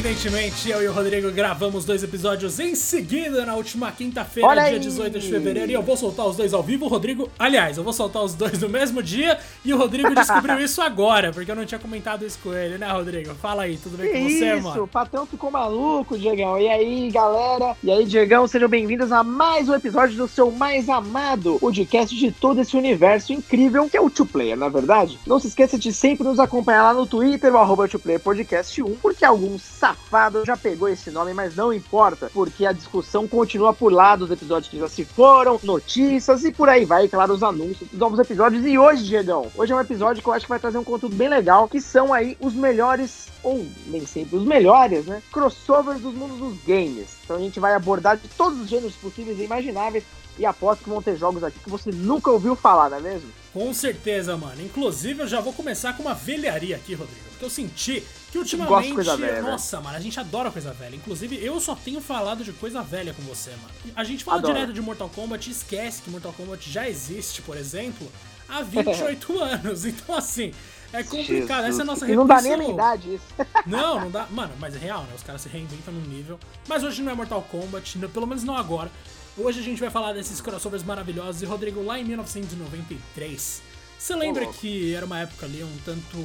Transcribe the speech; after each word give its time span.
Surpreendentemente, 0.00 0.70
eu 0.70 0.82
e 0.82 0.88
o 0.88 0.92
Rodrigo 0.94 1.30
gravamos 1.30 1.84
dois 1.84 2.02
episódios 2.02 2.58
em 2.58 2.74
seguida 2.74 3.44
na 3.44 3.54
última 3.54 3.92
quinta-feira, 3.92 4.48
dia 4.48 4.62
Olha 4.62 4.62
aí! 4.62 4.78
18 4.78 5.18
de 5.18 5.28
fevereiro, 5.28 5.70
e 5.70 5.74
eu 5.74 5.82
vou 5.82 5.94
soltar 5.94 6.26
os 6.26 6.36
dois 6.36 6.54
ao 6.54 6.62
vivo. 6.62 6.86
O 6.86 6.88
Rodrigo, 6.88 7.28
aliás, 7.38 7.76
eu 7.76 7.84
vou 7.84 7.92
soltar 7.92 8.22
os 8.22 8.34
dois 8.34 8.58
no 8.60 8.68
mesmo 8.68 9.02
dia, 9.02 9.38
e 9.62 9.74
o 9.74 9.76
Rodrigo 9.76 10.14
descobriu 10.14 10.58
isso 10.64 10.80
agora, 10.80 11.32
porque 11.32 11.50
eu 11.50 11.54
não 11.54 11.66
tinha 11.66 11.78
comentado 11.78 12.24
isso 12.24 12.38
com 12.42 12.54
ele, 12.54 12.78
né, 12.78 12.90
Rodrigo? 12.90 13.34
Fala 13.34 13.64
aí, 13.64 13.76
tudo 13.76 13.98
bem 13.98 14.10
Que 14.10 14.18
com 14.18 14.24
você, 14.24 14.56
isso, 14.56 14.68
mano? 14.68 14.84
o 14.84 14.88
patrão 14.88 15.26
ficou 15.26 15.50
maluco, 15.50 16.16
Diegão. 16.16 16.58
E 16.58 16.66
aí, 16.66 17.10
galera? 17.10 17.76
E 17.82 17.90
aí, 17.90 18.06
Diegão, 18.06 18.46
sejam 18.46 18.70
bem-vindos 18.70 19.12
a 19.12 19.22
mais 19.22 19.68
um 19.68 19.74
episódio 19.74 20.16
do 20.16 20.26
seu 20.26 20.50
mais 20.50 20.88
amado 20.88 21.58
podcast 21.60 22.16
de 22.16 22.32
todo 22.32 22.62
esse 22.62 22.74
universo 22.74 23.34
incrível 23.34 23.86
que 23.86 23.98
é 23.98 24.00
o 24.00 24.08
Two 24.08 24.24
Player, 24.24 24.56
na 24.56 24.70
verdade. 24.70 25.18
Não 25.26 25.38
se 25.38 25.48
esqueça 25.48 25.78
de 25.78 25.92
sempre 25.92 26.24
nos 26.24 26.40
acompanhar 26.40 26.84
lá 26.84 26.94
no 26.94 27.06
Twitter, 27.06 27.52
o 27.52 27.58
arroba 27.58 27.86
Podcast 28.24 28.82
1, 28.82 28.96
porque 28.96 29.26
algum 29.26 29.58
safado 29.90 30.44
já 30.44 30.56
pegou 30.56 30.88
esse 30.88 31.10
nome, 31.10 31.34
mas 31.34 31.56
não 31.56 31.72
importa, 31.72 32.30
porque 32.32 32.64
a 32.64 32.72
discussão 32.72 33.26
continua 33.26 33.72
por 33.72 33.92
lá 33.92 34.16
dos 34.16 34.30
episódios 34.30 34.70
que 34.70 34.78
já 34.78 34.88
se 34.88 35.04
foram, 35.04 35.58
notícias 35.62 36.44
e 36.44 36.52
por 36.52 36.68
aí 36.68 36.84
vai, 36.84 37.08
claro, 37.08 37.34
os 37.34 37.42
anúncios 37.42 37.88
dos 37.90 37.98
novos 37.98 38.18
episódios. 38.18 38.64
E 38.64 38.78
hoje, 38.78 39.04
Diegão, 39.04 39.50
hoje 39.56 39.72
é 39.72 39.76
um 39.76 39.80
episódio 39.80 40.22
que 40.22 40.28
eu 40.28 40.32
acho 40.32 40.44
que 40.44 40.50
vai 40.50 40.60
trazer 40.60 40.78
um 40.78 40.84
conteúdo 40.84 41.16
bem 41.16 41.28
legal, 41.28 41.68
que 41.68 41.80
são 41.80 42.12
aí 42.12 42.36
os 42.40 42.54
melhores 42.54 43.28
ou 43.42 43.66
nem 43.86 44.06
sempre 44.06 44.36
os 44.36 44.44
melhores, 44.44 45.06
né? 45.06 45.22
Crossovers 45.32 46.00
dos 46.00 46.14
mundos 46.14 46.38
dos 46.38 46.56
games. 46.64 47.16
Então 47.24 47.36
a 47.36 47.40
gente 47.40 47.58
vai 47.58 47.74
abordar 47.74 48.16
de 48.16 48.28
todos 48.28 48.60
os 48.60 48.68
gêneros 48.68 48.94
possíveis 48.96 49.38
e 49.38 49.44
imagináveis. 49.44 50.04
E 50.38 50.46
aposto 50.46 50.84
que 50.84 50.88
vão 50.88 51.02
ter 51.02 51.16
jogos 51.16 51.44
aqui 51.44 51.58
que 51.58 51.68
você 51.68 51.90
nunca 51.90 52.30
ouviu 52.30 52.56
falar, 52.56 52.88
não 52.88 52.96
é 52.96 53.00
mesmo? 53.00 53.28
Com 53.52 53.74
certeza, 53.74 54.36
mano. 54.38 54.62
Inclusive, 54.62 55.20
eu 55.20 55.26
já 55.26 55.40
vou 55.40 55.52
começar 55.52 55.94
com 55.94 56.02
uma 56.02 56.14
velharia 56.14 56.76
aqui, 56.76 56.94
Rodrigo. 56.94 57.20
Porque 57.30 57.44
eu 57.44 57.50
senti 57.50 58.02
que 58.30 58.38
ultimamente. 58.38 58.92
coisa 58.94 59.16
velha, 59.16 59.42
né? 59.42 59.50
nossa, 59.50 59.80
mano, 59.80 59.96
a 59.96 60.00
gente 60.00 60.18
adora 60.20 60.50
coisa 60.50 60.72
velha. 60.72 60.94
Inclusive, 60.96 61.36
eu 61.44 61.58
só 61.60 61.74
tenho 61.74 62.00
falado 62.00 62.44
de 62.44 62.52
coisa 62.52 62.82
velha 62.82 63.12
com 63.12 63.22
você, 63.22 63.50
mano. 63.50 63.70
A 63.96 64.04
gente 64.04 64.22
fala 64.24 64.38
Adoro. 64.38 64.54
direto 64.54 64.72
de 64.72 64.80
Mortal 64.80 65.08
Kombat 65.08 65.48
e 65.48 65.52
esquece 65.52 66.02
que 66.02 66.10
Mortal 66.10 66.32
Kombat 66.32 66.70
já 66.70 66.88
existe, 66.88 67.42
por 67.42 67.56
exemplo, 67.56 68.06
há 68.48 68.62
28 68.62 69.38
anos. 69.42 69.84
Então, 69.84 70.14
assim. 70.16 70.52
É 70.92 71.04
complicado, 71.04 71.66
essa 71.66 71.78
é 71.78 71.82
a 71.82 71.84
nossa 71.84 72.10
E 72.10 72.16
não 72.16 72.26
dá 72.26 72.42
nem 72.42 72.52
a 72.54 72.56
minha 72.56 72.72
idade 72.72 73.14
isso. 73.14 73.24
Não, 73.64 74.00
não 74.00 74.10
dá. 74.10 74.26
Mano, 74.28 74.52
mas 74.58 74.74
é 74.74 74.78
real, 74.78 75.02
né? 75.04 75.10
Os 75.14 75.22
caras 75.22 75.40
se 75.42 75.48
reinventam 75.48 75.94
num 75.94 76.00
nível. 76.00 76.36
Mas 76.68 76.82
hoje 76.82 77.00
não 77.00 77.12
é 77.12 77.14
Mortal 77.14 77.42
Kombat, 77.48 77.96
n- 77.96 78.08
pelo 78.08 78.26
menos 78.26 78.42
não 78.42 78.56
agora. 78.56 78.90
Hoje 79.38 79.60
a 79.60 79.62
gente 79.62 79.78
vai 79.80 79.88
falar 79.88 80.12
desses 80.14 80.40
crossovers 80.40 80.82
maravilhosos. 80.82 81.42
E 81.42 81.44
Rodrigo, 81.46 81.80
lá 81.84 81.96
em 81.96 82.02
1993, 82.04 83.62
você 84.00 84.16
lembra 84.16 84.46
que 84.46 84.94
era 84.94 85.04
uma 85.04 85.20
época 85.20 85.44
ali 85.44 85.62
um 85.62 85.76
tanto 85.84 86.16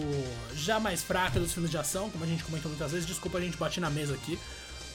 já 0.55 0.79
mais 0.79 1.03
fraca 1.03 1.41
dos 1.41 1.51
filmes 1.51 1.69
de 1.69 1.77
ação, 1.77 2.09
como 2.09 2.23
a 2.23 2.27
gente 2.27 2.41
comentou 2.41 2.69
muitas 2.69 2.93
vezes. 2.93 3.05
Desculpa 3.05 3.37
a 3.37 3.41
gente 3.41 3.57
bater 3.57 3.81
na 3.81 3.89
mesa 3.89 4.13
aqui. 4.13 4.39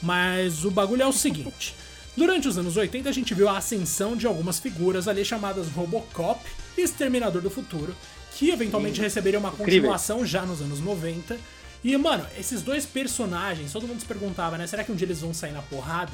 Mas 0.00 0.64
o 0.64 0.70
bagulho 0.70 1.02
é 1.02 1.06
o 1.06 1.12
seguinte. 1.12 1.76
Durante 2.16 2.48
os 2.48 2.56
anos 2.56 2.78
80, 2.78 3.06
a 3.06 3.12
gente 3.12 3.34
viu 3.34 3.50
a 3.50 3.58
ascensão 3.58 4.16
de 4.16 4.26
algumas 4.26 4.58
figuras 4.58 5.06
ali 5.08 5.22
chamadas 5.26 5.68
Robocop 5.68 6.40
e 6.76 6.80
Exterminador 6.80 7.42
do 7.42 7.50
Futuro, 7.50 7.94
que 8.32 8.48
eventualmente 8.48 8.98
receberiam 8.98 9.40
uma 9.40 9.52
continuação 9.52 10.24
já 10.24 10.46
nos 10.46 10.62
anos 10.62 10.80
90. 10.80 11.38
E, 11.84 11.94
mano, 11.98 12.26
esses 12.38 12.62
dois 12.62 12.86
personagens, 12.86 13.72
todo 13.72 13.86
mundo 13.86 14.00
se 14.00 14.06
perguntava, 14.06 14.56
né? 14.56 14.66
Será 14.66 14.84
que 14.84 14.90
um 14.90 14.96
dia 14.96 15.06
eles 15.06 15.20
vão 15.20 15.34
sair 15.34 15.52
na 15.52 15.60
porrada? 15.60 16.12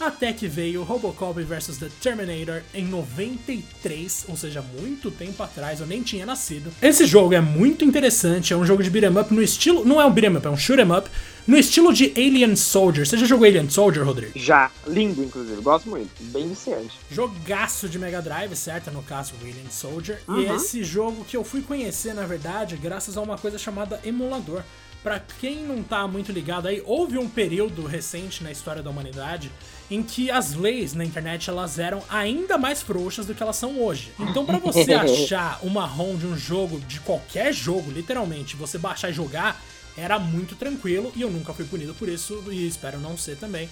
Até 0.00 0.32
que 0.32 0.48
veio 0.48 0.82
Robocop 0.82 1.42
vs 1.42 1.76
The 1.76 1.88
Terminator 2.00 2.62
em 2.72 2.86
93, 2.86 4.24
ou 4.28 4.36
seja, 4.36 4.62
muito 4.62 5.10
tempo 5.10 5.42
atrás, 5.42 5.80
eu 5.80 5.86
nem 5.86 6.02
tinha 6.02 6.24
nascido. 6.24 6.72
Esse 6.80 7.04
jogo 7.06 7.34
é 7.34 7.40
muito 7.40 7.84
interessante, 7.84 8.52
é 8.52 8.56
um 8.56 8.64
jogo 8.64 8.82
de 8.82 8.88
beat'em 8.88 9.18
up 9.18 9.32
no 9.34 9.42
estilo. 9.42 9.84
Não 9.84 10.00
é 10.00 10.06
um 10.06 10.10
beat'em 10.10 10.36
up, 10.38 10.46
é 10.46 10.50
um 10.50 10.56
shoot'em 10.56 10.90
up, 10.90 11.10
no 11.46 11.56
estilo 11.58 11.92
de 11.92 12.12
Alien 12.16 12.56
Soldier. 12.56 13.06
Você 13.06 13.18
já 13.18 13.26
jogou 13.26 13.46
Alien 13.46 13.68
Soldier, 13.68 14.04
Rodrigo? 14.04 14.32
Já, 14.38 14.70
lindo, 14.86 15.22
inclusive. 15.22 15.60
Gosto 15.60 15.90
muito. 15.90 16.10
Bem 16.32 16.48
viciante. 16.48 16.98
Jogaço 17.10 17.86
de 17.88 17.98
Mega 17.98 18.22
Drive, 18.22 18.56
certo? 18.56 18.90
No 18.90 19.02
caso, 19.02 19.34
Alien 19.42 19.70
Soldier. 19.70 20.22
E 20.28 20.30
Uhum. 20.30 20.56
esse 20.56 20.82
jogo 20.82 21.24
que 21.26 21.36
eu 21.36 21.44
fui 21.44 21.60
conhecer, 21.60 22.14
na 22.14 22.24
verdade, 22.26 22.74
graças 22.76 23.16
a 23.18 23.20
uma 23.20 23.36
coisa 23.36 23.58
chamada 23.58 24.00
emulador. 24.02 24.62
Pra 25.02 25.18
quem 25.40 25.64
não 25.64 25.82
tá 25.82 26.06
muito 26.06 26.30
ligado 26.30 26.68
aí, 26.68 26.82
houve 26.84 27.16
um 27.16 27.26
período 27.26 27.86
recente 27.86 28.44
na 28.44 28.52
história 28.52 28.82
da 28.82 28.90
humanidade 28.90 29.50
em 29.90 30.02
que 30.02 30.30
as 30.30 30.54
leis 30.54 30.94
na 30.94 31.04
internet 31.04 31.50
elas 31.50 31.78
eram 31.78 32.02
ainda 32.08 32.56
mais 32.56 32.80
frouxas 32.80 33.26
do 33.26 33.34
que 33.34 33.42
elas 33.42 33.56
são 33.56 33.80
hoje. 33.80 34.12
Então, 34.18 34.46
pra 34.46 34.58
você 34.58 34.92
achar 34.94 35.58
uma 35.62 35.84
ROM 35.84 36.16
de 36.16 36.26
um 36.26 36.36
jogo, 36.36 36.78
de 36.80 37.00
qualquer 37.00 37.52
jogo, 37.52 37.90
literalmente, 37.90 38.54
você 38.54 38.78
baixar 38.78 39.10
e 39.10 39.12
jogar, 39.12 39.60
era 39.96 40.18
muito 40.18 40.54
tranquilo 40.54 41.12
e 41.16 41.22
eu 41.22 41.30
nunca 41.30 41.52
fui 41.52 41.64
punido 41.64 41.92
por 41.94 42.08
isso 42.08 42.44
e 42.50 42.66
espero 42.66 43.00
não 43.00 43.16
ser 43.16 43.36
também. 43.36 43.68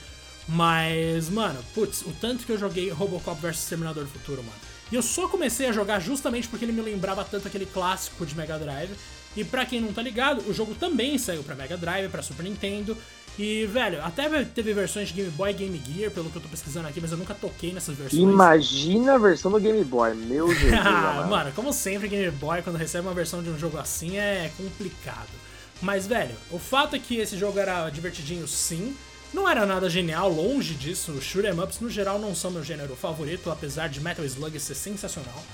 Mas, 0.48 1.28
mano, 1.28 1.62
putz, 1.74 2.02
o 2.02 2.12
tanto 2.20 2.44
que 2.44 2.52
eu 2.52 2.58
joguei 2.58 2.88
Robocop 2.90 3.40
vs 3.40 3.66
Terminador 3.66 4.04
do 4.04 4.10
Futuro, 4.10 4.42
mano. 4.42 4.58
E 4.90 4.94
eu 4.94 5.02
só 5.02 5.28
comecei 5.28 5.66
a 5.66 5.72
jogar 5.72 6.00
justamente 6.00 6.48
porque 6.48 6.64
ele 6.64 6.72
me 6.72 6.80
lembrava 6.80 7.22
tanto 7.22 7.46
aquele 7.46 7.66
clássico 7.66 8.24
de 8.24 8.34
Mega 8.34 8.58
Drive. 8.58 8.90
E 9.36 9.44
pra 9.44 9.66
quem 9.66 9.80
não 9.80 9.92
tá 9.92 10.00
ligado, 10.00 10.42
o 10.48 10.54
jogo 10.54 10.74
também 10.74 11.18
saiu 11.18 11.42
pra 11.42 11.54
Mega 11.54 11.76
Drive, 11.76 12.10
pra 12.10 12.22
Super 12.22 12.44
Nintendo. 12.44 12.96
E, 13.38 13.66
velho, 13.66 14.04
até 14.04 14.44
teve 14.44 14.74
versões 14.74 15.08
de 15.08 15.14
Game 15.14 15.30
Boy 15.30 15.50
e 15.50 15.54
Game 15.54 15.82
Gear, 15.86 16.10
pelo 16.10 16.28
que 16.28 16.36
eu 16.36 16.42
tô 16.42 16.48
pesquisando 16.48 16.88
aqui, 16.88 17.00
mas 17.00 17.12
eu 17.12 17.16
nunca 17.16 17.34
toquei 17.34 17.72
nessas 17.72 17.96
versões. 17.96 18.20
Imagina 18.20 19.14
a 19.14 19.18
versão 19.18 19.52
do 19.52 19.60
Game 19.60 19.84
Boy. 19.84 20.12
Meu 20.14 20.48
amado. 20.80 21.28
mano, 21.28 21.52
como 21.52 21.72
sempre, 21.72 22.08
Game 22.08 22.30
Boy, 22.32 22.62
quando 22.62 22.76
recebe 22.76 23.06
uma 23.06 23.14
versão 23.14 23.40
de 23.40 23.48
um 23.48 23.56
jogo 23.56 23.78
assim, 23.78 24.18
é 24.18 24.50
complicado. 24.56 25.28
Mas, 25.80 26.04
velho, 26.04 26.34
o 26.50 26.58
fato 26.58 26.96
é 26.96 26.98
que 26.98 27.16
esse 27.16 27.38
jogo 27.38 27.60
era 27.60 27.88
divertidinho, 27.90 28.48
sim. 28.48 28.96
Não 29.32 29.48
era 29.48 29.64
nada 29.64 29.88
genial, 29.88 30.28
longe 30.28 30.74
disso. 30.74 31.12
Os 31.12 31.22
shoot'em 31.22 31.52
ups, 31.60 31.78
no 31.78 31.88
geral, 31.88 32.18
não 32.18 32.34
são 32.34 32.50
meu 32.50 32.64
gênero 32.64 32.96
favorito, 32.96 33.52
apesar 33.52 33.88
de 33.88 34.00
Metal 34.00 34.24
Slug 34.24 34.58
ser 34.58 34.74
sensacional. 34.74 35.44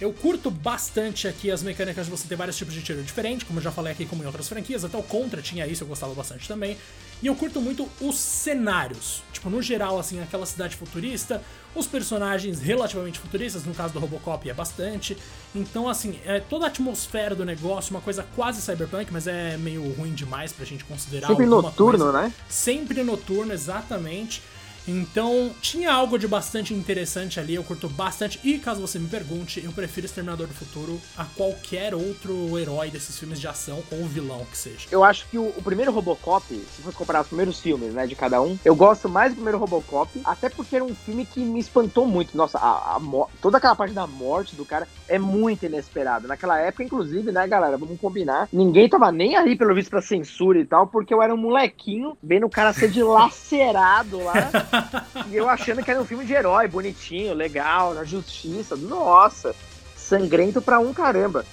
Eu 0.00 0.12
curto 0.12 0.50
bastante 0.50 1.28
aqui 1.28 1.50
as 1.50 1.62
mecânicas 1.62 2.06
de 2.06 2.10
você 2.10 2.26
ter 2.26 2.36
vários 2.36 2.56
tipos 2.56 2.74
de 2.74 2.82
tiro 2.82 3.02
diferentes, 3.02 3.46
como 3.46 3.58
eu 3.58 3.62
já 3.62 3.70
falei 3.70 3.92
aqui, 3.92 4.04
como 4.04 4.22
em 4.22 4.26
outras 4.26 4.48
franquias. 4.48 4.84
Até 4.84 4.98
o 4.98 5.02
Contra 5.02 5.40
tinha 5.40 5.66
isso, 5.66 5.84
eu 5.84 5.88
gostava 5.88 6.12
bastante 6.14 6.46
também. 6.48 6.76
E 7.24 7.26
eu 7.26 7.34
curto 7.34 7.58
muito 7.58 7.88
os 8.02 8.18
cenários. 8.18 9.22
Tipo, 9.32 9.48
no 9.48 9.62
geral, 9.62 9.98
assim, 9.98 10.20
aquela 10.20 10.44
cidade 10.44 10.76
futurista, 10.76 11.42
os 11.74 11.86
personagens 11.86 12.60
relativamente 12.60 13.18
futuristas, 13.18 13.64
no 13.64 13.74
caso 13.74 13.94
do 13.94 13.98
Robocop 13.98 14.46
é 14.46 14.52
bastante. 14.52 15.16
Então, 15.54 15.88
assim, 15.88 16.18
é 16.26 16.38
toda 16.38 16.66
a 16.66 16.68
atmosfera 16.68 17.34
do 17.34 17.42
negócio, 17.42 17.92
uma 17.94 18.02
coisa 18.02 18.26
quase 18.36 18.60
cyberpunk, 18.60 19.10
mas 19.10 19.26
é 19.26 19.56
meio 19.56 19.90
ruim 19.94 20.12
demais 20.12 20.52
pra 20.52 20.66
gente 20.66 20.84
considerar 20.84 21.28
Sempre 21.28 21.46
noturno, 21.46 22.04
coisa. 22.04 22.12
né? 22.12 22.32
Sempre 22.46 23.02
noturno, 23.02 23.54
exatamente. 23.54 24.42
Então, 24.86 25.50
tinha 25.60 25.92
algo 25.92 26.18
de 26.18 26.28
bastante 26.28 26.74
interessante 26.74 27.40
ali, 27.40 27.54
eu 27.54 27.64
curto 27.64 27.88
bastante. 27.88 28.38
E 28.44 28.58
caso 28.58 28.80
você 28.80 28.98
me 28.98 29.08
pergunte, 29.08 29.62
eu 29.64 29.72
prefiro 29.72 30.06
Exterminador 30.06 30.46
do 30.46 30.54
Futuro 30.54 31.00
a 31.16 31.24
qualquer 31.24 31.94
outro 31.94 32.58
herói 32.58 32.90
desses 32.90 33.18
filmes 33.18 33.40
de 33.40 33.48
ação 33.48 33.82
ou 33.90 34.06
vilão 34.06 34.44
que 34.50 34.56
seja. 34.56 34.86
Eu 34.90 35.02
acho 35.02 35.26
que 35.28 35.38
o, 35.38 35.48
o 35.56 35.62
primeiro 35.62 35.92
Robocop, 35.92 36.44
se 36.46 36.82
fosse 36.82 36.96
comparar 36.96 37.22
os 37.22 37.28
primeiros 37.28 37.60
filmes, 37.60 37.92
né, 37.94 38.06
de 38.06 38.14
cada 38.14 38.40
um, 38.42 38.58
eu 38.64 38.74
gosto 38.74 39.08
mais 39.08 39.32
do 39.32 39.36
primeiro 39.36 39.58
Robocop, 39.58 40.20
até 40.24 40.48
porque 40.48 40.76
era 40.76 40.84
um 40.84 40.94
filme 40.94 41.24
que 41.24 41.40
me 41.40 41.60
espantou 41.60 42.06
muito. 42.06 42.36
Nossa, 42.36 42.58
a, 42.58 42.96
a 42.96 43.00
toda 43.40 43.58
aquela 43.58 43.74
parte 43.74 43.94
da 43.94 44.06
morte 44.06 44.54
do 44.54 44.64
cara 44.64 44.86
é 45.08 45.18
muito 45.18 45.64
inesperada. 45.64 46.28
Naquela 46.28 46.58
época, 46.58 46.84
inclusive, 46.84 47.32
né, 47.32 47.46
galera, 47.46 47.76
vamos 47.76 47.98
combinar, 48.00 48.48
ninguém 48.52 48.88
tava 48.88 49.10
nem 49.10 49.36
aí, 49.36 49.56
pelo 49.56 49.74
visto, 49.74 49.90
pra 49.90 50.02
censura 50.02 50.58
e 50.58 50.64
tal, 50.64 50.86
porque 50.86 51.12
eu 51.12 51.22
era 51.22 51.34
um 51.34 51.38
molequinho 51.38 52.16
vendo 52.22 52.46
o 52.46 52.50
cara 52.50 52.72
ser 52.72 52.90
dilacerado 52.90 54.22
lá, 54.22 54.50
e 55.30 55.36
eu 55.36 55.48
achando 55.48 55.82
que 55.82 55.90
era 55.90 56.00
um 56.00 56.04
filme 56.04 56.24
de 56.24 56.32
herói, 56.32 56.68
bonitinho, 56.68 57.34
legal, 57.34 57.94
na 57.94 58.04
justiça. 58.04 58.76
Nossa, 58.76 59.54
sangrento 59.96 60.60
pra 60.60 60.78
um 60.78 60.92
caramba. 60.92 61.44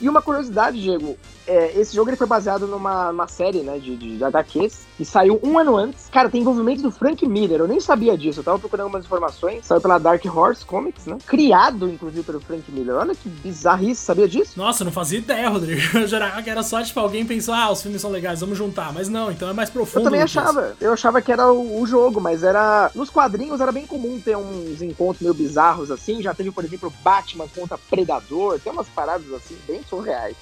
E 0.00 0.08
uma 0.08 0.22
curiosidade, 0.22 0.80
Diego, 0.80 1.18
é, 1.48 1.72
esse 1.80 1.94
jogo 1.94 2.10
ele 2.10 2.16
foi 2.16 2.26
baseado 2.26 2.66
numa, 2.66 3.26
série, 3.26 3.60
né, 3.60 3.78
de, 3.78 3.96
de 3.96 4.22
HQs, 4.22 4.86
que 4.96 5.04
saiu 5.04 5.40
um 5.42 5.58
ano 5.58 5.76
antes. 5.76 6.08
Cara, 6.10 6.28
tem 6.28 6.42
envolvimento 6.42 6.82
do 6.82 6.90
Frank 6.90 7.26
Miller, 7.26 7.60
eu 7.60 7.68
nem 7.68 7.80
sabia 7.80 8.16
disso, 8.16 8.40
eu 8.40 8.44
tava 8.44 8.58
procurando 8.58 8.84
algumas 8.84 9.06
informações. 9.06 9.64
Saiu 9.64 9.80
pela 9.80 9.98
Dark 9.98 10.22
Horse 10.24 10.64
Comics, 10.64 11.06
né? 11.06 11.16
Criado, 11.26 11.88
inclusive, 11.88 12.22
pelo 12.22 12.40
Frank 12.40 12.70
Miller. 12.70 12.96
Olha 12.96 13.14
que 13.14 13.28
bizarrice, 13.28 14.02
sabia 14.02 14.28
disso? 14.28 14.52
Nossa, 14.56 14.82
eu 14.82 14.86
não 14.86 14.92
fazia 14.92 15.18
ideia, 15.18 15.48
Rodrigo. 15.48 15.80
Eu 15.98 16.06
jurava 16.06 16.42
que 16.42 16.50
era 16.50 16.62
só, 16.62 16.82
tipo, 16.82 17.00
alguém 17.00 17.24
pensou, 17.24 17.54
ah, 17.54 17.70
os 17.70 17.82
filmes 17.82 18.00
são 18.00 18.10
legais, 18.10 18.40
vamos 18.40 18.58
juntar. 18.58 18.92
Mas 18.92 19.08
não, 19.08 19.30
então 19.30 19.48
é 19.48 19.52
mais 19.52 19.70
profundo. 19.70 20.00
Eu 20.00 20.04
também 20.04 20.20
que 20.20 20.26
isso. 20.26 20.38
achava. 20.38 20.76
Eu 20.80 20.92
achava 20.92 21.22
que 21.22 21.32
era 21.32 21.50
o, 21.50 21.80
o 21.80 21.86
jogo, 21.86 22.20
mas 22.20 22.42
era. 22.42 22.90
Nos 22.94 23.10
quadrinhos 23.10 23.60
era 23.60 23.72
bem 23.72 23.86
comum 23.86 24.20
ter 24.20 24.36
uns 24.36 24.82
encontros 24.82 25.22
meio 25.22 25.34
bizarros 25.34 25.90
assim. 25.90 26.22
Já 26.22 26.34
teve, 26.34 26.50
por 26.50 26.64
exemplo, 26.64 26.92
Batman 27.02 27.46
contra 27.48 27.78
Predador. 27.78 28.60
Tem 28.60 28.72
umas 28.72 28.88
paradas 28.88 29.32
assim, 29.32 29.56
bem 29.66 29.80
surreais. 29.88 30.36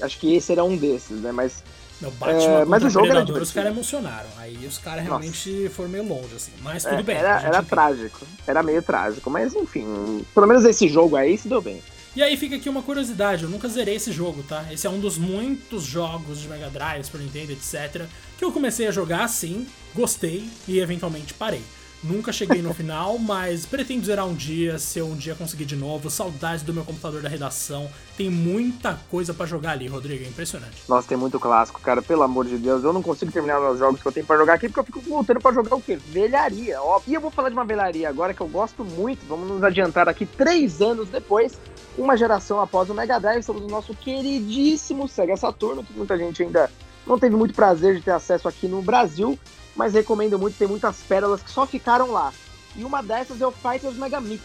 Acho 0.00 0.18
que 0.18 0.34
esse 0.34 0.52
era 0.52 0.64
um 0.64 0.76
desses, 0.76 1.20
né? 1.20 1.32
Mas 1.32 1.62
Meu 2.00 2.10
Batman 2.12 2.42
É, 2.42 2.64
mas 2.64 2.84
o 2.84 2.90
jogo 2.90 3.06
era 3.06 3.16
Predador, 3.16 3.42
os 3.42 3.52
caras 3.52 3.72
emocionaram. 3.72 4.28
Aí 4.38 4.66
os 4.66 4.78
caras 4.78 5.04
realmente 5.04 5.68
foram 5.70 5.90
meio 5.90 6.06
longe, 6.06 6.34
assim. 6.34 6.52
Mas 6.62 6.84
tudo 6.84 7.00
é, 7.00 7.02
bem. 7.02 7.16
era, 7.16 7.40
era 7.40 7.62
trágico. 7.62 8.26
Era 8.46 8.62
meio 8.62 8.82
trágico. 8.82 9.30
Mas 9.30 9.54
enfim, 9.54 10.24
pelo 10.34 10.46
menos 10.46 10.64
esse 10.64 10.88
jogo 10.88 11.16
aí 11.16 11.36
se 11.36 11.48
deu 11.48 11.60
bem. 11.60 11.82
E 12.16 12.22
aí 12.22 12.34
fica 12.34 12.56
aqui 12.56 12.66
uma 12.66 12.82
curiosidade, 12.82 13.44
eu 13.44 13.50
nunca 13.50 13.68
zerei 13.68 13.96
esse 13.96 14.10
jogo, 14.10 14.42
tá? 14.42 14.64
Esse 14.72 14.86
é 14.86 14.90
um 14.90 14.98
dos 14.98 15.18
muitos 15.18 15.82
jogos 15.84 16.40
de 16.40 16.48
Mega 16.48 16.70
Drive, 16.70 17.04
Super 17.04 17.20
Nintendo, 17.20 17.52
etc, 17.52 18.06
que 18.38 18.42
eu 18.42 18.50
comecei 18.50 18.86
a 18.86 18.90
jogar 18.90 19.24
assim, 19.24 19.66
gostei 19.94 20.48
e 20.66 20.78
eventualmente 20.78 21.34
parei. 21.34 21.60
Nunca 22.02 22.32
cheguei 22.32 22.62
no 22.62 22.72
final, 22.74 23.18
mas 23.20 23.66
pretendo 23.66 24.04
zerar 24.04 24.26
um 24.26 24.34
dia, 24.34 24.78
se 24.78 24.98
eu 24.98 25.06
um 25.06 25.16
dia 25.16 25.34
conseguir 25.34 25.64
de 25.64 25.76
novo. 25.76 26.10
Saudades 26.10 26.62
do 26.62 26.72
meu 26.72 26.84
computador 26.84 27.22
da 27.22 27.28
redação. 27.28 27.90
Tem 28.16 28.30
muita 28.30 28.98
coisa 29.10 29.34
para 29.34 29.46
jogar 29.46 29.72
ali, 29.72 29.86
Rodrigo. 29.86 30.24
É 30.24 30.28
impressionante. 30.28 30.82
Nossa, 30.88 31.08
tem 31.08 31.16
muito 31.16 31.38
clássico, 31.38 31.80
cara. 31.80 32.00
Pelo 32.00 32.22
amor 32.22 32.46
de 32.46 32.56
Deus. 32.58 32.84
Eu 32.84 32.92
não 32.92 33.02
consigo 33.02 33.32
terminar 33.32 33.60
os 33.70 33.78
jogos 33.78 34.00
que 34.00 34.06
eu 34.06 34.12
tenho 34.12 34.26
para 34.26 34.38
jogar 34.38 34.54
aqui 34.54 34.68
porque 34.68 34.80
eu 34.80 34.84
fico 34.84 35.00
voltando 35.00 35.40
para 35.40 35.54
jogar 35.54 35.76
o 35.76 35.80
quê? 35.80 35.96
Velharia, 35.96 36.80
ó. 36.80 37.00
E 37.06 37.14
eu 37.14 37.20
vou 37.20 37.30
falar 37.30 37.48
de 37.48 37.54
uma 37.54 37.64
velharia 37.64 38.08
agora 38.08 38.32
que 38.32 38.40
eu 38.40 38.48
gosto 38.48 38.84
muito. 38.84 39.26
Vamos 39.26 39.48
nos 39.48 39.62
adiantar 39.62 40.08
aqui 40.08 40.24
três 40.24 40.80
anos 40.80 41.08
depois. 41.08 41.58
Uma 41.96 42.16
geração 42.16 42.60
após 42.60 42.90
o 42.90 42.94
Mega 42.94 43.18
Drive, 43.18 43.40
estamos 43.40 43.62
no 43.62 43.68
nosso 43.68 43.94
queridíssimo 43.94 45.08
Sega 45.08 45.36
Saturno, 45.36 45.82
que 45.82 45.94
muita 45.94 46.16
gente 46.18 46.42
ainda 46.42 46.70
não 47.06 47.18
teve 47.18 47.36
muito 47.36 47.54
prazer 47.54 47.96
de 47.96 48.02
ter 48.02 48.10
acesso 48.10 48.48
aqui 48.48 48.68
no 48.68 48.82
Brasil 48.82 49.38
mas 49.76 49.92
recomendo 49.92 50.38
muito, 50.38 50.58
tem 50.58 50.66
muitas 50.66 50.96
pérolas 51.02 51.42
que 51.42 51.50
só 51.50 51.66
ficaram 51.66 52.10
lá. 52.10 52.32
E 52.74 52.84
uma 52.84 53.02
dessas 53.02 53.40
é 53.40 53.46
o 53.46 53.52
Fighters 53.52 53.96
Mega 53.96 54.20
Mix. 54.20 54.42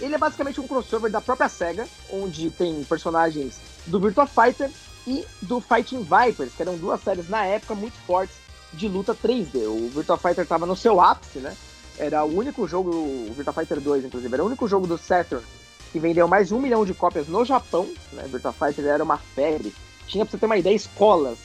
Ele 0.00 0.14
é 0.14 0.18
basicamente 0.18 0.60
um 0.60 0.66
crossover 0.66 1.10
da 1.10 1.20
própria 1.20 1.48
SEGA, 1.48 1.86
onde 2.10 2.50
tem 2.50 2.84
personagens 2.84 3.58
do 3.86 4.00
Virtua 4.00 4.26
Fighter 4.26 4.70
e 5.06 5.24
do 5.42 5.60
Fighting 5.60 6.02
Vipers, 6.02 6.52
que 6.54 6.62
eram 6.62 6.76
duas 6.76 7.00
séries 7.02 7.28
na 7.28 7.44
época 7.44 7.74
muito 7.74 7.96
fortes 8.06 8.36
de 8.72 8.88
luta 8.88 9.14
3D. 9.14 9.66
O 9.66 9.88
Virtua 9.88 10.16
Fighter 10.16 10.42
estava 10.44 10.66
no 10.66 10.76
seu 10.76 11.00
ápice, 11.00 11.38
né? 11.38 11.56
Era 11.98 12.24
o 12.24 12.36
único 12.36 12.66
jogo, 12.68 12.90
o 12.90 13.32
Virtua 13.34 13.52
Fighter 13.52 13.80
2, 13.80 14.04
inclusive, 14.04 14.32
era 14.32 14.42
o 14.42 14.46
único 14.46 14.68
jogo 14.68 14.86
do 14.86 14.96
Saturn 14.96 15.44
que 15.90 15.98
vendeu 15.98 16.28
mais 16.28 16.48
de 16.48 16.54
um 16.54 16.60
milhão 16.60 16.84
de 16.84 16.94
cópias 16.94 17.28
no 17.28 17.44
Japão. 17.44 17.88
Né? 18.12 18.24
Virtua 18.28 18.52
Fighter 18.52 18.84
era 18.84 19.02
uma 19.02 19.18
febre. 19.18 19.74
Tinha, 20.06 20.24
pra 20.24 20.32
você 20.32 20.38
ter 20.38 20.46
uma 20.46 20.56
ideia, 20.56 20.74
escolas 20.74 21.38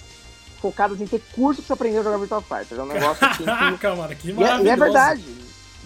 focadas 0.64 1.02
em 1.02 1.06
ter 1.06 1.22
curso 1.36 1.62
pra 1.62 1.74
aprender 1.74 1.98
a 1.98 2.04
jogar 2.04 2.18
Virtua 2.18 2.42
Fighter. 2.42 2.80
É 2.80 2.82
um 2.84 2.86
negócio 2.86 3.28
assim 3.28 3.44
que... 3.44 3.50
mano, 3.50 3.78
que 3.78 3.88
maravilhoso. 3.88 4.42
E 4.42 4.44
é, 4.46 4.62
e 4.62 4.70
é 4.70 4.76
verdade. 4.78 5.26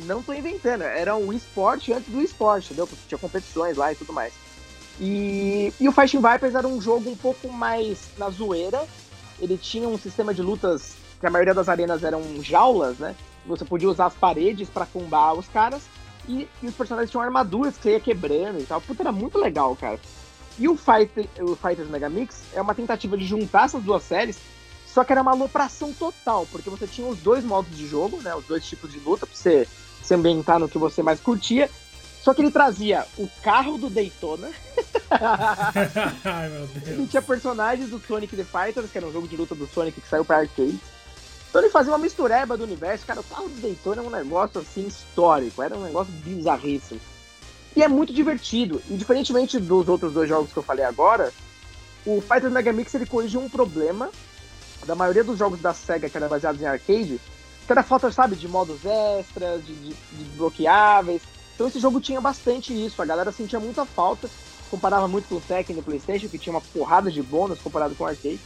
Não 0.05 0.21
tô 0.21 0.31
inventando. 0.33 0.83
Era 0.83 1.15
um 1.15 1.33
esporte 1.33 1.91
antes 1.91 2.07
do 2.11 2.21
esporte, 2.21 2.67
entendeu? 2.67 2.85
Porque 2.85 3.01
tinha 3.07 3.17
competições 3.17 3.75
lá 3.75 3.91
e 3.91 3.95
tudo 3.95 4.13
mais. 4.13 4.31
E, 4.99 5.73
e 5.79 5.89
o 5.89 5.91
Fighting 5.91 6.21
Vipers 6.21 6.53
era 6.53 6.67
um 6.67 6.79
jogo 6.79 7.09
um 7.09 7.15
pouco 7.15 7.51
mais 7.51 8.09
na 8.19 8.29
zoeira. 8.29 8.85
Ele 9.39 9.57
tinha 9.57 9.89
um 9.89 9.97
sistema 9.97 10.31
de 10.31 10.43
lutas 10.43 10.93
que 11.19 11.25
a 11.25 11.31
maioria 11.31 11.55
das 11.55 11.67
arenas 11.67 12.03
eram 12.03 12.21
jaulas, 12.43 12.99
né? 12.99 13.15
Você 13.47 13.65
podia 13.65 13.89
usar 13.89 14.05
as 14.05 14.13
paredes 14.13 14.69
para 14.69 14.85
combar 14.85 15.33
os 15.33 15.47
caras. 15.47 15.81
E, 16.27 16.47
e, 16.61 16.67
os 16.67 16.75
personagens 16.75 17.09
tinham 17.09 17.23
armaduras 17.23 17.77
que 17.77 17.83
você 17.83 17.91
ia 17.93 17.99
quebrando 17.99 18.59
e 18.59 18.65
tal. 18.65 18.79
Puta, 18.79 19.01
era 19.01 19.11
muito 19.11 19.39
legal, 19.39 19.75
cara. 19.75 19.99
E 20.59 20.67
o, 20.67 20.75
Fighter, 20.75 21.27
o 21.39 21.55
Fighters 21.55 21.89
Mega 21.89 22.09
Mix 22.09 22.43
é 22.53 22.61
uma 22.61 22.75
tentativa 22.75 23.17
de 23.17 23.25
juntar 23.25 23.65
essas 23.65 23.81
duas 23.81 24.03
séries 24.03 24.37
só 24.97 25.03
que 25.03 25.11
era 25.11 25.21
uma 25.21 25.29
alopração 25.29 25.93
total, 25.93 26.47
porque 26.51 26.71
você 26.71 26.87
tinha 26.87 27.05
os 27.05 27.19
dois 27.19 27.43
modos 27.43 27.77
de 27.77 27.85
jogo, 27.85 28.19
né? 28.23 28.33
Os 28.33 28.45
dois 28.45 28.65
tipos 28.65 28.91
de 28.91 28.97
luta, 28.97 29.27
pra 29.27 29.35
você 29.35 29.67
se 30.01 30.15
ambientar 30.15 30.57
no 30.57 30.67
que 30.67 30.79
você 30.79 31.03
mais 31.03 31.19
curtia. 31.19 31.69
Só 32.23 32.33
que 32.33 32.41
ele 32.41 32.49
trazia 32.49 33.05
o 33.15 33.29
carro 33.43 33.77
do 33.77 33.91
Daytona. 33.91 34.49
Ai, 36.25 36.49
meu 36.49 36.65
Deus. 36.65 36.87
Ele 36.87 37.05
tinha 37.05 37.21
personagens 37.21 37.91
do 37.91 37.99
Sonic 37.99 38.35
the 38.35 38.43
Fighters, 38.43 38.89
que 38.89 38.97
era 38.97 39.05
um 39.05 39.13
jogo 39.13 39.27
de 39.27 39.37
luta 39.37 39.53
do 39.53 39.67
Sonic 39.67 40.01
que 40.01 40.09
saiu 40.09 40.25
pra 40.25 40.37
arcade. 40.37 40.79
Então 41.47 41.61
ele 41.61 41.69
fazia 41.69 41.91
uma 41.91 41.99
mistureba 41.99 42.57
do 42.57 42.63
universo. 42.63 43.05
Cara, 43.05 43.19
o 43.19 43.23
carro 43.23 43.49
do 43.49 43.61
Daytona 43.61 44.01
é 44.01 44.03
um 44.03 44.09
negócio 44.09 44.59
assim 44.61 44.87
histórico, 44.87 45.61
era 45.61 45.77
um 45.77 45.83
negócio 45.83 46.11
bizarríssimo. 46.11 46.99
E 47.75 47.83
é 47.83 47.87
muito 47.87 48.11
divertido. 48.11 48.81
E 48.89 48.95
diferentemente 48.95 49.59
dos 49.59 49.87
outros 49.87 50.11
dois 50.11 50.27
jogos 50.27 50.51
que 50.51 50.57
eu 50.57 50.63
falei 50.63 50.83
agora, 50.83 51.31
o 52.03 52.19
Fighter 52.19 52.49
Mega 52.49 52.73
Mix 52.73 52.95
ele 52.95 53.05
corrigiu 53.05 53.39
um 53.39 53.47
problema 53.47 54.09
da 54.87 54.95
maioria 54.95 55.23
dos 55.23 55.37
jogos 55.37 55.61
da 55.61 55.73
SEGA 55.73 56.09
que 56.09 56.17
eram 56.17 56.29
baseados 56.29 56.61
em 56.61 56.65
arcade, 56.65 57.19
que 57.65 57.71
era 57.71 57.83
falta, 57.83 58.09
sabe, 58.09 58.37
de 58.37 58.47
modos 58.47 58.85
extras, 58.85 59.63
de, 59.65 59.75
de, 59.75 59.93
de 59.93 60.23
bloqueáveis. 60.37 61.21
Então 61.53 61.67
esse 61.67 61.79
jogo 61.79 61.99
tinha 61.99 62.21
bastante 62.21 62.73
isso, 62.73 63.01
a 63.01 63.05
galera 63.05 63.31
sentia 63.31 63.59
muita 63.59 63.85
falta, 63.85 64.29
comparava 64.71 65.07
muito 65.07 65.27
com 65.27 65.35
o 65.35 65.41
Tekken 65.41 65.75
no 65.75 65.83
Playstation, 65.83 66.29
que 66.29 66.37
tinha 66.37 66.53
uma 66.53 66.61
porrada 66.61 67.11
de 67.11 67.21
bônus 67.21 67.59
comparado 67.59 67.93
com 67.95 68.05
o 68.05 68.07
arcade. 68.07 68.39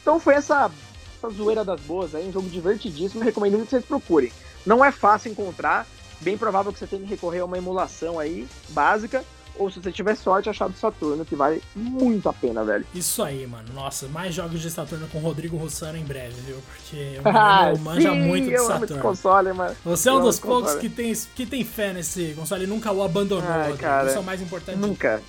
Então 0.00 0.20
foi 0.20 0.34
essa, 0.34 0.70
essa 1.18 1.30
zoeira 1.30 1.64
das 1.64 1.80
boas 1.80 2.14
aí, 2.14 2.28
um 2.28 2.32
jogo 2.32 2.48
divertidíssimo, 2.48 3.24
recomendo 3.24 3.54
muito 3.54 3.64
que 3.64 3.70
vocês 3.70 3.84
procurem. 3.84 4.32
Não 4.64 4.84
é 4.84 4.92
fácil 4.92 5.32
encontrar, 5.32 5.86
bem 6.20 6.38
provável 6.38 6.72
que 6.72 6.78
você 6.78 6.86
tenha 6.86 7.02
que 7.02 7.08
recorrer 7.08 7.40
a 7.40 7.44
uma 7.44 7.58
emulação 7.58 8.20
aí, 8.20 8.46
básica, 8.68 9.24
ou 9.56 9.70
se 9.70 9.80
você 9.80 9.92
tiver 9.92 10.14
sorte, 10.14 10.48
achar 10.48 10.68
do 10.68 10.76
Saturno, 10.76 11.24
que 11.24 11.36
vale 11.36 11.62
muito 11.74 12.28
a 12.28 12.32
pena, 12.32 12.64
velho. 12.64 12.86
Isso 12.94 13.22
aí, 13.22 13.46
mano. 13.46 13.72
Nossa, 13.74 14.08
mais 14.08 14.34
jogos 14.34 14.60
de 14.60 14.70
Saturno 14.70 15.06
com 15.08 15.18
Rodrigo 15.18 15.56
Rossano 15.56 15.98
em 15.98 16.04
breve, 16.04 16.40
viu? 16.40 16.56
Porque 16.66 17.18
o 17.18 17.28
ah, 17.28 17.72
manja 17.78 18.14
muito 18.14 18.48
de 18.48 18.58
Saturno. 18.58 19.02
Console, 19.02 19.52
mano. 19.52 19.76
Você 19.84 20.08
é 20.08 20.12
um 20.12 20.22
dos 20.22 20.38
poucos 20.40 20.74
que 20.74 20.88
tem, 20.88 21.12
que 21.34 21.46
tem 21.46 21.64
fé 21.64 21.92
nesse 21.92 22.34
console 22.34 22.64
e 22.64 22.66
nunca 22.66 22.92
o 22.92 23.02
abandonou, 23.02 23.48
Ai, 23.48 23.76
cara, 23.76 24.08
Isso 24.08 24.16
é 24.16 24.20
o 24.20 24.24
mais 24.24 24.40
importante. 24.40 24.78
Nunca. 24.78 25.22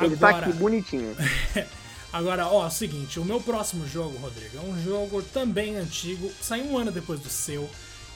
Ele 0.00 0.16
tá 0.16 0.30
aqui 0.30 0.52
bonitinho. 0.52 1.16
Agora, 2.12 2.46
ó, 2.46 2.62
é 2.62 2.66
o 2.68 2.70
seguinte, 2.70 3.18
o 3.18 3.24
meu 3.24 3.40
próximo 3.40 3.88
jogo, 3.88 4.16
Rodrigo, 4.18 4.58
é 4.58 4.60
um 4.60 4.80
jogo 4.80 5.20
também 5.20 5.76
antigo, 5.76 6.30
saiu 6.40 6.66
um 6.66 6.78
ano 6.78 6.92
depois 6.92 7.18
do 7.18 7.28
seu 7.28 7.68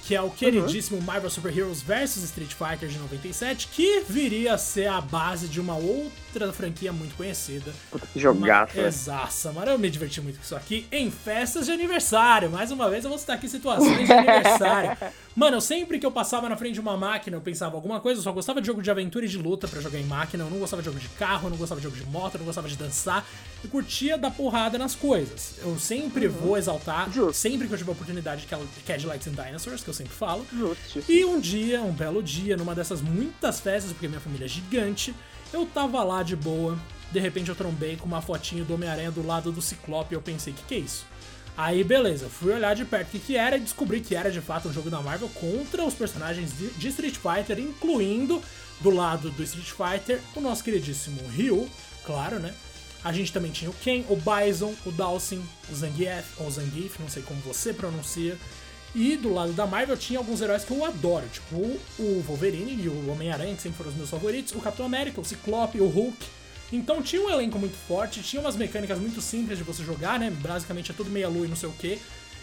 que 0.04 0.14
é 0.14 0.20
o 0.20 0.30
queridíssimo 0.30 0.98
uhum. 0.98 1.04
Marvel 1.04 1.30
Super 1.30 1.56
Heroes 1.56 1.82
vs 1.82 2.16
Street 2.24 2.52
Fighter 2.54 2.88
de 2.88 2.98
97, 2.98 3.68
que 3.68 4.00
viria 4.08 4.54
a 4.54 4.58
ser 4.58 4.86
a 4.86 5.00
base 5.00 5.48
de 5.48 5.60
uma 5.60 5.76
outra 5.76 6.27
franquia 6.52 6.92
muito 6.92 7.16
conhecida. 7.16 7.72
Puta 7.90 8.06
que 8.06 8.18
jogaço. 8.18 8.78
Uma... 8.78 8.86
Exaça, 8.86 9.52
mano. 9.52 9.70
Eu 9.70 9.78
me 9.78 9.90
diverti 9.90 10.20
muito 10.20 10.36
com 10.36 10.44
isso 10.44 10.56
aqui 10.56 10.86
em 10.90 11.10
festas 11.10 11.66
de 11.66 11.72
aniversário. 11.72 12.50
Mais 12.50 12.70
uma 12.70 12.88
vez 12.88 13.04
eu 13.04 13.10
vou 13.10 13.18
citar 13.18 13.36
aqui 13.36 13.48
situações 13.48 14.06
de 14.06 14.12
aniversário. 14.12 14.96
Mano, 15.38 15.60
sempre 15.60 16.00
que 16.00 16.04
eu 16.04 16.10
passava 16.10 16.48
na 16.48 16.56
frente 16.56 16.74
de 16.74 16.80
uma 16.80 16.96
máquina, 16.96 17.36
eu 17.36 17.40
pensava 17.40 17.76
alguma 17.76 18.00
coisa, 18.00 18.18
eu 18.18 18.24
só 18.24 18.32
gostava 18.32 18.60
de 18.60 18.66
jogo 18.66 18.82
de 18.82 18.90
aventura 18.90 19.24
e 19.24 19.28
de 19.28 19.38
luta 19.38 19.68
para 19.68 19.80
jogar 19.80 20.00
em 20.00 20.04
máquina, 20.04 20.42
eu 20.42 20.50
não 20.50 20.58
gostava 20.58 20.82
de 20.82 20.86
jogo 20.86 20.98
de 20.98 21.08
carro, 21.10 21.46
eu 21.46 21.50
não 21.50 21.56
gostava 21.56 21.80
de 21.80 21.84
jogo 21.84 21.96
de 21.96 22.04
moto, 22.06 22.34
eu 22.34 22.38
não 22.38 22.46
gostava 22.46 22.68
de 22.68 22.74
dançar, 22.76 23.24
eu 23.62 23.70
curtia 23.70 24.18
dar 24.18 24.32
porrada 24.32 24.76
nas 24.76 24.96
coisas. 24.96 25.54
Eu 25.62 25.78
sempre 25.78 26.26
uhum. 26.26 26.32
vou 26.32 26.58
exaltar, 26.58 27.08
Justo. 27.12 27.34
sempre 27.34 27.68
que 27.68 27.72
eu 27.72 27.78
tiver 27.78 27.90
a 27.90 27.92
oportunidade 27.92 28.48
de 28.48 28.82
Cadillacs 28.84 29.28
and 29.28 29.44
Dinosaurs, 29.44 29.84
que 29.84 29.90
eu 29.90 29.94
sempre 29.94 30.12
falo. 30.12 30.44
Justo. 30.52 31.04
E 31.08 31.24
um 31.24 31.38
dia, 31.38 31.82
um 31.82 31.92
belo 31.92 32.20
dia, 32.20 32.56
numa 32.56 32.74
dessas 32.74 33.00
muitas 33.00 33.60
festas, 33.60 33.92
porque 33.92 34.08
minha 34.08 34.20
família 34.20 34.46
é 34.46 34.48
gigante, 34.48 35.14
eu 35.52 35.66
tava 35.66 36.02
lá 36.02 36.22
de 36.22 36.36
boa, 36.36 36.78
de 37.10 37.18
repente 37.20 37.48
eu 37.48 37.54
trombei 37.54 37.96
com 37.96 38.06
uma 38.06 38.20
fotinho 38.20 38.64
do 38.64 38.74
Homem-Aranha 38.74 39.10
do 39.10 39.26
lado 39.26 39.50
do 39.50 39.62
Ciclope 39.62 40.14
e 40.14 40.16
eu 40.16 40.22
pensei, 40.22 40.52
que 40.52 40.62
que 40.62 40.74
é 40.74 40.78
isso? 40.78 41.06
Aí 41.56 41.82
beleza, 41.82 42.28
fui 42.28 42.52
olhar 42.52 42.74
de 42.74 42.84
perto 42.84 43.08
o 43.08 43.10
que, 43.10 43.18
que 43.18 43.36
era 43.36 43.56
e 43.56 43.60
descobri 43.60 44.00
que 44.00 44.14
era 44.14 44.30
de 44.30 44.40
fato 44.40 44.68
um 44.68 44.72
jogo 44.72 44.90
da 44.90 45.00
Marvel 45.00 45.28
contra 45.30 45.84
os 45.84 45.94
personagens 45.94 46.52
de 46.56 46.88
Street 46.88 47.16
Fighter, 47.16 47.58
incluindo 47.58 48.40
do 48.80 48.90
lado 48.90 49.30
do 49.30 49.42
Street 49.42 49.70
Fighter 49.70 50.20
o 50.36 50.40
nosso 50.40 50.62
queridíssimo 50.62 51.20
Ryu, 51.28 51.68
claro, 52.04 52.38
né? 52.38 52.54
A 53.02 53.12
gente 53.12 53.32
também 53.32 53.50
tinha 53.50 53.70
o 53.70 53.74
Ken, 53.74 54.04
o 54.08 54.16
Bison, 54.16 54.74
o 54.84 54.90
Dawson, 54.90 55.40
o 55.70 55.74
Zangief, 55.74 56.26
ou 56.38 56.50
Zangief, 56.50 56.98
não 57.00 57.08
sei 57.08 57.22
como 57.22 57.40
você 57.40 57.72
pronuncia. 57.72 58.36
E 58.98 59.16
do 59.16 59.32
lado 59.32 59.52
da 59.52 59.64
Marvel 59.64 59.96
tinha 59.96 60.18
alguns 60.18 60.40
heróis 60.40 60.64
que 60.64 60.72
eu 60.72 60.84
adoro, 60.84 61.24
tipo 61.28 61.54
o 62.00 62.24
Wolverine 62.26 62.82
e 62.82 62.88
o 62.88 63.12
Homem-Aranha, 63.12 63.54
que 63.54 63.62
sempre 63.62 63.78
foram 63.78 63.90
os 63.90 63.96
meus 63.96 64.10
favoritos, 64.10 64.52
o 64.56 64.58
Capitão 64.58 64.84
América, 64.84 65.20
o 65.20 65.24
Ciclope, 65.24 65.80
o 65.80 65.86
Hulk, 65.86 66.26
então 66.72 67.00
tinha 67.00 67.22
um 67.22 67.30
elenco 67.30 67.60
muito 67.60 67.76
forte, 67.86 68.20
tinha 68.24 68.42
umas 68.42 68.56
mecânicas 68.56 68.98
muito 68.98 69.20
simples 69.20 69.56
de 69.56 69.62
você 69.62 69.84
jogar, 69.84 70.18
né? 70.18 70.30
Basicamente 70.30 70.90
é 70.90 70.94
tudo 70.94 71.10
meia 71.10 71.28
lua 71.28 71.46
e 71.46 71.48
não 71.48 71.54
sei 71.54 71.68
o 71.68 71.72
que. 71.72 71.96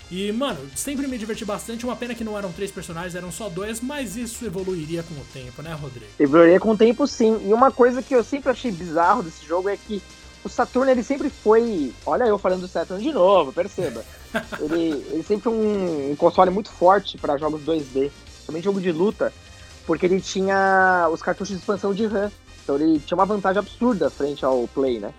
E, 0.10 0.32
mano, 0.32 0.60
sempre 0.76 1.08
me 1.08 1.18
diverti 1.18 1.44
bastante. 1.44 1.84
Uma 1.86 1.96
pena 1.96 2.16
que 2.16 2.24
não 2.24 2.38
eram 2.38 2.54
três 2.54 2.72
personagens, 2.72 3.16
eram 3.16 3.34
só 3.34 3.50
dois, 3.50 3.82
mas 3.82 4.16
isso 4.16 4.46
evoluiria 4.46 5.04
com 5.04 5.14
o 5.16 5.26
tempo, 5.34 5.62
né, 5.62 5.74
Rodrigo? 5.74 6.08
Evoluiria 6.18 6.60
com 6.60 6.72
o 6.72 6.78
tempo, 6.78 7.06
sim. 7.06 7.38
E 7.46 7.54
uma 7.54 7.70
coisa 7.70 8.02
que 8.02 8.16
eu 8.16 8.24
sempre 8.24 8.50
achei 8.50 8.72
bizarro 8.72 9.24
desse 9.24 9.46
jogo 9.46 9.68
é 9.68 9.76
que 9.76 10.02
o 10.46 10.50
Saturno, 10.50 10.92
ele 10.92 11.04
sempre 11.04 11.30
foi. 11.30 11.92
Olha 12.06 12.26
eu 12.26 12.38
falando 12.38 12.62
do 12.62 12.68
Saturno 12.68 13.02
de 13.02 13.12
novo, 13.12 13.52
perceba. 13.52 14.06
ele, 14.62 15.06
ele 15.12 15.24
sempre 15.24 15.46
foi 15.46 15.54
um, 15.54 16.12
um 16.12 16.16
console 16.16 16.52
muito 16.52 16.70
forte 16.70 17.18
para 17.18 17.38
jogos 17.38 17.64
2D, 17.64 18.12
também 18.46 18.62
jogo 18.62 18.80
de 18.80 18.92
luta, 18.92 19.34
porque 19.88 20.06
ele 20.06 20.22
tinha 20.22 21.10
os 21.12 21.22
cartuchos 21.22 21.56
de 21.56 21.60
expansão 21.60 21.94
de 21.94 22.06
RAM. 22.06 22.32
Então 22.64 22.76
ele 22.76 23.00
tinha 23.00 23.18
uma 23.18 23.26
vantagem 23.26 23.60
absurda 23.60 24.10
frente 24.10 24.46
ao 24.46 24.68
Play, 24.68 25.00
né? 25.00 25.12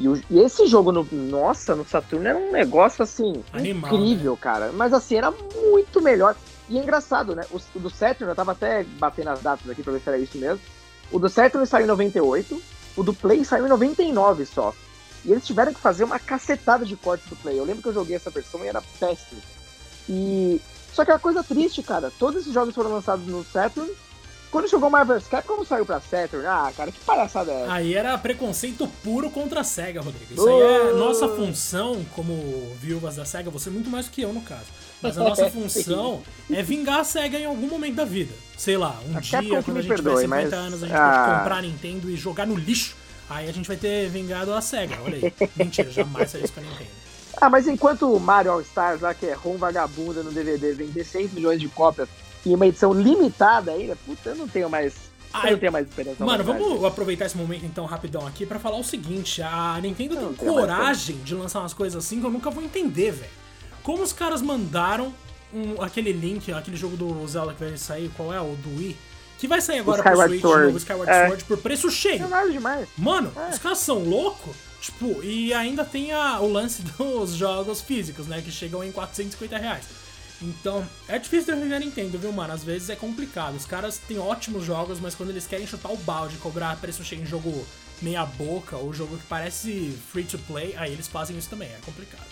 E, 0.00 0.08
o, 0.08 0.20
e 0.30 0.40
esse 0.40 0.66
jogo, 0.66 0.90
no, 0.90 1.06
nossa, 1.12 1.74
no 1.74 1.86
Saturno 1.86 2.26
era 2.26 2.38
um 2.38 2.50
negócio 2.50 3.02
assim, 3.02 3.44
Animal, 3.52 3.92
incrível, 3.92 4.32
né? 4.32 4.38
cara. 4.40 4.72
Mas 4.72 4.92
assim, 4.94 5.16
era 5.16 5.30
muito 5.30 6.00
melhor. 6.00 6.34
E 6.68 6.78
é 6.78 6.82
engraçado, 6.82 7.36
né? 7.36 7.44
O, 7.50 7.60
o, 7.74 7.78
do 7.78 7.90
Saturn, 7.90 8.30
eu 8.30 8.34
tava 8.34 8.52
até 8.52 8.84
batendo 8.98 9.30
as 9.30 9.42
datas 9.42 9.68
aqui 9.68 9.82
pra 9.82 9.92
ver 9.92 10.00
se 10.00 10.08
era 10.08 10.18
isso 10.18 10.38
mesmo. 10.38 10.60
O 11.10 11.18
do 11.18 11.28
Saturn 11.28 11.66
saiu 11.66 11.84
em 11.84 11.88
98, 11.88 12.62
o 12.96 13.02
do 13.02 13.14
Play 13.14 13.44
saiu 13.44 13.66
em 13.66 13.70
99 13.70 14.46
só. 14.46 14.74
E 15.24 15.30
eles 15.30 15.46
tiveram 15.46 15.72
que 15.72 15.80
fazer 15.80 16.04
uma 16.04 16.18
cacetada 16.18 16.84
de 16.84 16.96
corte 16.96 17.28
do 17.28 17.36
Play. 17.36 17.58
Eu 17.58 17.64
lembro 17.64 17.82
que 17.82 17.88
eu 17.88 17.94
joguei 17.94 18.16
essa 18.16 18.30
versão 18.30 18.64
e 18.64 18.68
era 18.68 18.82
péssimo. 18.98 19.40
E. 20.08 20.60
Só 20.92 21.04
que 21.04 21.10
é 21.10 21.14
uma 21.14 21.20
coisa 21.20 21.42
triste, 21.42 21.82
cara. 21.82 22.12
Todos 22.18 22.42
esses 22.42 22.52
jogos 22.52 22.74
foram 22.74 22.92
lançados 22.92 23.26
no 23.26 23.44
Saturn 23.44 23.90
quando 24.52 24.68
jogou 24.68 24.90
Marvel 24.90 25.18
vs 25.18 25.28
Capcom 25.28 25.64
saiu 25.64 25.86
pra 25.86 25.98
Saturn. 25.98 26.46
Ah, 26.46 26.70
cara, 26.76 26.92
que 26.92 27.00
palhaçada 27.00 27.50
é 27.50 27.62
essa? 27.62 27.72
Aí 27.72 27.94
era 27.94 28.16
preconceito 28.18 28.86
puro 29.02 29.30
contra 29.30 29.62
a 29.62 29.64
SEGA, 29.64 30.02
Rodrigo. 30.02 30.34
Isso 30.34 30.46
aí 30.46 30.60
é 30.60 30.92
nossa 30.92 31.26
função 31.26 32.04
como 32.14 32.76
viúvas 32.78 33.16
da 33.16 33.24
SEGA, 33.24 33.50
você 33.50 33.70
muito 33.70 33.88
mais 33.88 34.06
do 34.06 34.12
que 34.12 34.20
eu 34.20 34.30
no 34.30 34.42
caso. 34.42 34.66
Mas 35.02 35.18
a 35.18 35.24
nossa 35.24 35.48
função 35.50 36.22
é 36.50 36.62
vingar 36.62 37.00
a 37.00 37.04
SEGA 37.04 37.38
em 37.38 37.44
algum 37.46 37.66
momento 37.68 37.94
da 37.96 38.04
vida. 38.04 38.32
Sei 38.56 38.76
lá, 38.76 38.98
um 39.10 39.16
A 39.16 39.20
dia, 39.20 39.62
quando 39.62 39.78
a 39.78 39.80
gente 39.82 39.88
perdoe, 39.88 40.14
tiver 40.14 40.22
50 40.22 40.28
mas- 40.28 40.52
anos, 40.52 40.82
a 40.82 40.86
gente 40.86 40.96
Ah. 40.96 41.24
pode 41.26 41.38
comprar 41.40 41.56
a 41.56 41.62
Nintendo 41.62 42.10
e 42.10 42.16
jogar 42.16 42.46
no 42.46 42.54
lixo. 42.54 42.96
Aí 43.28 43.48
a 43.48 43.52
gente 43.52 43.66
vai 43.66 43.76
ter 43.76 44.08
vingado 44.10 44.52
a 44.52 44.60
SEGA, 44.60 44.98
olha 45.04 45.16
aí. 45.16 45.32
Mentira, 45.56 45.90
jamais 45.90 46.30
faria 46.30 46.44
isso 46.44 46.52
com 46.54 46.60
a 46.60 46.62
Nintendo. 46.62 46.90
Ah, 47.40 47.48
mas 47.50 47.66
enquanto 47.66 48.14
o 48.14 48.20
Mario 48.20 48.52
All 48.52 48.60
Stars, 48.60 49.00
lá 49.00 49.14
que 49.14 49.26
é 49.26 49.32
ROM 49.32 49.56
vagabunda 49.56 50.22
no 50.22 50.30
DVD, 50.30 50.72
vender 50.74 51.02
6 51.02 51.32
milhões 51.32 51.58
de 51.60 51.68
cópias 51.68 52.08
e 52.44 52.54
uma 52.54 52.66
edição 52.66 52.92
limitada 52.92 53.72
ainda, 53.72 53.96
puta, 54.04 54.30
eu 54.30 54.36
não 54.36 54.46
tenho 54.46 54.68
mais. 54.68 54.94
Ah, 55.32 55.46
eu 55.46 55.52
não 55.52 55.58
tenho 55.58 55.72
mais 55.72 55.86
esperança. 55.88 56.22
Mano, 56.22 56.44
vamos 56.44 56.84
aproveitar 56.84 57.24
esse 57.24 57.36
momento 57.38 57.64
então 57.64 57.86
rapidão 57.86 58.26
aqui 58.26 58.44
pra 58.44 58.58
falar 58.58 58.76
o 58.76 58.84
seguinte: 58.84 59.40
a 59.40 59.78
Nintendo 59.80 60.16
tem 60.16 60.46
coragem 60.46 61.16
de 61.24 61.34
lançar 61.34 61.60
umas 61.60 61.72
coisas 61.72 62.04
assim 62.04 62.20
que 62.20 62.26
eu 62.26 62.30
nunca 62.30 62.50
vou 62.50 62.62
entender, 62.62 63.12
velho. 63.12 63.30
Como 63.82 64.02
os 64.02 64.12
caras 64.12 64.40
mandaram 64.42 65.12
um- 65.52 65.82
aquele 65.82 66.12
link, 66.12 66.52
aquele 66.52 66.76
jogo 66.76 66.96
do 66.96 67.26
Zelda 67.28 67.52
que 67.54 67.64
vai 67.64 67.76
sair, 67.76 68.10
qual 68.16 68.32
é? 68.32 68.40
O 68.40 68.54
do 68.56 68.78
Wii? 68.78 68.96
Que 69.38 69.48
vai 69.48 69.60
sair 69.60 69.80
agora 69.80 70.02
pro 70.02 70.16
Switch, 70.16 70.40
Sword. 70.40 70.66
novo 70.66 70.78
Skyward 70.78 71.10
É. 71.12 71.26
Sword, 71.26 71.44
por 71.44 71.58
preço 71.58 71.90
cheio. 71.90 72.24
É. 72.24 72.86
Mano, 72.96 73.32
É. 73.36 73.50
os 73.50 73.58
caras 73.58 73.78
são 73.78 73.98
loucos. 73.98 74.54
Tipo, 74.80 75.22
e 75.22 75.52
ainda 75.54 75.84
tem 75.84 76.12
a- 76.12 76.40
o 76.40 76.50
lance 76.52 76.82
dos 76.98 77.32
jogos 77.34 77.80
físicos, 77.80 78.26
né? 78.26 78.40
Que 78.42 78.50
chegam 78.50 78.82
em 78.84 78.90
450 78.92 79.56
reais. 79.58 79.84
Então, 80.40 80.84
é 81.08 81.18
difícil 81.20 81.54
defender 81.54 81.74
a 81.74 81.78
Nintendo, 81.78 82.18
viu, 82.18 82.32
mano? 82.32 82.52
Às 82.52 82.64
vezes 82.64 82.88
é 82.90 82.96
complicado. 82.96 83.54
Os 83.54 83.64
caras 83.64 83.98
têm 83.98 84.18
ótimos 84.18 84.64
jogos, 84.64 84.98
mas 85.00 85.14
quando 85.14 85.30
eles 85.30 85.46
querem 85.46 85.66
chutar 85.68 85.90
o 85.92 85.96
balde, 85.98 86.36
cobrar 86.38 86.76
preço 86.80 87.04
cheio 87.04 87.22
em 87.22 87.26
jogo 87.26 87.64
meia 88.00 88.24
boca, 88.26 88.76
ou 88.76 88.92
jogo 88.92 89.16
que 89.16 89.26
parece 89.28 89.96
free 90.12 90.24
to 90.24 90.38
play, 90.38 90.74
aí 90.76 90.92
eles 90.92 91.06
fazem 91.06 91.38
isso 91.38 91.48
também, 91.48 91.68
é 91.68 91.78
complicado. 91.86 92.26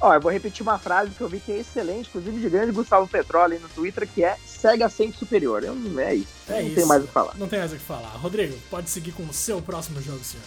Ó, 0.00 0.14
eu 0.14 0.20
vou 0.20 0.32
repetir 0.32 0.62
uma 0.62 0.78
frase 0.78 1.10
que 1.10 1.20
eu 1.20 1.28
vi 1.28 1.40
que 1.40 1.52
é 1.52 1.58
excelente, 1.58 2.08
inclusive 2.08 2.40
de 2.40 2.48
grande 2.48 2.72
Gustavo 2.72 3.06
Petroli 3.06 3.58
no 3.58 3.68
Twitter, 3.68 4.08
que 4.08 4.24
é 4.24 4.36
Sega 4.46 4.88
sempre 4.88 5.18
superior. 5.18 5.62
Eu, 5.62 5.74
é 6.00 6.14
isso. 6.14 6.28
É 6.48 6.54
não 6.60 6.66
isso. 6.68 6.74
tem 6.76 6.86
mais 6.86 7.02
o 7.04 7.06
que 7.06 7.12
falar. 7.12 7.34
Não 7.36 7.48
tem 7.48 7.58
mais 7.58 7.72
o 7.72 7.76
que 7.76 7.82
falar. 7.82 8.08
Rodrigo, 8.16 8.56
pode 8.70 8.88
seguir 8.88 9.12
com 9.12 9.24
o 9.24 9.32
seu 9.32 9.60
próximo 9.60 10.00
jogo, 10.00 10.24
senhor. 10.24 10.44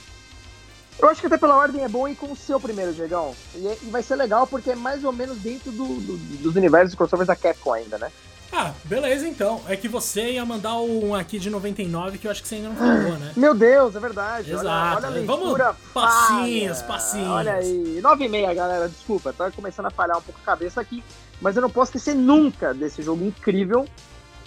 Eu 0.99 1.09
acho 1.09 1.21
que 1.21 1.27
até 1.27 1.37
pela 1.37 1.55
ordem 1.57 1.83
é 1.83 1.87
bom 1.87 2.07
ir 2.07 2.15
com 2.15 2.31
o 2.31 2.35
seu 2.35 2.59
primeiro, 2.59 2.93
Diegão. 2.93 3.35
E, 3.55 3.67
é- 3.67 3.77
e 3.81 3.89
vai 3.89 4.01
ser 4.03 4.15
legal 4.15 4.45
porque 4.47 4.71
é 4.71 4.75
mais 4.75 5.03
ou 5.03 5.11
menos 5.11 5.37
dentro 5.37 5.71
do, 5.71 5.85
do- 5.99 6.17
dos 6.17 6.55
universos 6.55 6.91
de 6.91 6.97
crossovers 6.97 7.27
da 7.27 7.35
Capcom 7.35 7.73
ainda, 7.73 7.97
né? 7.97 8.11
Ah, 8.55 8.71
beleza 8.83 9.27
então. 9.27 9.61
É 9.67 9.75
que 9.75 9.87
você 9.87 10.33
ia 10.33 10.45
mandar 10.45 10.77
um 10.77 11.15
aqui 11.15 11.39
de 11.39 11.49
99 11.49 12.19
que 12.19 12.27
eu 12.27 12.31
acho 12.31 12.41
que 12.43 12.47
você 12.47 12.55
ainda 12.55 12.69
não 12.69 12.75
falou, 12.75 13.17
né? 13.17 13.31
Meu 13.35 13.55
Deus, 13.55 13.95
é 13.95 13.99
verdade. 13.99 14.51
Exato. 14.51 14.97
Olha, 14.97 15.07
olha 15.07 15.25
Vamos 15.25 15.59
passinhos, 15.91 16.77
falha. 16.81 16.87
passinhos. 16.87 17.29
Olha 17.29 17.53
aí. 17.55 17.99
9 18.01 18.25
e 18.25 18.29
meia, 18.29 18.53
galera. 18.53 18.87
Desculpa, 18.87 19.33
tá 19.33 19.49
começando 19.49 19.87
a 19.87 19.89
falhar 19.91 20.17
um 20.19 20.21
pouco 20.21 20.39
a 20.43 20.45
cabeça 20.45 20.79
aqui. 20.79 21.03
Mas 21.41 21.55
eu 21.55 21.63
não 21.63 21.69
posso 21.69 21.89
esquecer 21.97 22.13
nunca 22.15 22.73
desse 22.75 23.01
jogo 23.01 23.25
incrível, 23.25 23.85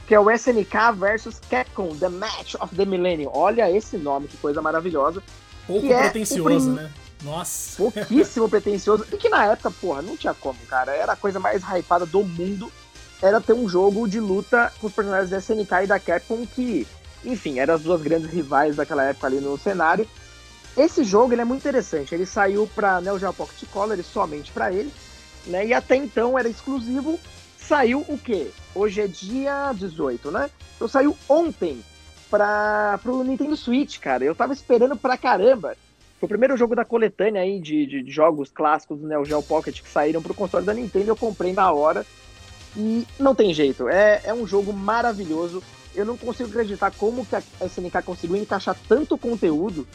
que 0.06 0.14
é 0.14 0.20
o 0.20 0.30
SNK 0.30 0.92
versus 0.96 1.40
Capcom, 1.50 1.88
The 1.96 2.08
Match 2.08 2.54
of 2.60 2.76
the 2.76 2.84
Millennium. 2.84 3.30
Olha 3.34 3.68
esse 3.70 3.96
nome, 3.98 4.28
que 4.28 4.36
coisa 4.36 4.62
maravilhosa. 4.62 5.20
Pouco 5.66 5.92
é 5.92 6.02
pretencioso, 6.02 6.44
prim- 6.44 6.74
né? 6.76 6.90
Nossa. 7.24 7.76
pouquíssimo 7.76 8.48
pretencioso. 8.48 9.04
E 9.12 9.16
que 9.16 9.28
na 9.28 9.46
época, 9.46 9.70
porra, 9.72 10.00
não 10.00 10.16
tinha 10.16 10.32
como, 10.32 10.58
cara. 10.68 10.92
Era 10.92 11.12
a 11.14 11.16
coisa 11.16 11.40
mais 11.40 11.62
hypada 11.64 12.06
do 12.06 12.22
mundo. 12.22 12.70
Era 13.22 13.40
ter 13.40 13.52
um 13.54 13.68
jogo 13.68 14.06
de 14.08 14.20
luta 14.20 14.72
com 14.80 14.86
os 14.86 14.92
personagens 14.92 15.30
da 15.30 15.38
SNK 15.38 15.84
e 15.84 15.86
da 15.86 15.98
Capcom 15.98 16.44
que, 16.46 16.86
enfim, 17.24 17.58
eram 17.58 17.74
as 17.74 17.82
duas 17.82 18.02
grandes 18.02 18.30
rivais 18.30 18.76
daquela 18.76 19.04
época 19.04 19.26
ali 19.26 19.40
no 19.40 19.56
cenário. 19.58 20.06
Esse 20.76 21.02
jogo 21.02 21.32
ele 21.32 21.40
é 21.40 21.44
muito 21.44 21.60
interessante. 21.62 22.14
Ele 22.14 22.26
saiu 22.26 22.68
pra 22.74 23.00
Neo 23.00 23.18
Geo 23.18 23.32
Pocket 23.32 23.66
Color 23.70 24.02
somente 24.04 24.52
pra 24.52 24.70
ele, 24.70 24.92
né? 25.46 25.66
E 25.66 25.72
até 25.72 25.96
então 25.96 26.38
era 26.38 26.48
exclusivo. 26.48 27.18
Saiu 27.58 28.04
o 28.06 28.18
quê? 28.18 28.50
Hoje 28.74 29.00
é 29.00 29.06
dia 29.06 29.72
18, 29.72 30.30
né? 30.30 30.50
Então 30.76 30.86
saiu 30.86 31.16
ontem 31.28 31.82
para 32.30 32.98
pro 33.02 33.24
Nintendo 33.24 33.56
Switch, 33.56 33.98
cara. 33.98 34.22
Eu 34.24 34.34
tava 34.34 34.52
esperando 34.52 34.96
pra 34.96 35.16
caramba. 35.16 35.74
Foi 36.20 36.26
o 36.26 36.28
primeiro 36.28 36.56
jogo 36.56 36.74
da 36.76 36.84
coletânea 36.84 37.40
aí 37.42 37.58
de, 37.60 37.86
de- 37.86 38.02
de 38.02 38.10
jogos 38.10 38.50
clássicos 38.50 38.98
do 39.00 39.06
Neo 39.06 39.24
Geo 39.24 39.42
Pocket 39.42 39.80
que 39.80 39.88
saíram 39.88 40.20
pro 40.22 40.34
console 40.34 40.64
da 40.66 40.74
Nintendo. 40.74 41.08
Eu 41.10 41.16
comprei 41.16 41.52
na 41.54 41.72
hora. 41.72 42.04
E 42.76 43.06
não 43.18 43.34
tem 43.34 43.54
jeito. 43.54 43.88
É, 43.88 44.20
é 44.24 44.34
um 44.34 44.46
jogo 44.46 44.72
maravilhoso. 44.72 45.62
Eu 45.94 46.04
não 46.04 46.16
consigo 46.16 46.50
acreditar 46.50 46.92
como 46.92 47.24
que 47.24 47.34
a 47.34 47.42
SNK 47.64 48.02
conseguiu 48.04 48.36
encaixar 48.36 48.76
tanto 48.86 49.16
conteúdo 49.16 49.86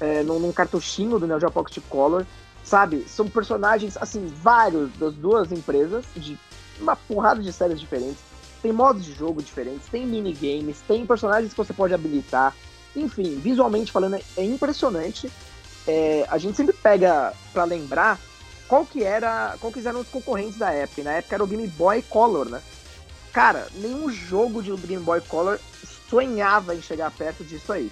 é, 0.00 0.22
num, 0.24 0.40
num 0.40 0.52
cartuchinho 0.52 1.18
do 1.18 1.26
Neo 1.26 1.38
Geo 1.38 1.50
Pocket 1.50 1.78
Color. 1.88 2.26
Sabe? 2.64 3.04
São 3.06 3.28
personagens, 3.28 3.96
assim, 3.96 4.26
vários 4.26 4.90
das 4.98 5.14
duas 5.14 5.52
empresas, 5.52 6.04
de 6.16 6.36
uma 6.80 6.96
porrada 6.96 7.40
de 7.40 7.52
séries 7.52 7.78
diferentes. 7.78 8.18
Tem 8.60 8.72
modos 8.72 9.04
de 9.04 9.12
jogo 9.12 9.40
diferentes, 9.40 9.86
tem 9.88 10.04
minigames, 10.04 10.80
tem 10.88 11.06
personagens 11.06 11.52
que 11.52 11.56
você 11.56 11.72
pode 11.72 11.94
habilitar. 11.94 12.52
Enfim, 12.96 13.38
visualmente 13.38 13.92
falando, 13.92 14.16
é 14.36 14.44
impressionante. 14.44 15.30
É, 15.86 16.26
a 16.28 16.38
gente 16.38 16.56
sempre 16.56 16.74
pega 16.74 17.32
pra 17.52 17.62
lembrar 17.62 18.18
qual 18.68 18.84
que 18.84 19.02
era, 19.02 19.56
qual 19.60 19.72
que 19.72 19.86
eram 19.86 20.00
os 20.00 20.08
concorrentes 20.08 20.58
da 20.58 20.70
época. 20.70 21.02
Na 21.02 21.12
época 21.12 21.34
era 21.34 21.44
o 21.44 21.46
Game 21.46 21.66
Boy 21.68 22.02
Color, 22.02 22.48
né? 22.48 22.60
Cara, 23.32 23.66
nenhum 23.74 24.10
jogo 24.10 24.62
de 24.62 24.74
Game 24.86 25.02
Boy 25.02 25.20
Color 25.20 25.58
sonhava 26.08 26.74
em 26.74 26.80
chegar 26.80 27.10
perto 27.10 27.44
disso 27.44 27.72
aí. 27.72 27.90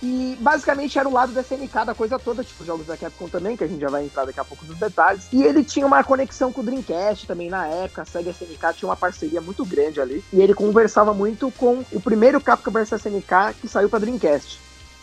E 0.00 0.36
basicamente 0.40 0.96
era 0.96 1.08
o 1.08 1.12
lado 1.12 1.32
da 1.32 1.40
SNK 1.40 1.84
da 1.84 1.94
coisa 1.94 2.18
toda, 2.18 2.44
tipo 2.44 2.64
jogos 2.64 2.86
da 2.86 2.96
Capcom 2.96 3.28
também, 3.28 3.56
que 3.56 3.64
a 3.64 3.66
gente 3.66 3.80
já 3.80 3.88
vai 3.88 4.04
entrar 4.04 4.24
daqui 4.24 4.38
a 4.38 4.44
pouco 4.44 4.64
nos 4.64 4.78
detalhes. 4.78 5.26
E 5.32 5.42
ele 5.42 5.64
tinha 5.64 5.84
uma 5.84 6.04
conexão 6.04 6.52
com 6.52 6.60
o 6.60 6.64
Dreamcast 6.64 7.26
também 7.26 7.50
na 7.50 7.66
época, 7.66 8.02
a 8.02 8.04
Sega 8.04 8.30
SNK 8.30 8.74
tinha 8.74 8.88
uma 8.88 8.96
parceria 8.96 9.40
muito 9.40 9.64
grande 9.64 10.00
ali. 10.00 10.24
E 10.32 10.40
ele 10.40 10.54
conversava 10.54 11.12
muito 11.12 11.50
com 11.50 11.84
o 11.90 12.00
primeiro 12.00 12.40
Capcom 12.40 12.70
vs 12.70 12.92
SNK 12.92 13.54
que 13.60 13.66
saiu 13.66 13.88
pra 13.88 13.98
Dreamcast. 13.98 14.60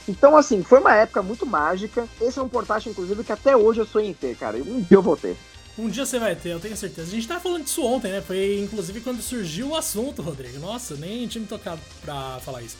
Então, 0.07 0.37
assim, 0.37 0.61
foi 0.63 0.79
uma 0.79 0.95
época 0.95 1.21
muito 1.21 1.45
mágica. 1.45 2.07
Esse 2.21 2.37
é 2.37 2.41
um 2.41 2.49
portátil, 2.49 2.91
inclusive, 2.91 3.23
que 3.23 3.31
até 3.31 3.55
hoje 3.57 3.79
eu 3.79 3.85
sonho 3.85 4.07
em 4.07 4.13
ter, 4.13 4.35
cara. 4.35 4.57
Um 4.57 4.81
dia 4.81 4.97
eu 4.97 5.01
vou 5.01 5.17
ter. 5.17 5.35
Um 5.77 5.89
dia 5.89 6.05
você 6.05 6.19
vai 6.19 6.35
ter, 6.35 6.49
eu 6.49 6.59
tenho 6.59 6.77
certeza. 6.77 7.09
A 7.09 7.15
gente 7.15 7.27
tava 7.27 7.41
falando 7.41 7.63
disso 7.63 7.83
ontem, 7.83 8.11
né? 8.11 8.21
Foi 8.21 8.59
inclusive 8.59 9.01
quando 9.01 9.21
surgiu 9.21 9.69
o 9.69 9.75
assunto, 9.75 10.21
Rodrigo. 10.21 10.57
Nossa, 10.59 10.95
nem 10.95 11.27
tinha 11.27 11.41
me 11.41 11.47
tocado 11.47 11.81
pra 12.01 12.39
falar 12.39 12.61
isso. 12.61 12.77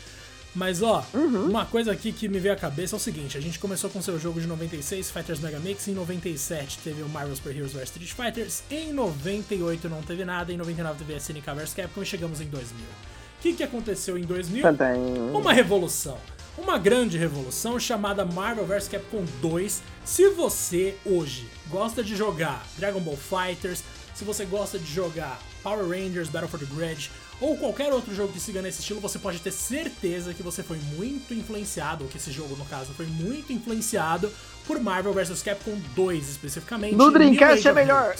Mas 0.56 0.82
ó, 0.82 1.06
uma 1.14 1.66
coisa 1.66 1.92
aqui 1.92 2.14
que 2.14 2.30
me 2.30 2.40
veio 2.40 2.54
à 2.54 2.58
cabeça 2.58 2.96
é 2.96 2.98
o 2.98 3.00
seguinte: 3.00 3.38
a 3.38 3.42
gente 3.42 3.60
começou 3.60 3.90
com 3.90 4.02
seu 4.02 4.18
jogo 4.18 4.40
de 4.40 4.48
96, 4.48 5.12
Fighters 5.12 5.42
Mega 5.42 5.60
Mix. 5.60 5.86
Em 5.90 5.94
97 5.94 6.80
teve 6.82 7.02
o 7.02 7.10
Marvel 7.10 7.36
Super 7.36 7.54
Heroes 7.54 7.74
vs 7.74 7.84
Street 7.84 8.14
Fighters. 8.14 8.64
Em 8.72 8.94
98 8.94 9.90
não 9.90 10.02
teve 10.02 10.24
nada. 10.24 10.54
Em 10.54 10.58
99 10.58 11.00
teve 11.00 11.14
a 11.14 11.18
SNK 11.18 11.54
vs 11.54 11.74
Capcom. 11.74 12.02
E 12.02 12.06
chegamos 12.06 12.40
em 12.40 12.46
2000. 12.46 12.86
O 12.86 13.42
que, 13.42 13.54
que 13.54 13.64
aconteceu 13.64 14.18
em 14.18 14.24
2000? 14.24 14.64
Tantan. 14.64 14.96
Uma 15.34 15.52
revolução. 15.52 16.18
Uma 16.58 16.78
grande 16.78 17.18
revolução 17.18 17.78
chamada 17.78 18.24
Marvel 18.24 18.66
vs 18.66 18.88
Capcom 18.88 19.26
2. 19.42 19.84
Se 20.06 20.30
você 20.30 20.96
hoje 21.06 21.50
gosta 21.70 22.02
de 22.02 22.16
jogar 22.16 22.66
Dragon 22.78 23.02
Ball 23.02 23.18
Fighters, 23.18 23.84
se 24.14 24.24
você 24.24 24.46
gosta 24.46 24.80
de 24.80 24.86
jogar 24.86 25.38
Power 25.62 25.86
Rangers, 25.86 26.30
Battle 26.30 26.48
for 26.48 26.58
the 26.60 26.66
Grid 26.66 27.12
ou 27.42 27.58
qualquer 27.58 27.92
outro 27.92 28.16
jogo 28.16 28.32
que 28.32 28.40
siga 28.40 28.62
nesse 28.62 28.80
estilo, 28.80 29.02
você 29.02 29.20
pode 29.20 29.40
ter 29.40 29.52
certeza 29.52 30.34
que 30.34 30.42
você 30.42 30.64
foi 30.64 30.78
muito 30.96 31.34
influenciado, 31.34 32.06
ou 32.06 32.10
que 32.10 32.16
esse 32.16 32.32
jogo 32.32 32.56
no 32.56 32.64
caso 32.66 32.94
foi 32.94 33.06
muito 33.06 33.52
influenciado 33.52 34.32
por 34.66 34.80
Marvel 34.80 35.12
vs 35.12 35.42
Capcom 35.42 35.78
2 35.94 36.30
especificamente. 36.30 36.96
No 36.96 37.12
Dreamcast 37.12 37.68
é 37.68 37.74
melhor. 37.74 38.16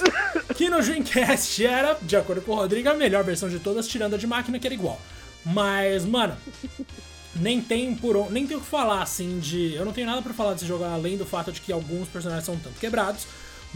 Que 0.58 0.70
no 0.70 0.82
Dreamcast 0.82 1.66
era, 1.66 1.98
de 2.02 2.18
acordo 2.18 2.42
com 2.42 2.52
o 2.52 2.56
Rodrigo, 2.56 2.90
a 2.90 2.94
melhor 2.94 3.24
versão 3.24 3.48
de 3.48 3.60
todas, 3.60 3.88
tirando 3.88 4.16
a 4.16 4.18
de 4.18 4.28
máquina, 4.28 4.60
que 4.60 4.68
era 4.68 4.74
igual. 4.74 5.00
Mas, 5.46 6.04
mano, 6.04 6.36
nem 7.36 7.62
tem 7.62 7.94
por 7.96 8.32
nem 8.32 8.48
tem 8.48 8.58
o 8.58 8.62
que 8.62 8.68
falar 8.68 9.02
assim 9.02 9.40
de. 9.40 9.74
Eu 9.74 9.86
não 9.86 9.94
tenho 9.94 10.08
nada 10.08 10.22
pra 10.22 10.34
falar 10.34 10.54
desse 10.54 10.66
jogo 10.66 10.84
além 10.84 11.18
do 11.18 11.26
fato 11.26 11.52
de 11.52 11.62
que 11.62 11.72
alguns 11.72 12.08
personagens 12.08 12.46
são 12.46 12.58
tanto 12.58 12.80
quebrados. 12.80 13.28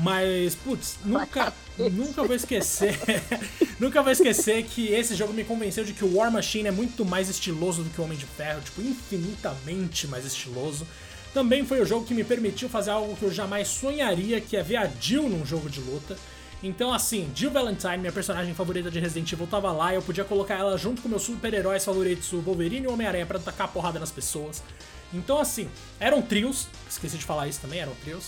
Mas, 0.02 0.56
putz, 0.56 0.98
nunca, 1.04 1.54
nunca 1.78 2.24
vou 2.24 2.36
esquecer. 2.36 2.98
nunca 3.78 4.02
vou 4.02 4.12
esquecer 4.12 4.64
que 4.64 4.88
esse 4.88 5.14
jogo 5.14 5.34
me 5.34 5.44
convenceu 5.44 5.84
de 5.84 5.92
que 5.92 6.06
o 6.06 6.16
War 6.16 6.32
Machine 6.32 6.70
é 6.70 6.72
muito 6.72 7.04
mais 7.04 7.28
estiloso 7.30 7.84
do 7.84 7.90
que 7.90 8.00
o 8.00 8.06
Homem 8.06 8.18
de 8.18 8.26
Ferro, 8.26 8.62
tipo, 8.62 8.82
infinitamente 8.82 10.08
mais 10.08 10.26
estiloso. 10.26 10.88
Também 11.34 11.66
foi 11.66 11.82
o 11.82 11.86
jogo 11.86 12.06
que 12.06 12.14
me 12.14 12.24
permitiu 12.24 12.70
fazer 12.70 12.92
algo 12.92 13.16
que 13.16 13.24
eu 13.24 13.32
jamais 13.32 13.68
sonharia, 13.68 14.40
que 14.40 14.56
é 14.56 14.64
ver 14.64 14.78
a 14.78 14.90
Jill 15.00 15.28
num 15.28 15.46
jogo 15.46 15.70
de 15.70 15.82
luta. 15.82 16.18
Então, 16.62 16.94
assim, 16.94 17.32
Jill 17.34 17.52
Valentine, 17.52 17.98
minha 18.00 18.12
personagem 18.12 18.54
favorita 18.54 18.92
de 18.92 19.00
Resident 19.00 19.32
Evil, 19.32 19.48
tava 19.48 19.72
lá 19.72 19.94
eu 19.94 20.02
podia 20.02 20.26
colocar 20.26 20.56
ela 20.56 20.78
junto 20.78 21.02
com 21.02 21.08
meus 21.08 21.24
super-heróis 21.24 21.86
favoritos, 21.86 22.34
o 22.34 22.42
Wolverine 22.42 22.86
e 22.86 22.88
o 22.90 22.94
Homem-Aranha, 22.94 23.26
pra 23.26 23.40
tacar 23.40 23.68
a 23.68 23.70
porrada 23.70 23.98
nas 23.98 24.12
pessoas. 24.12 24.62
Então, 25.14 25.40
assim, 25.40 25.70
eram 26.00 26.22
trios, 26.22 26.68
esqueci 26.90 27.18
de 27.18 27.26
falar 27.26 27.48
isso 27.48 27.62
também, 27.62 27.80
eram 27.80 27.96
trios. 28.04 28.26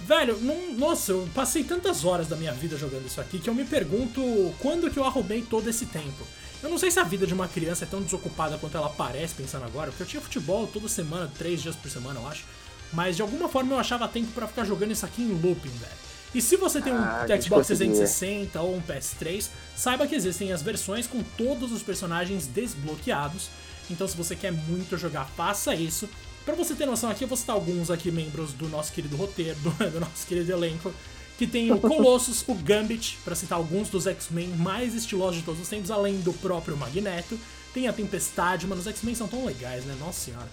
Velho, 0.00 0.38
nossa, 0.76 1.12
eu 1.12 1.28
passei 1.34 1.64
tantas 1.64 2.04
horas 2.04 2.28
da 2.28 2.36
minha 2.36 2.52
vida 2.52 2.76
jogando 2.76 3.06
isso 3.06 3.20
aqui 3.20 3.38
que 3.38 3.48
eu 3.48 3.54
me 3.54 3.64
pergunto 3.64 4.20
quando 4.58 4.90
que 4.90 4.98
eu 4.98 5.04
arrumei 5.04 5.42
todo 5.42 5.68
esse 5.68 5.86
tempo. 5.86 6.26
Eu 6.62 6.70
não 6.70 6.78
sei 6.78 6.90
se 6.90 6.98
a 6.98 7.04
vida 7.04 7.26
de 7.26 7.34
uma 7.34 7.46
criança 7.46 7.84
é 7.84 7.86
tão 7.86 8.02
desocupada 8.02 8.56
quanto 8.58 8.76
ela 8.76 8.88
parece 8.88 9.34
pensando 9.34 9.66
agora, 9.66 9.90
porque 9.90 10.02
eu 10.02 10.06
tinha 10.06 10.22
futebol 10.22 10.66
toda 10.66 10.88
semana, 10.88 11.30
três 11.38 11.62
dias 11.62 11.76
por 11.76 11.90
semana, 11.90 12.18
eu 12.18 12.26
acho. 12.26 12.44
Mas 12.92 13.16
de 13.16 13.22
alguma 13.22 13.48
forma 13.48 13.74
eu 13.74 13.78
achava 13.78 14.08
tempo 14.08 14.32
para 14.32 14.48
ficar 14.48 14.64
jogando 14.64 14.92
isso 14.92 15.04
aqui 15.04 15.22
em 15.22 15.32
looping, 15.32 15.68
velho. 15.68 16.05
E 16.36 16.42
se 16.42 16.54
você 16.58 16.82
tem 16.82 16.92
um 16.92 16.98
Ah, 16.98 17.24
Xbox 17.40 17.68
conseguia. 17.68 17.94
360 17.94 18.60
ou 18.60 18.76
um 18.76 18.82
PS3, 18.82 19.48
saiba 19.74 20.06
que 20.06 20.14
existem 20.14 20.52
as 20.52 20.60
versões 20.60 21.06
com 21.06 21.22
todos 21.22 21.72
os 21.72 21.82
personagens 21.82 22.46
desbloqueados. 22.46 23.48
Então, 23.90 24.06
se 24.06 24.14
você 24.14 24.36
quer 24.36 24.52
muito 24.52 24.98
jogar, 24.98 25.24
faça 25.34 25.74
isso. 25.74 26.06
Pra 26.44 26.54
você 26.54 26.74
ter 26.74 26.84
noção 26.84 27.08
aqui, 27.08 27.24
eu 27.24 27.28
vou 27.28 27.38
citar 27.38 27.56
alguns 27.56 27.90
aqui 27.90 28.10
membros 28.10 28.52
do 28.52 28.68
nosso 28.68 28.92
querido 28.92 29.16
roteiro, 29.16 29.56
do, 29.64 29.70
do 29.90 29.98
nosso 29.98 30.26
querido 30.26 30.52
elenco. 30.52 30.92
Que 31.38 31.46
tem 31.46 31.72
o 31.72 31.78
Colossus, 31.80 32.44
o 32.46 32.54
Gambit, 32.54 33.16
pra 33.24 33.34
citar 33.34 33.56
alguns 33.56 33.88
dos 33.88 34.06
X-Men 34.06 34.48
mais 34.56 34.94
estilosos 34.94 35.36
de 35.36 35.42
todos 35.42 35.60
os 35.62 35.68
tempos, 35.68 35.90
além 35.90 36.20
do 36.20 36.34
próprio 36.34 36.76
Magneto. 36.76 37.38
Tem 37.72 37.88
a 37.88 37.94
Tempestade, 37.94 38.66
mano, 38.66 38.82
os 38.82 38.86
X-Men 38.86 39.14
são 39.14 39.26
tão 39.26 39.46
legais, 39.46 39.86
né? 39.86 39.96
Nossa 39.98 40.20
senhora. 40.20 40.48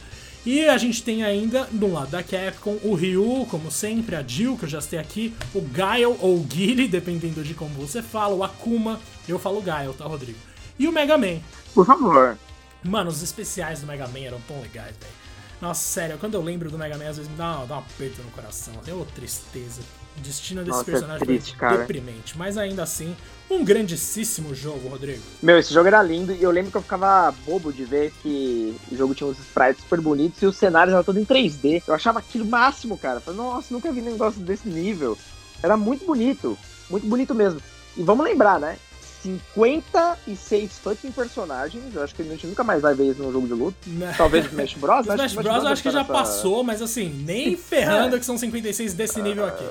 E 0.45 0.67
a 0.67 0.77
gente 0.77 1.01
tem 1.01 1.23
ainda, 1.23 1.67
do 1.71 1.91
lado 1.91 2.12
da 2.12 2.21
Capcom, 2.21 2.77
o 2.83 2.95
Ryu, 2.95 3.47
como 3.50 3.71
sempre, 3.71 4.15
a 4.15 4.21
Jill, 4.21 4.57
que 4.57 4.65
eu 4.65 4.69
já 4.69 4.81
citei 4.81 5.00
aqui, 5.00 5.33
o 5.53 5.62
Guile 5.62 6.05
ou 6.19 6.38
o 6.38 6.43
Guile, 6.43 6.85
dependendo 6.88 7.41
de 7.43 7.53
como 7.53 7.73
você 7.75 8.01
fala, 8.01 8.35
o 8.35 8.43
Akuma, 8.43 9.00
eu 9.27 9.39
falo 9.39 9.62
Guile, 9.62 9.93
tá, 9.97 10.05
Rodrigo? 10.05 10.38
E 10.77 10.85
o 10.85 10.91
Mega 10.91 11.17
Man. 11.17 11.39
Por 11.73 11.85
favor. 11.85 12.38
Mano, 12.83 13.09
os 13.09 13.21
especiais 13.21 13.79
do 13.79 13.88
Mega 13.88 14.05
Man 14.07 14.19
eram 14.19 14.41
tão 14.45 14.59
legais, 14.62 14.97
velho. 14.97 15.13
Nossa, 15.62 15.81
sério, 15.81 16.17
quando 16.17 16.33
eu 16.33 16.41
lembro 16.41 16.69
do 16.69 16.77
Mega 16.77 16.97
Man, 16.97 17.09
às 17.09 17.15
vezes 17.15 17.31
me 17.31 17.38
dá, 17.38 17.63
dá 17.63 17.75
um 17.75 17.79
aperto 17.79 18.21
no 18.21 18.31
coração. 18.31 18.73
Tem 18.83 18.93
uma 18.93 19.05
tristeza. 19.05 19.81
Destino 20.17 20.63
desse 20.63 20.77
Nossa, 20.77 20.89
é 20.89 20.93
personagem 20.93 21.27
triste, 21.27 21.50
foi 21.51 21.60
cara. 21.60 21.77
deprimente. 21.77 22.38
Mas 22.38 22.58
ainda 22.58 22.84
assim, 22.84 23.15
um 23.50 23.63
grandíssimo 23.63 24.53
jogo, 24.55 24.88
Rodrigo. 24.88 25.22
Meu, 25.41 25.58
esse 25.58 25.74
jogo 25.74 25.88
era 25.88 26.01
lindo 26.01 26.34
e 26.34 26.41
eu 26.41 26.51
lembro 26.51 26.72
que 26.72 26.77
eu 26.77 26.82
ficava 26.82 27.32
bobo 27.46 27.72
de 27.72 27.84
ver 27.84 28.12
que 28.22 28.75
o 28.91 28.96
jogo 28.96 29.13
tinha 29.13 29.29
uns 29.29 29.39
sprites 29.39 29.84
super 29.84 30.01
bonitos 30.01 30.41
e 30.41 30.46
os 30.46 30.55
cenários 30.55 30.93
eram 30.93 31.03
todos 31.03 31.22
em 31.22 31.25
3D. 31.25 31.84
Eu 31.88 31.93
achava 31.93 32.20
aquilo 32.20 32.46
máximo, 32.46 32.98
cara. 32.98 33.17
Eu 33.17 33.22
falei, 33.22 33.39
nossa, 33.39 33.74
nunca 33.74 33.91
vi 33.91 34.01
um 34.01 34.05
negócio 34.05 34.39
desse 34.41 34.67
nível. 34.67 35.17
Era 35.62 35.77
muito 35.77 36.05
bonito. 36.05 36.58
Muito 36.89 37.08
bonito 37.08 37.34
mesmo. 37.34 37.62
E 37.96 38.03
vamos 38.03 38.25
lembrar, 38.25 38.60
né? 38.60 38.77
56 39.24 40.80
fucking 40.80 41.12
personagens. 41.12 41.96
Eu 41.96 42.03
acho 42.03 42.13
que 42.15 42.22
a 42.22 42.25
gente 42.25 42.46
nunca 42.48 42.63
mais 42.63 42.82
vai 42.82 42.94
ver 42.94 43.12
isso 43.12 43.22
num 43.22 43.32
jogo 43.32 43.48
de 43.48 43.53
luta. 43.53 43.77
Talvez 44.18 44.46
no 44.46 44.51
Smash 44.51 44.74
Bros. 44.75 45.01
Smash 45.06 45.20
Acho 45.22 45.38
que 45.38 45.44
Bros. 45.44 45.63
eu 45.63 45.70
acho 45.70 45.84
que 45.84 45.89
já 45.92 46.00
nessa- 46.00 46.13
passou, 46.13 46.63
mas 46.63 46.82
assim, 46.82 47.10
nem 47.10 47.56
ferrando 47.58 48.20
que 48.20 48.25
são 48.25 48.38
56 48.38 48.94
desse 48.94 49.22
nível 49.22 49.46
aqui. 49.46 49.63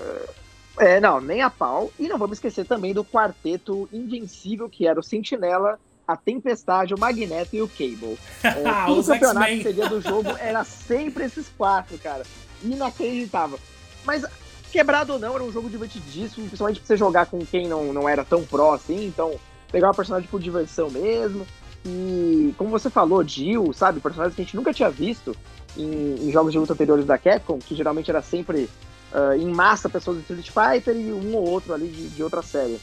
É, 0.79 1.01
não, 1.01 1.21
nem 1.21 1.43
a 1.43 1.51
pau. 1.51 1.93
E 1.99 2.09
não 2.09 2.19
vamos 2.19 2.39
esquecer 2.39 2.65
também 2.65 2.95
do 2.95 3.05
quarteto 3.05 3.89
invencível, 3.93 4.69
que 4.69 4.87
era 4.87 4.99
o 4.99 5.03
Sentinela, 5.03 5.79
a 6.09 6.17
Tempestade, 6.17 6.95
o 6.95 6.99
Magneto 6.99 7.55
e 7.55 7.63
o 7.63 7.69
Cable. 7.69 8.19
É, 8.43 8.87
todo 8.87 8.99
Os 9.01 9.07
campeonato 9.07 9.51
que 9.53 9.63
seria 9.63 9.89
do 9.89 10.01
jogo 10.01 10.31
era 10.41 10.65
sempre 10.65 11.25
esses 11.25 11.47
quatro, 11.57 11.97
cara. 11.99 12.23
Inacreditável. 12.65 13.59
Mas, 14.05 14.25
quebrado 14.73 15.12
ou 15.12 15.19
não, 15.19 15.35
era 15.35 15.45
um 15.45 15.52
jogo 15.52 15.69
divertidíssimo, 15.69 16.47
principalmente 16.47 16.81
pra 16.81 16.87
você 16.87 16.97
jogar 16.97 17.26
com 17.26 17.45
quem 17.45 17.69
não, 17.69 17.93
não 17.93 18.09
era 18.09 18.25
tão 18.25 18.43
pró 18.43 18.73
assim, 18.75 19.07
então 19.07 19.38
pegar 19.71 19.91
o 19.91 19.95
personagem 19.95 20.29
por 20.29 20.41
diversão 20.41 20.91
mesmo. 20.91 21.47
E, 21.85 22.55
como 22.57 22.71
você 22.71 22.88
falou, 22.88 23.26
Jill, 23.26 23.73
sabe, 23.73 24.00
personagens 24.00 24.35
que 24.35 24.43
a 24.43 24.45
gente 24.45 24.57
nunca 24.57 24.73
tinha 24.73 24.88
visto 24.88 25.37
em, 25.76 26.29
em 26.29 26.33
jogos 26.33 26.52
de 26.52 26.59
luta 26.59 26.73
anteriores 26.73 27.05
da 27.05 27.19
Capcom, 27.19 27.59
que 27.59 27.75
geralmente 27.75 28.11
era 28.11 28.23
sempre 28.23 28.69
ah, 29.12 29.37
em 29.37 29.52
massa 29.52 29.88
pessoas 29.88 30.19
do 30.19 30.21
Street 30.21 30.50
Fighter 30.50 30.97
e 30.97 31.12
um 31.12 31.35
ou 31.35 31.49
outro 31.49 31.75
ali 31.75 31.88
de, 31.88 32.09
de 32.09 32.23
outra 32.23 32.41
série. 32.41 32.81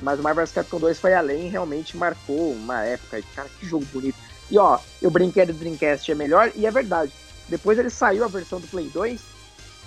Mas 0.00 0.18
o 0.18 0.22
Marvel 0.22 0.44
vs 0.44 0.54
Capcom 0.54 0.78
2 0.78 0.98
foi 0.98 1.14
além, 1.14 1.48
realmente 1.48 1.96
marcou 1.96 2.52
uma 2.52 2.84
época. 2.84 3.22
Cara, 3.34 3.48
que 3.48 3.66
jogo 3.66 3.86
bonito. 3.92 4.16
E 4.50 4.58
ó, 4.58 4.78
eu 5.00 5.10
brinquei 5.10 5.46
do 5.46 5.52
Dreamcast 5.52 6.10
é 6.10 6.14
melhor, 6.14 6.52
e 6.54 6.66
é 6.66 6.70
verdade. 6.70 7.12
Depois 7.48 7.78
ele 7.78 7.90
saiu 7.90 8.24
a 8.24 8.28
versão 8.28 8.60
do 8.60 8.66
Play 8.66 8.90
2 8.92 9.20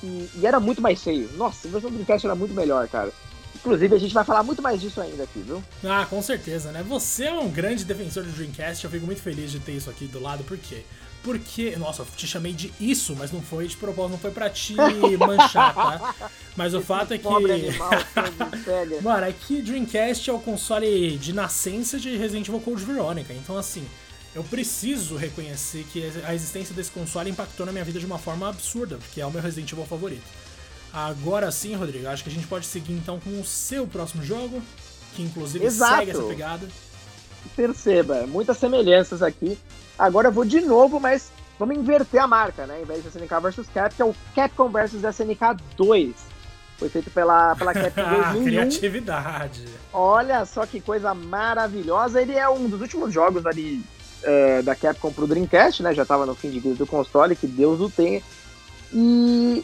e, 0.03 0.29
e 0.35 0.45
era 0.45 0.59
muito 0.59 0.81
mais 0.81 1.03
feio. 1.03 1.29
Nossa, 1.35 1.67
a 1.67 1.71
versão 1.71 1.89
do 1.89 1.95
Dreamcast 1.95 2.25
era 2.25 2.35
muito 2.35 2.53
melhor, 2.53 2.87
cara. 2.87 3.11
Inclusive, 3.55 3.95
a 3.95 3.99
gente 3.99 4.13
vai 4.13 4.23
falar 4.23 4.43
muito 4.43 4.61
mais 4.61 4.79
disso 4.79 5.01
ainda 5.01 5.23
aqui, 5.23 5.39
viu? 5.39 5.63
Ah, 5.83 6.05
com 6.07 6.21
certeza, 6.21 6.71
né? 6.71 6.83
Você 6.87 7.25
é 7.25 7.33
um 7.33 7.49
grande 7.49 7.83
defensor 7.83 8.23
do 8.23 8.31
Dreamcast, 8.31 8.83
eu 8.83 8.91
fico 8.91 9.05
muito 9.05 9.21
feliz 9.21 9.51
de 9.51 9.59
ter 9.59 9.71
isso 9.71 9.89
aqui 9.89 10.05
do 10.05 10.21
lado, 10.21 10.43
por 10.43 10.57
quê? 10.57 10.83
Porque, 11.23 11.75
nossa, 11.75 12.03
eu 12.03 12.07
te 12.15 12.27
chamei 12.27 12.53
de 12.53 12.71
isso, 12.79 13.15
mas 13.15 13.31
não 13.31 13.41
foi 13.41 13.67
de 13.67 13.75
propósito, 13.75 14.11
não 14.11 14.19
foi 14.19 14.29
pra 14.29 14.47
te 14.47 14.75
manchar, 15.17 15.73
tá? 15.73 16.15
Mas 16.55 16.75
o 16.75 16.81
fato 16.81 17.15
é 17.15 17.17
que. 17.17 17.27
Animal. 17.27 17.89
Mano, 19.01 19.25
é 19.25 19.31
que 19.31 19.59
Dreamcast 19.63 20.29
é 20.29 20.33
o 20.33 20.37
console 20.37 21.17
de 21.17 21.33
nascença 21.33 21.97
de 21.99 22.15
Resident 22.15 22.47
Evil 22.47 22.61
Code 22.61 22.85
Veronica. 22.85 23.33
Então, 23.33 23.57
assim, 23.57 23.83
eu 24.35 24.43
preciso 24.43 25.15
reconhecer 25.15 25.85
que 25.93 26.11
a 26.25 26.35
existência 26.35 26.75
desse 26.75 26.91
console 26.91 27.29
impactou 27.29 27.65
na 27.65 27.71
minha 27.71 27.85
vida 27.85 27.99
de 27.99 28.05
uma 28.05 28.19
forma 28.19 28.49
absurda, 28.49 28.97
porque 28.97 29.21
é 29.21 29.25
o 29.25 29.31
meu 29.31 29.41
Resident 29.41 29.71
Evil 29.71 29.85
favorito. 29.85 30.23
Agora 30.93 31.49
sim, 31.51 31.73
Rodrigo, 31.73 32.07
acho 32.09 32.21
que 32.23 32.29
a 32.29 32.33
gente 32.33 32.45
pode 32.45 32.65
seguir 32.65 32.93
então 32.93 33.17
com 33.19 33.39
o 33.39 33.45
seu 33.45 33.87
próximo 33.87 34.21
jogo, 34.23 34.61
que 35.15 35.23
inclusive 35.23 35.65
Exato. 35.65 35.97
segue 35.99 36.11
essa 36.11 36.23
pegada. 36.23 36.67
Perceba, 37.55 38.27
muitas 38.27 38.57
semelhanças 38.57 39.21
aqui. 39.21 39.57
Agora 39.97 40.27
eu 40.27 40.31
vou 40.33 40.43
de 40.43 40.59
novo, 40.59 40.99
mas 40.99 41.31
vamos 41.57 41.77
inverter 41.77 42.21
a 42.21 42.27
marca, 42.27 42.65
né? 42.65 42.81
Em 42.81 42.85
vez 42.85 43.03
de 43.03 43.07
SNK 43.09 43.39
vs 43.41 43.67
Cap, 43.73 43.95
que 43.95 44.01
é 44.01 44.05
o 44.05 44.15
Capcom 44.35 44.69
vs 44.69 44.95
SNK 44.95 45.55
2. 45.77 46.13
Foi 46.77 46.89
feito 46.89 47.09
pela, 47.09 47.55
pela 47.55 47.73
Capcom 47.73 48.01
Ah, 48.03 48.33
2001. 48.33 48.43
criatividade. 48.43 49.65
Olha 49.93 50.45
só 50.45 50.65
que 50.65 50.81
coisa 50.81 51.13
maravilhosa. 51.13 52.21
Ele 52.21 52.33
é 52.33 52.49
um 52.49 52.67
dos 52.67 52.81
últimos 52.81 53.13
jogos 53.13 53.45
ali 53.45 53.81
é, 54.25 54.61
da 54.61 54.75
Capcom 54.75 55.11
pro 55.13 55.27
Dreamcast, 55.27 55.81
né? 55.83 55.93
Já 55.93 56.05
tava 56.05 56.25
no 56.25 56.35
fim 56.35 56.49
de 56.49 56.59
vida 56.59 56.75
do 56.75 56.87
console, 56.87 57.35
que 57.35 57.47
Deus 57.47 57.79
o 57.79 57.89
tenha. 57.89 58.21
E 58.93 59.63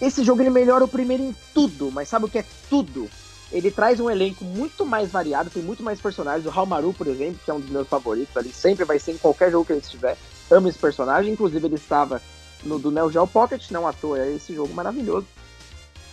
esse 0.00 0.24
jogo 0.24 0.42
ele 0.42 0.50
melhora 0.50 0.84
o 0.84 0.88
primeiro 0.88 1.22
em 1.22 1.36
tudo, 1.54 1.90
mas 1.92 2.08
sabe 2.08 2.24
o 2.24 2.28
que 2.28 2.38
é 2.38 2.44
tudo? 2.68 3.08
Ele 3.52 3.70
traz 3.70 4.00
um 4.00 4.10
elenco 4.10 4.44
muito 4.44 4.84
mais 4.84 5.10
variado, 5.10 5.50
tem 5.50 5.62
muito 5.62 5.82
mais 5.82 6.00
personagens. 6.00 6.46
O 6.46 6.50
Halmaru, 6.50 6.92
por 6.92 7.06
exemplo, 7.06 7.38
que 7.44 7.50
é 7.50 7.54
um 7.54 7.60
dos 7.60 7.70
meus 7.70 7.86
favoritos 7.86 8.36
ali, 8.36 8.52
sempre 8.52 8.84
vai 8.84 8.98
ser 8.98 9.12
em 9.12 9.18
qualquer 9.18 9.52
jogo 9.52 9.64
que 9.64 9.72
ele 9.72 9.80
estiver. 9.80 10.16
Amo 10.50 10.68
esse 10.68 10.78
personagem, 10.78 11.32
inclusive 11.32 11.66
ele 11.66 11.76
estava 11.76 12.20
no 12.64 12.78
do 12.78 12.90
Neo 12.90 13.10
Geo 13.10 13.26
Pocket, 13.26 13.70
não 13.70 13.86
à 13.86 13.92
toa, 13.92 14.18
é 14.18 14.32
esse 14.32 14.54
jogo 14.54 14.74
maravilhoso. 14.74 15.26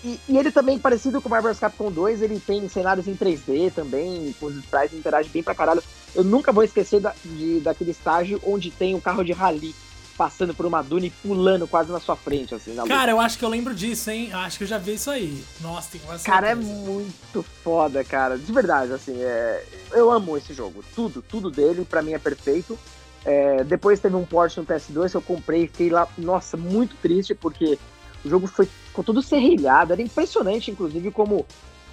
E, 0.03 0.19
e 0.27 0.37
ele 0.37 0.51
também, 0.51 0.77
parecido 0.77 1.21
com 1.21 1.29
o 1.29 1.31
Marvel 1.31 1.51
vs 1.51 1.59
Capcom 1.59 1.91
2, 1.91 2.21
ele 2.21 2.39
tem 2.39 2.67
cenários 2.67 3.07
em 3.07 3.15
3D 3.15 3.71
também, 3.73 4.35
com 4.39 4.47
os 4.47 4.55
sprites 4.57 4.97
interagem 4.97 5.31
bem 5.31 5.41
pra 5.41 5.55
caralho. 5.55 5.81
Eu 6.13 6.23
nunca 6.23 6.51
vou 6.51 6.63
esquecer 6.63 6.99
da, 6.99 7.13
de, 7.23 7.59
daquele 7.61 7.91
estágio 7.91 8.39
onde 8.45 8.69
tem 8.69 8.93
um 8.93 8.99
carro 8.99 9.23
de 9.23 9.31
rally 9.31 9.73
passando 10.17 10.53
por 10.53 10.65
uma 10.65 10.81
duna 10.81 11.07
e 11.07 11.09
pulando 11.09 11.67
quase 11.67 11.91
na 11.91 11.99
sua 11.99 12.15
frente, 12.15 12.53
assim. 12.53 12.75
Cara, 12.87 13.11
eu 13.11 13.19
acho 13.19 13.37
que 13.37 13.45
eu 13.45 13.49
lembro 13.49 13.73
disso, 13.73 14.11
hein? 14.11 14.31
Acho 14.33 14.57
que 14.57 14.63
eu 14.63 14.67
já 14.67 14.77
vi 14.77 14.93
isso 14.93 15.09
aí. 15.09 15.43
Nossa, 15.59 15.89
tem 15.91 16.01
quase 16.01 16.23
Cara, 16.23 16.49
é 16.49 16.55
muito 16.55 17.43
foda, 17.63 18.03
cara. 18.03 18.37
De 18.37 18.51
verdade, 18.51 18.93
assim, 18.93 19.15
é... 19.19 19.65
eu 19.91 20.11
amo 20.11 20.37
esse 20.37 20.53
jogo. 20.53 20.83
Tudo, 20.95 21.21
tudo 21.21 21.49
dele, 21.49 21.85
pra 21.85 22.01
mim 22.01 22.13
é 22.13 22.19
perfeito. 22.19 22.77
É, 23.25 23.63
Depois 23.63 23.99
teve 23.99 24.15
um 24.15 24.25
port 24.25 24.55
no 24.57 24.65
PS2 24.65 25.11
que 25.11 25.17
eu 25.17 25.21
comprei 25.21 25.63
e 25.63 25.67
fiquei 25.67 25.89
lá, 25.89 26.07
nossa, 26.17 26.57
muito 26.57 26.95
triste, 26.97 27.33
porque 27.33 27.79
o 28.23 28.29
jogo 28.29 28.47
foi, 28.47 28.67
ficou 28.93 29.03
todo 29.03 29.21
serrilhado. 29.21 29.91
Era 29.91 30.01
impressionante, 30.01 30.69
inclusive, 30.69 31.11
como 31.11 31.45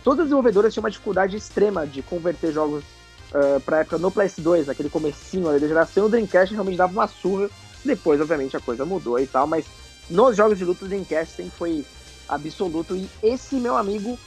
todas 0.05 0.21
as 0.21 0.27
desenvolvedoras 0.27 0.73
tinham 0.73 0.85
uma 0.85 0.91
dificuldade 0.91 1.37
extrema 1.37 1.87
de 1.87 2.03
converter 2.03 2.53
jogos 2.53 2.85
uh, 3.33 3.61
pra 3.63 3.81
época 3.81 3.99
no 3.99 4.13
PS2, 4.13 4.69
aquele 4.69 4.91
comecinho 4.91 5.49
ali 5.49 5.59
da 5.59 5.67
geração. 5.67 6.07
O 6.07 6.09
Dreamcast 6.09 6.53
realmente 6.53 6.77
dava 6.77 6.93
uma 6.93 7.09
surra. 7.09 7.49
Depois, 7.83 8.21
obviamente, 8.21 8.57
a 8.57 8.61
coisa 8.61 8.85
mudou 8.85 9.19
e 9.19 9.27
tal, 9.27 9.47
mas 9.47 9.65
nos 10.11 10.37
jogos 10.37 10.59
de 10.59 10.65
luta, 10.65 10.85
o 10.85 10.89
Dreamcast 10.89 11.35
sempre 11.35 11.53
foi 11.57 11.87
absoluto. 12.29 12.95
E 12.95 13.09
esse, 13.23 13.55
meu 13.57 13.77
amigo, 13.77 14.19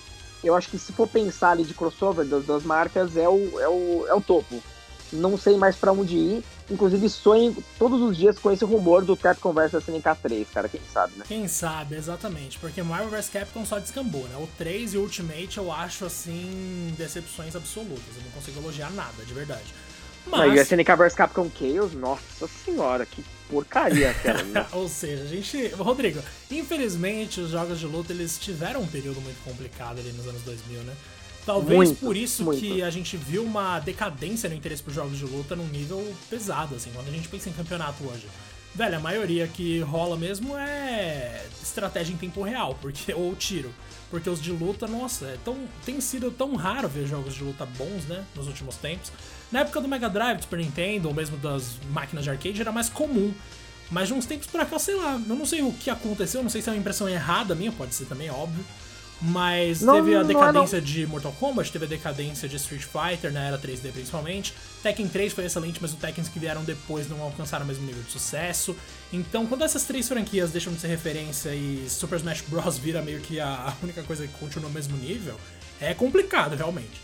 eu 0.43 0.55
acho 0.55 0.69
que 0.69 0.79
se 0.79 0.91
for 0.91 1.07
pensar 1.07 1.51
ali 1.51 1.63
de 1.63 1.75
crossover 1.75 2.25
das, 2.25 2.45
das 2.45 2.63
marcas, 2.63 3.15
é 3.15 3.29
o, 3.29 3.59
é, 3.59 3.67
o, 3.67 4.05
é 4.07 4.13
o 4.15 4.21
topo. 4.21 4.61
Não 5.11 5.37
sei 5.37 5.55
mais 5.57 5.75
pra 5.75 5.91
onde 5.91 6.17
ir. 6.17 6.43
Inclusive, 6.73 7.07
sonho 7.07 7.55
todos 7.77 8.01
os 8.01 8.17
dias 8.17 8.39
com 8.39 8.51
esse 8.51 8.65
rumor 8.65 9.05
do 9.05 9.15
Capcom 9.15 9.53
vs 9.53 9.83
SNK 9.83 10.15
3, 10.23 10.47
cara. 10.49 10.67
Quem 10.67 10.81
sabe, 10.91 11.13
né? 11.17 11.25
Quem 11.27 11.47
sabe, 11.47 11.95
exatamente. 11.95 12.57
Porque 12.57 12.81
Marvel 12.81 13.09
vs 13.11 13.29
Capcom 13.29 13.63
só 13.63 13.77
descambou, 13.77 14.27
né? 14.27 14.35
O 14.37 14.47
3 14.57 14.95
e 14.95 14.97
o 14.97 15.01
Ultimate 15.01 15.59
eu 15.59 15.71
acho, 15.71 16.03
assim, 16.03 16.93
decepções 16.97 17.55
absolutas. 17.55 18.17
Eu 18.17 18.23
não 18.23 18.31
consigo 18.31 18.59
elogiar 18.59 18.89
nada, 18.91 19.23
de 19.23 19.33
verdade. 19.33 19.73
Não, 20.25 20.45
e 20.45 20.49
o 20.49 20.55
Mas, 20.55 20.71
SNK 20.71 20.95
vs 20.95 21.13
Capcom 21.13 21.51
Chaos, 21.57 21.93
nossa 21.93 22.47
senhora, 22.65 23.05
que 23.05 23.23
porcaria 23.49 24.09
aquela. 24.09 24.41
né? 24.41 24.65
ou 24.73 24.89
seja, 24.89 25.23
a 25.23 25.27
gente... 25.27 25.67
Rodrigo, 25.75 26.21
infelizmente 26.49 27.39
os 27.39 27.51
jogos 27.51 27.79
de 27.79 27.85
luta, 27.85 28.13
eles 28.13 28.39
tiveram 28.39 28.81
um 28.81 28.87
período 28.87 29.21
muito 29.21 29.43
complicado 29.43 29.99
ali 29.99 30.11
nos 30.13 30.27
anos 30.27 30.41
2000, 30.41 30.81
né? 30.81 30.93
Talvez 31.45 31.77
Muito, 31.89 31.99
por 31.99 32.15
isso 32.15 32.43
muito. 32.43 32.59
que 32.59 32.81
a 32.81 32.89
gente 32.89 33.17
viu 33.17 33.43
uma 33.43 33.79
decadência 33.79 34.47
no 34.49 34.55
interesse 34.55 34.81
por 34.81 34.93
jogos 34.93 35.17
de 35.17 35.25
luta 35.25 35.55
num 35.55 35.67
nível 35.67 36.15
pesado, 36.29 36.75
assim, 36.75 36.89
quando 36.93 37.09
a 37.09 37.11
gente 37.11 37.27
pensa 37.27 37.49
em 37.49 37.53
campeonato 37.53 38.03
hoje. 38.05 38.27
velho, 38.73 38.95
a 38.95 38.99
maioria 38.99 39.47
que 39.47 39.79
rola 39.81 40.17
mesmo 40.17 40.57
é 40.57 41.45
estratégia 41.61 42.13
em 42.13 42.17
tempo 42.17 42.41
real, 42.41 42.77
porque 42.81 43.11
ou 43.13 43.35
tiro. 43.35 43.73
Porque 44.09 44.29
os 44.29 44.41
de 44.41 44.51
luta, 44.51 44.87
nossa, 44.87 45.25
é 45.25 45.37
tão, 45.43 45.57
tem 45.85 45.99
sido 45.99 46.31
tão 46.31 46.55
raro 46.55 46.87
ver 46.87 47.07
jogos 47.07 47.33
de 47.33 47.43
luta 47.43 47.65
bons, 47.65 48.05
né, 48.05 48.23
nos 48.35 48.47
últimos 48.47 48.75
tempos. 48.77 49.11
Na 49.51 49.61
época 49.61 49.81
do 49.81 49.87
Mega 49.87 50.09
Drive, 50.09 50.37
do 50.37 50.43
Super 50.43 50.59
Nintendo, 50.59 51.07
ou 51.07 51.13
mesmo 51.13 51.35
das 51.37 51.77
máquinas 51.91 52.23
de 52.23 52.29
arcade, 52.29 52.61
era 52.61 52.71
mais 52.71 52.89
comum. 52.89 53.33
Mas 53.91 54.07
de 54.07 54.13
uns 54.13 54.25
tempos 54.25 54.47
pra 54.47 54.65
cá, 54.65 54.79
sei 54.79 54.95
lá, 54.95 55.13
eu 55.13 55.35
não 55.35 55.45
sei 55.45 55.61
o 55.61 55.71
que 55.73 55.89
aconteceu, 55.89 56.41
não 56.41 56.49
sei 56.49 56.61
se 56.61 56.69
é 56.69 56.71
uma 56.71 56.79
impressão 56.79 57.07
errada 57.09 57.53
minha, 57.53 57.71
pode 57.71 57.93
ser 57.93 58.05
também, 58.05 58.29
óbvio. 58.29 58.63
Mas 59.25 59.81
Não, 59.81 59.95
teve 59.95 60.15
a 60.15 60.21
não 60.21 60.29
é, 60.29 60.33
decadência 60.33 60.81
de 60.81 61.07
Mortal 61.07 61.31
Kombat, 61.39 61.71
teve 61.71 61.85
a 61.85 61.87
decadência 61.87 62.49
de 62.49 62.57
Street 62.57 62.83
Fighter 62.83 63.31
na 63.31 63.41
era 63.41 63.57
3D 63.57 63.93
principalmente. 63.93 64.53
Tekken 64.81 65.07
3 65.07 65.31
foi 65.31 65.45
excelente, 65.45 65.79
mas 65.81 65.93
os 65.93 65.97
Tekkens 65.97 66.27
que 66.27 66.37
vieram 66.39 66.61
depois 66.65 67.09
não 67.09 67.21
alcançaram 67.21 67.63
o 67.63 67.67
mesmo 67.67 67.85
nível 67.85 68.03
de 68.03 68.11
sucesso. 68.11 68.75
Então, 69.13 69.45
quando 69.45 69.63
essas 69.63 69.85
três 69.85 70.09
franquias 70.09 70.51
deixam 70.51 70.73
de 70.73 70.79
ser 70.81 70.87
referência 70.87 71.55
e 71.55 71.85
Super 71.89 72.17
Smash 72.17 72.41
Bros. 72.41 72.77
vira 72.77 73.01
meio 73.01 73.21
que 73.21 73.39
a 73.39 73.73
única 73.81 74.03
coisa 74.03 74.27
que 74.27 74.33
continua 74.33 74.67
no 74.67 74.73
mesmo 74.73 74.97
nível, 74.97 75.35
é 75.79 75.93
complicado, 75.93 76.55
realmente. 76.55 77.01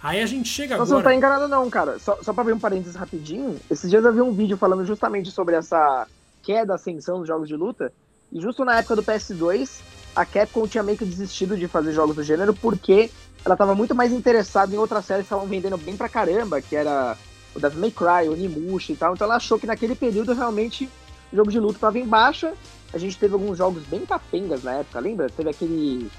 Aí 0.00 0.20
a 0.22 0.26
gente 0.26 0.48
chega 0.48 0.76
Você 0.76 0.92
não 0.92 0.98
agora. 0.98 1.12
tá 1.12 1.16
enganado 1.16 1.48
não, 1.48 1.68
cara. 1.68 1.98
Só, 1.98 2.18
só 2.22 2.32
pra 2.32 2.42
abrir 2.42 2.52
um 2.52 2.58
parênteses 2.58 2.94
rapidinho, 2.94 3.58
esses 3.68 3.90
dias 3.90 4.04
eu 4.04 4.12
vi 4.12 4.20
um 4.20 4.32
vídeo 4.32 4.56
falando 4.56 4.84
justamente 4.84 5.30
sobre 5.32 5.56
essa 5.56 6.06
queda, 6.42 6.74
ascensão 6.74 7.18
dos 7.18 7.26
jogos 7.26 7.48
de 7.48 7.56
luta, 7.56 7.92
e 8.32 8.40
justo 8.40 8.64
na 8.64 8.78
época 8.78 8.96
do 8.96 9.02
PS2, 9.02 9.80
a 10.14 10.24
Capcom 10.24 10.66
tinha 10.66 10.82
meio 10.82 10.98
que 10.98 11.04
desistido 11.04 11.56
de 11.56 11.66
fazer 11.68 11.92
jogos 11.92 12.16
do 12.16 12.22
gênero 12.22 12.52
porque 12.54 13.10
ela 13.44 13.56
tava 13.56 13.74
muito 13.74 13.94
mais 13.94 14.12
interessada 14.12 14.74
em 14.74 14.78
outras 14.78 15.04
séries 15.04 15.22
que 15.22 15.26
estavam 15.34 15.46
vendendo 15.46 15.76
bem 15.76 15.96
pra 15.96 16.08
caramba, 16.08 16.60
que 16.60 16.76
era 16.76 17.16
o 17.54 17.60
Devil 17.60 17.80
May 17.80 17.90
Cry, 17.90 18.28
o 18.28 18.36
Nimushi 18.36 18.92
e 18.92 18.96
tal, 18.96 19.14
então 19.14 19.26
ela 19.26 19.36
achou 19.36 19.58
que 19.58 19.66
naquele 19.66 19.94
período 19.94 20.32
realmente 20.32 20.88
o 21.32 21.36
jogo 21.36 21.50
de 21.50 21.58
luta 21.58 21.78
tava 21.78 21.98
em 21.98 22.06
baixa, 22.06 22.52
a 22.92 22.98
gente 22.98 23.18
teve 23.18 23.34
alguns 23.34 23.58
jogos 23.58 23.82
bem 23.84 24.04
capengas 24.06 24.62
na 24.62 24.74
época, 24.74 25.00
lembra? 25.00 25.28
Teve 25.30 25.50
aquele... 25.50 26.10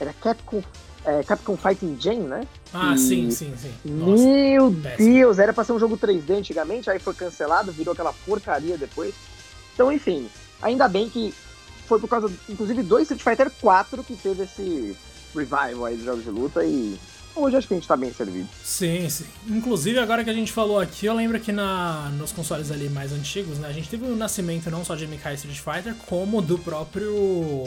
era 0.00 0.12
Capcom, 0.14 0.62
é, 1.04 1.22
Capcom 1.24 1.56
Fighting 1.56 1.96
Gen, 2.00 2.20
né? 2.20 2.46
Ah, 2.72 2.94
E- 2.94 2.98
sim, 2.98 3.30
sim, 3.30 3.52
sim. 3.60 3.72
Nossa. 3.84 4.22
Meu. 4.24 4.70
Deus, 4.70 5.38
era 5.38 5.52
pra 5.52 5.64
ser 5.64 5.72
um 5.72 5.78
jogo 5.78 5.98
3D 5.98 6.38
antigamente, 6.38 6.88
aí 6.88 6.98
foi 7.00 7.12
cancelado, 7.12 7.72
virou 7.72 7.92
aquela 7.92 8.12
porcaria 8.24 8.78
depois. 8.78 9.14
Então, 9.74 9.90
enfim, 9.92 10.28
ainda 10.60 10.86
bem 10.88 11.08
que 11.08 11.34
foi 11.86 11.98
por 12.00 12.08
causa, 12.08 12.32
inclusive, 12.48 12.82
do 12.82 12.98
Street 13.00 13.22
Fighter 13.22 13.50
4 13.60 14.02
que 14.04 14.14
teve 14.16 14.44
esse 14.44 14.96
revival 15.34 15.84
aí 15.86 15.96
dos 15.96 16.04
jogos 16.04 16.24
de 16.24 16.30
luta 16.30 16.64
e 16.64 16.98
hoje 17.34 17.56
acho 17.56 17.66
que 17.68 17.74
a 17.74 17.76
gente 17.76 17.88
tá 17.88 17.96
bem 17.96 18.12
servido. 18.12 18.48
Sim, 18.62 19.08
sim. 19.08 19.24
Inclusive, 19.48 19.98
agora 19.98 20.22
que 20.22 20.30
a 20.30 20.34
gente 20.34 20.52
falou 20.52 20.78
aqui, 20.78 21.06
eu 21.06 21.14
lembro 21.14 21.38
que 21.40 21.52
na, 21.52 22.10
nos 22.18 22.32
consoles 22.32 22.70
ali 22.70 22.88
mais 22.88 23.12
antigos, 23.12 23.58
né, 23.58 23.68
a 23.68 23.72
gente 23.72 23.88
teve 23.88 24.04
o 24.04 24.14
nascimento 24.16 24.70
não 24.70 24.84
só 24.84 24.94
de 24.94 25.06
MK 25.06 25.34
Street 25.34 25.58
Fighter, 25.58 25.94
como 26.06 26.42
do 26.42 26.58
próprio 26.58 27.64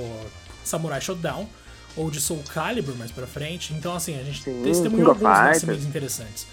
Samurai 0.63 1.01
Shodown, 1.01 1.47
ou 1.95 2.12
de 2.12 2.19
Soul 2.19 2.43
Calibur 2.54 2.95
mais 2.95 3.12
pra 3.12 3.25
frente. 3.25 3.73
Então, 3.73 3.95
assim, 3.95 4.19
a 4.19 4.23
gente 4.23 4.43
Sim, 4.43 4.62
testemunhou 4.63 5.10
alguns 5.10 5.28
Fighters. 5.28 5.47
nascimentos 5.54 5.86
interessantes. 5.86 6.47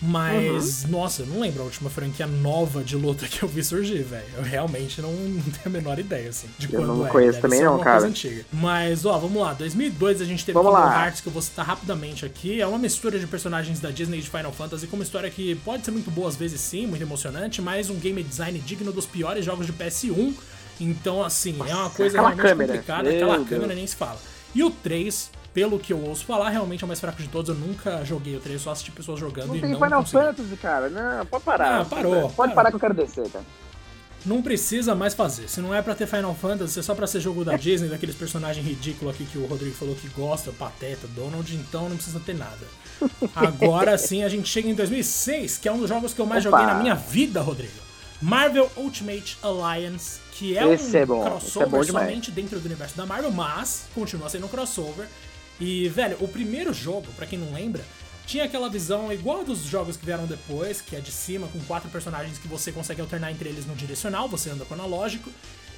Mas, 0.00 0.84
Uhum. 0.84 0.90
nossa, 0.90 1.22
eu 1.22 1.26
não 1.26 1.40
lembro 1.40 1.62
a 1.62 1.64
última 1.64 1.90
franquia 1.90 2.26
nova 2.26 2.84
de 2.84 2.94
luta 2.96 3.26
que 3.26 3.42
eu 3.42 3.48
vi 3.48 3.64
surgir, 3.64 4.02
velho. 4.04 4.24
Eu 4.36 4.42
realmente 4.44 5.00
não, 5.02 5.10
não 5.12 5.42
tenho 5.42 5.54
a 5.66 5.68
menor 5.68 5.98
ideia, 5.98 6.28
assim, 6.30 6.46
de 6.58 6.66
Eu 6.72 6.80
quando 6.80 6.96
não 6.98 7.06
é. 7.06 7.10
conheço 7.10 7.32
Deve 7.32 7.42
também 7.42 7.58
ser 7.58 7.64
não, 7.64 7.78
cara. 7.78 7.90
coisa 7.98 8.06
antiga. 8.06 8.44
Mas, 8.52 9.04
ó, 9.04 9.18
vamos 9.18 9.42
lá. 9.42 9.52
2002 9.54 10.20
a 10.20 10.24
gente 10.24 10.44
teve 10.44 10.54
Vamos 10.54 10.70
Kingdom 10.72 10.84
lá. 10.86 11.04
Hearts, 11.04 11.20
que 11.20 11.26
eu 11.28 11.32
vou 11.32 11.42
citar 11.42 11.66
rapidamente 11.66 12.24
aqui. 12.24 12.60
É 12.60 12.66
uma 12.66 12.78
mistura 12.78 13.18
de 13.18 13.26
personagens 13.26 13.80
da 13.80 13.90
Disney 13.90 14.18
e 14.18 14.22
de 14.22 14.30
Final 14.30 14.52
Fantasy 14.52 14.86
com 14.86 14.96
uma 14.96 15.02
história 15.04 15.28
que 15.30 15.54
pode 15.56 15.84
ser 15.84 15.90
muito 15.90 16.10
boa 16.10 16.28
às 16.28 16.36
vezes 16.36 16.60
sim, 16.60 16.86
muito 16.86 17.02
emocionante, 17.02 17.60
mas 17.60 17.90
um 17.90 17.96
game 17.96 18.22
design 18.22 18.58
digno 18.60 18.92
dos 18.92 19.06
piores 19.06 19.44
jogos 19.44 19.66
de 19.66 19.72
PS1. 19.72 20.32
Então, 20.80 21.24
assim, 21.24 21.56
é 21.58 21.74
uma 21.74 21.82
Nossa, 21.84 21.96
coisa 21.96 22.16
aquela 22.18 22.28
realmente 22.34 22.48
câmera. 22.50 22.72
complicada. 22.74 23.02
Meu 23.02 23.14
Aquela 23.16 23.36
Deus. 23.38 23.48
câmera 23.48 23.74
nem 23.74 23.86
se 23.86 23.96
fala. 23.96 24.20
E 24.54 24.62
o 24.62 24.70
3, 24.70 25.30
pelo 25.58 25.76
que 25.76 25.92
eu 25.92 25.98
ouço 26.00 26.24
falar, 26.24 26.50
realmente 26.50 26.84
é 26.84 26.84
o 26.84 26.86
mais 26.86 27.00
fraco 27.00 27.20
de 27.20 27.28
todos. 27.28 27.48
Eu 27.48 27.56
nunca 27.56 28.04
joguei 28.04 28.36
o 28.36 28.40
3, 28.40 28.60
só 28.62 28.70
assisti 28.70 28.92
pessoas 28.92 29.18
jogando 29.18 29.48
Não 29.48 29.56
e 29.56 29.60
tem 29.60 29.70
não 29.72 29.80
Final 29.80 30.02
consegui. 30.04 30.24
Fantasy, 30.24 30.56
cara. 30.56 30.88
Não, 30.88 31.26
pode 31.26 31.42
parar. 31.42 31.80
Ah, 31.80 31.84
parou, 31.84 32.12
Pode 32.22 32.34
parou. 32.36 32.54
parar 32.54 32.70
que 32.70 32.76
eu 32.76 32.80
quero 32.80 32.94
descer, 32.94 33.28
cara. 33.28 33.44
Não 34.24 34.40
precisa 34.40 34.94
mais 34.94 35.14
fazer. 35.14 35.48
Se 35.48 35.60
não 35.60 35.74
é 35.74 35.82
pra 35.82 35.96
ter 35.96 36.06
Final 36.06 36.32
Fantasy, 36.34 36.78
é 36.78 36.82
só 36.82 36.94
pra 36.94 37.08
ser 37.08 37.20
jogo 37.20 37.44
da 37.44 37.56
Disney, 37.58 37.88
daqueles 37.88 38.14
personagens 38.14 38.64
ridículos 38.64 39.12
aqui 39.12 39.24
que 39.24 39.36
o 39.38 39.46
Rodrigo 39.46 39.74
falou 39.74 39.96
que 39.96 40.06
gosta, 40.10 40.52
Pateta, 40.52 41.08
Donald, 41.08 41.52
então 41.56 41.88
não 41.88 41.96
precisa 41.96 42.20
ter 42.20 42.34
nada. 42.36 42.56
Agora 43.34 43.96
sim 43.98 44.22
a 44.22 44.28
gente 44.28 44.48
chega 44.48 44.68
em 44.68 44.74
2006, 44.74 45.58
que 45.58 45.68
é 45.68 45.72
um 45.72 45.78
dos 45.78 45.88
jogos 45.88 46.14
que 46.14 46.20
eu 46.20 46.26
mais 46.26 46.46
Opa. 46.46 46.56
joguei 46.58 46.72
na 46.72 46.80
minha 46.80 46.94
vida, 46.94 47.40
Rodrigo. 47.40 47.72
Marvel 48.22 48.70
Ultimate 48.76 49.36
Alliance, 49.42 50.18
que 50.32 50.56
é 50.58 50.72
Esse 50.74 50.96
um 50.96 51.00
é 51.00 51.06
bom, 51.06 51.26
é 51.26 51.30
crossover 51.30 51.84
demais. 51.84 52.06
somente 52.08 52.30
dentro 52.32 52.58
do 52.60 52.66
universo 52.66 52.96
da 52.96 53.06
Marvel, 53.06 53.30
mas 53.32 53.86
continua 53.94 54.28
sendo 54.28 54.46
um 54.46 54.48
crossover. 54.48 55.06
E, 55.60 55.88
velho, 55.88 56.16
o 56.20 56.28
primeiro 56.28 56.72
jogo, 56.72 57.06
pra 57.16 57.26
quem 57.26 57.38
não 57.38 57.52
lembra, 57.52 57.84
tinha 58.26 58.44
aquela 58.44 58.68
visão 58.68 59.12
igual 59.12 59.42
dos 59.42 59.60
jogos 59.64 59.96
que 59.96 60.04
vieram 60.04 60.26
depois, 60.26 60.80
que 60.80 60.94
é 60.94 61.00
de 61.00 61.10
cima, 61.10 61.48
com 61.48 61.58
quatro 61.60 61.88
personagens 61.88 62.36
que 62.38 62.46
você 62.46 62.70
consegue 62.70 63.00
alternar 63.00 63.32
entre 63.32 63.48
eles 63.48 63.66
no 63.66 63.74
direcional, 63.74 64.28
você 64.28 64.50
anda 64.50 64.64
com 64.64 64.74
analógico. 64.74 65.30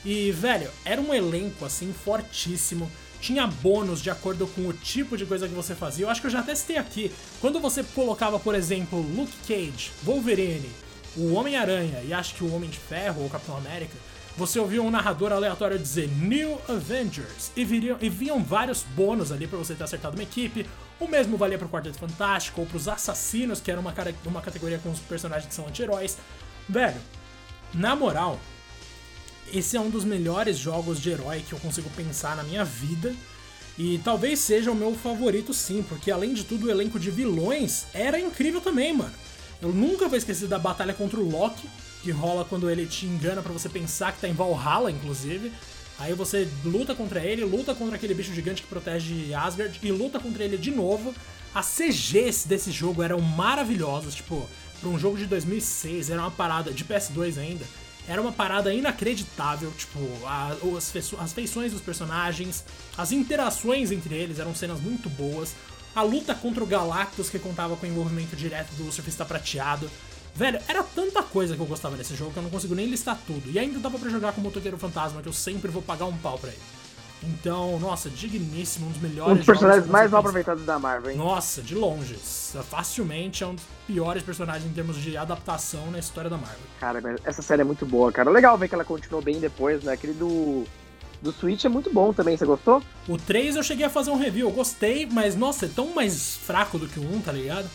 E, 0.05 0.33
velho, 0.33 0.71
era 0.85 1.01
um 1.01 1.15
elenco, 1.15 1.65
assim, 1.65 1.93
fortíssimo. 1.93 2.91
Tinha 3.21 3.47
bônus 3.47 4.03
de 4.03 4.11
acordo 4.11 4.47
com 4.49 4.67
o 4.67 4.73
tipo 4.73 5.17
de 5.17 5.27
coisa 5.27 5.47
que 5.47 5.55
você 5.55 5.75
fazia. 5.75 6.07
Eu 6.07 6.11
acho 6.11 6.21
que 6.21 6.27
eu 6.27 6.31
já 6.31 6.41
até 6.41 6.55
citei 6.55 6.77
aqui. 6.79 7.13
Quando 7.41 7.61
você 7.61 7.85
colocava, 7.85 8.41
por 8.41 8.55
exemplo, 8.55 9.01
Luke 9.01 9.37
Cage, 9.47 9.93
Wolverine, 10.03 10.71
o 11.17 11.35
Homem-Aranha 11.35 12.03
e 12.03 12.13
acho 12.13 12.35
que 12.35 12.43
o 12.43 12.53
Homem 12.55 12.71
de 12.71 12.79
Ferro 12.79 13.23
ou 13.23 13.31
Capitão 13.31 13.57
América, 13.57 13.95
você 14.41 14.59
ouvia 14.59 14.83
um 14.83 14.91
narrador 14.91 15.33
aleatório 15.33 15.79
dizer 15.79 16.09
New 16.09 16.59
Avengers 16.67 17.53
e, 17.55 17.63
viriam, 17.63 17.99
e 18.01 18.09
vinham 18.09 18.43
vários 18.43 18.83
bônus 18.97 19.31
ali 19.31 19.47
pra 19.47 19.59
você 19.59 19.75
ter 19.75 19.85
acertado 19.85 20.17
uma 20.17 20.23
equipe. 20.23 20.67
O 20.99 21.07
mesmo 21.07 21.37
valia 21.37 21.59
pro 21.59 21.69
Quarteto 21.69 21.99
Fantástico 21.99 22.63
ou 22.63 22.67
pros 22.67 22.89
Assassinos, 22.89 23.61
que 23.61 23.71
era 23.71 23.79
uma, 23.79 23.95
uma 24.25 24.41
categoria 24.41 24.79
com 24.79 24.91
os 24.91 24.99
personagens 25.01 25.47
que 25.47 25.55
são 25.55 25.69
anti-heróis. 25.69 26.17
Velho, 26.67 26.99
na 27.75 27.95
moral, 27.95 28.41
esse 29.53 29.77
é 29.77 29.81
um 29.81 29.91
dos 29.91 30.05
melhores 30.05 30.57
jogos 30.57 30.99
de 30.99 31.11
herói 31.11 31.45
que 31.47 31.53
eu 31.53 31.59
consigo 31.59 31.91
pensar 31.91 32.35
na 32.35 32.43
minha 32.43 32.65
vida. 32.65 33.15
E 33.77 33.99
talvez 34.03 34.39
seja 34.39 34.71
o 34.71 34.75
meu 34.75 34.95
favorito 34.95 35.53
sim, 35.53 35.83
porque 35.83 36.11
além 36.11 36.33
de 36.33 36.45
tudo 36.45 36.67
o 36.67 36.71
elenco 36.71 36.99
de 36.99 37.11
vilões 37.11 37.85
era 37.93 38.19
incrível 38.19 38.63
também, 38.63 38.95
mano. 38.95 39.15
Eu 39.61 39.69
nunca 39.69 40.09
vou 40.09 40.17
esquecer 40.17 40.49
da 40.49 40.59
batalha 40.59 40.95
contra 40.95 41.21
o 41.21 41.31
Loki, 41.31 41.69
que 42.03 42.11
rola 42.11 42.45
quando 42.45 42.69
ele 42.71 42.87
te 42.87 43.07
engana 43.07 43.43
pra 43.43 43.53
você 43.53 43.69
pensar 43.69 44.13
que 44.13 44.21
tá 44.21 44.29
em 44.29 44.33
Valhalla, 44.33 44.91
inclusive. 44.91 45.53
Aí 45.99 46.15
você 46.15 46.49
luta 46.65 46.95
contra 46.95 47.21
ele, 47.21 47.45
luta 47.45 47.75
contra 47.75 47.97
aquele 47.97 48.15
bicho 48.15 48.33
gigante 48.35 48.63
que 48.63 48.69
protege 48.69 49.35
Asgard 49.35 49.79
e 49.83 49.93
luta 49.93 50.19
contra 50.19 50.43
ele 50.45 50.57
de 50.57 50.71
novo. 50.71 51.15
As 51.55 51.67
CGs 51.67 52.49
desse 52.49 52.71
jogo 52.71 53.03
eram 53.03 53.21
maravilhosas, 53.21 54.15
tipo, 54.15 54.49
pra 54.81 54.89
um 54.89 54.99
jogo 54.99 55.19
de 55.19 55.27
2006, 55.27 56.09
era 56.11 56.21
uma 56.23 56.31
parada 56.31 56.73
de 56.73 56.85
PS2 56.85 57.37
ainda. 57.39 57.65
Era 58.09 58.21
uma 58.23 58.33
parada 58.33 58.73
inacreditável, 58.73 59.71
tipo, 59.77 59.99
a- 60.25 60.57
as, 60.77 60.93
as 61.19 61.33
feições 61.33 61.73
dos 61.73 61.83
personagens, 61.83 62.65
as 62.97 63.13
interações 63.13 63.91
entre 63.93 64.15
eles 64.15 64.39
eram 64.39 64.55
cenas 64.55 64.81
muito 64.81 65.11
boas. 65.11 65.55
A 65.95 66.03
luta 66.03 66.35
contra 66.35 66.63
o 66.65 66.67
Galactus, 66.67 67.29
que 67.29 67.39
contava 67.39 67.77
com 67.77 67.85
o 67.87 67.89
envolvimento 67.91 68.35
direto 68.37 68.71
do 68.75 68.91
surfista 68.91 69.25
prateado. 69.25 69.91
Velho, 70.35 70.59
era 70.69 70.83
tanta 70.83 71.23
coisa 71.23 71.55
que 71.55 71.61
eu 71.61 71.67
gostava 71.67 71.97
desse 71.97 72.15
jogo 72.15 72.33
que 72.33 72.39
eu 72.39 72.43
não 72.43 72.51
consigo 72.51 72.75
nem 72.75 72.87
listar 72.87 73.19
tudo. 73.27 73.51
E 73.51 73.59
ainda 73.59 73.79
dava 73.79 73.99
pra 73.99 74.09
jogar 74.09 74.33
com 74.33 74.41
o 74.41 74.45
Motoqueiro 74.45 74.79
Fantasma, 74.79 75.21
que 75.23 75.29
eu 75.29 75.33
sempre 75.33 75.71
vou 75.71 75.83
pagar 75.83 76.07
um 76.07 76.17
pau 76.17 76.39
pra 76.39 76.51
ele. 76.51 76.59
Então, 77.23 77.79
nossa, 77.79 78.09
digníssimo, 78.09 78.87
um 78.87 78.91
dos 78.93 79.03
melhores 79.03 79.33
Um 79.33 79.37
dos 79.37 79.45
personagens 79.47 79.87
mais 79.87 80.11
mal 80.11 80.21
aproveitados 80.21 80.65
da 80.65 80.79
Marvel, 80.79 81.11
hein? 81.11 81.19
Nossa, 81.19 81.61
de 81.61 81.75
longe. 81.75 82.17
Facilmente 82.69 83.45
é 83.45 83.47
um 83.47 83.55
dos 83.55 83.65
piores 83.87 84.23
personagens 84.23 84.65
em 84.65 84.73
termos 84.73 84.97
de 84.97 85.17
adaptação 85.17 85.91
na 85.91 85.99
história 85.99 86.31
da 86.31 86.39
Marvel. 86.39 86.61
Cara, 86.79 87.03
essa 87.25 87.43
série 87.43 87.61
é 87.61 87.65
muito 87.65 87.85
boa, 87.85 88.11
cara. 88.11 88.31
Legal 88.31 88.57
ver 88.57 88.69
que 88.69 88.75
ela 88.75 88.85
continuou 88.85 89.23
bem 89.23 89.39
depois, 89.39 89.83
né? 89.83 89.93
Aquele 89.93 90.15
do. 90.15 90.65
Do 91.21 91.31
Switch 91.33 91.67
é 91.67 91.69
muito 91.69 91.93
bom 91.93 92.15
também, 92.15 92.35
você 92.35 92.47
gostou? 92.47 92.83
O 93.07 93.19
3 93.19 93.57
eu 93.57 93.63
cheguei 93.63 93.85
a 93.85 93.91
fazer 93.91 94.11
um 94.11 94.17
review, 94.17 94.49
eu 94.49 94.55
gostei, 94.55 95.05
mas 95.05 95.37
nossa, 95.37 95.67
é 95.67 95.69
tão 95.69 95.89
mais 95.95 96.37
fraco 96.37 96.79
do 96.79 96.89
que 96.89 96.99
o 96.99 97.03
1, 97.17 97.21
tá 97.21 97.33
ligado? 97.33 97.69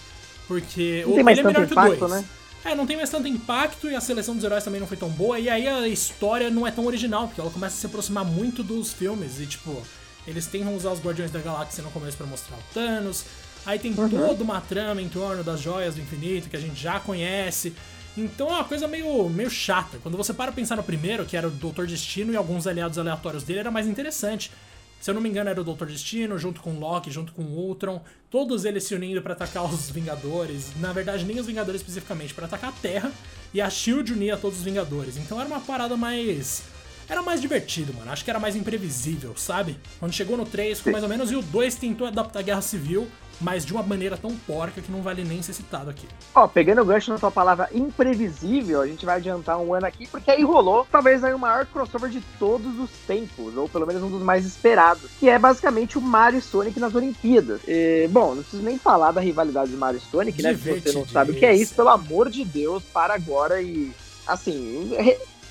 Porque 0.47 1.03
Não 1.05 1.11
o 1.11 1.15
tem 1.15 1.23
mais 1.23 1.37
ele 1.37 1.47
é 1.47 1.51
melhor 1.51 1.65
impacto, 1.71 1.91
que 1.97 2.03
o 2.03 2.07
2. 2.07 2.11
né? 2.11 2.25
É, 2.65 2.73
não 2.73 2.85
tem 2.87 2.97
mais 2.97 3.09
tanto 3.11 3.27
impacto 3.27 3.89
e 3.89 3.95
a 3.95 4.01
seleção 4.01 4.33
dos 4.35 4.43
heróis 4.43 4.63
também 4.63 4.79
não 4.79 4.87
foi 4.87 4.97
tão 4.97 5.09
boa. 5.09 5.39
E 5.39 5.47
aí 5.47 5.67
a 5.67 5.87
história 5.87 6.49
não 6.49 6.65
é 6.65 6.71
tão 6.71 6.85
original, 6.85 7.27
porque 7.27 7.39
ela 7.39 7.51
começa 7.51 7.75
a 7.75 7.79
se 7.79 7.85
aproximar 7.85 8.25
muito 8.25 8.63
dos 8.63 8.91
filmes. 8.91 9.39
E 9.39 9.45
tipo, 9.45 9.81
eles 10.25 10.47
tentam 10.47 10.75
usar 10.75 10.91
os 10.91 10.99
Guardiões 10.99 11.29
da 11.31 11.39
Galáxia 11.39 11.83
no 11.83 11.91
começo 11.91 12.17
pra 12.17 12.25
mostrar 12.25 12.57
o 12.57 12.73
Thanos. 12.73 13.23
Aí 13.65 13.77
tem 13.79 13.93
Uhum. 13.95 14.09
toda 14.09 14.43
uma 14.43 14.59
trama 14.61 14.99
em 15.01 15.07
torno 15.09 15.43
das 15.43 15.61
joias 15.61 15.95
do 15.95 16.01
infinito 16.01 16.49
que 16.49 16.57
a 16.57 16.59
gente 16.59 16.79
já 16.81 16.99
conhece. 16.99 17.73
Então 18.17 18.47
é 18.47 18.53
uma 18.53 18.63
coisa 18.63 18.87
meio, 18.87 19.29
meio 19.29 19.49
chata. 19.49 19.97
Quando 20.01 20.17
você 20.17 20.33
para 20.33 20.51
pensar 20.51 20.75
no 20.75 20.83
primeiro, 20.83 21.25
que 21.25 21.35
era 21.37 21.47
o 21.47 21.51
Doutor 21.51 21.85
Destino 21.85 22.33
e 22.33 22.35
alguns 22.35 22.65
aliados 22.65 22.97
aleatórios 22.97 23.43
dele, 23.43 23.59
era 23.59 23.71
mais 23.71 23.85
interessante. 23.87 24.51
Se 24.99 25.11
eu 25.11 25.13
não 25.13 25.21
me 25.21 25.29
engano, 25.29 25.49
era 25.49 25.61
o 25.61 25.63
Doutor 25.63 25.87
Destino, 25.87 26.37
junto 26.37 26.61
com 26.61 26.71
o 26.71 26.79
Loki, 26.79 27.11
junto 27.11 27.31
com 27.31 27.43
o 27.43 27.67
Ultron. 27.67 28.01
Todos 28.29 28.65
eles 28.65 28.83
se 28.85 28.95
unindo 28.95 29.21
para 29.21 29.33
atacar 29.33 29.63
os 29.63 29.89
Vingadores. 29.89 30.71
Na 30.77 30.91
verdade, 30.91 31.25
nem 31.25 31.39
os 31.39 31.45
Vingadores 31.45 31.81
especificamente, 31.81 32.33
para 32.33 32.45
atacar 32.45 32.71
a 32.71 32.73
Terra. 32.73 33.11
E 33.53 33.61
a 33.61 33.69
Shield 33.69 34.13
unia 34.13 34.35
todos 34.35 34.57
os 34.57 34.63
Vingadores. 34.63 35.17
Então 35.17 35.39
era 35.39 35.47
uma 35.47 35.59
parada 35.59 35.95
mais. 35.95 36.63
Era 37.07 37.21
mais 37.21 37.39
divertido, 37.39 37.93
mano. 37.93 38.11
Acho 38.11 38.23
que 38.23 38.31
era 38.31 38.39
mais 38.39 38.55
imprevisível, 38.55 39.35
sabe? 39.37 39.77
Quando 39.99 40.11
chegou 40.11 40.35
no 40.35 40.45
3, 40.45 40.79
ficou 40.79 40.91
mais 40.91 41.03
ou 41.03 41.09
menos. 41.09 41.31
E 41.31 41.35
o 41.35 41.41
2 41.41 41.75
tentou 41.75 42.07
adaptar 42.07 42.39
a 42.39 42.41
Guerra 42.41 42.61
Civil 42.61 43.07
mas 43.39 43.65
de 43.65 43.73
uma 43.73 43.83
maneira 43.83 44.17
tão 44.17 44.35
porca 44.35 44.81
que 44.81 44.91
não 44.91 45.01
vale 45.01 45.23
nem 45.23 45.41
ser 45.41 45.53
citado 45.53 45.89
aqui. 45.89 46.07
Ó, 46.33 46.47
pegando 46.47 46.81
o 46.81 46.85
gancho 46.85 47.11
na 47.11 47.17
sua 47.17 47.31
palavra 47.31 47.69
imprevisível, 47.73 48.81
a 48.81 48.87
gente 48.87 49.05
vai 49.05 49.17
adiantar 49.17 49.59
um 49.59 49.73
ano 49.73 49.85
aqui, 49.85 50.07
porque 50.07 50.31
aí 50.31 50.43
rolou 50.43 50.87
talvez 50.91 51.23
aí 51.23 51.33
o 51.33 51.39
maior 51.39 51.65
crossover 51.65 52.09
de 52.09 52.21
todos 52.39 52.79
os 52.79 52.89
tempos, 53.07 53.55
ou 53.55 53.67
pelo 53.67 53.85
menos 53.85 54.03
um 54.03 54.09
dos 54.09 54.21
mais 54.21 54.45
esperados, 54.45 55.09
que 55.19 55.29
é 55.29 55.37
basicamente 55.37 55.97
o 55.97 56.01
Mario 56.01 56.39
e 56.39 56.41
Sonic 56.41 56.79
nas 56.79 56.95
Olimpíadas. 56.95 57.61
E, 57.67 58.07
bom, 58.09 58.35
não 58.35 58.41
preciso 58.41 58.63
nem 58.63 58.77
falar 58.77 59.11
da 59.11 59.21
rivalidade 59.21 59.71
do 59.71 59.77
Mario 59.77 60.01
e 60.05 60.11
Sonic, 60.11 60.41
né? 60.41 60.53
Se 60.55 60.79
você 60.79 60.91
não 60.91 61.07
sabe 61.07 61.31
o 61.31 61.35
que 61.35 61.45
é 61.45 61.55
isso, 61.55 61.75
pelo 61.75 61.89
amor 61.89 62.29
de 62.29 62.43
Deus, 62.45 62.83
para 62.83 63.13
agora 63.13 63.61
e 63.61 63.91
assim, 64.27 64.91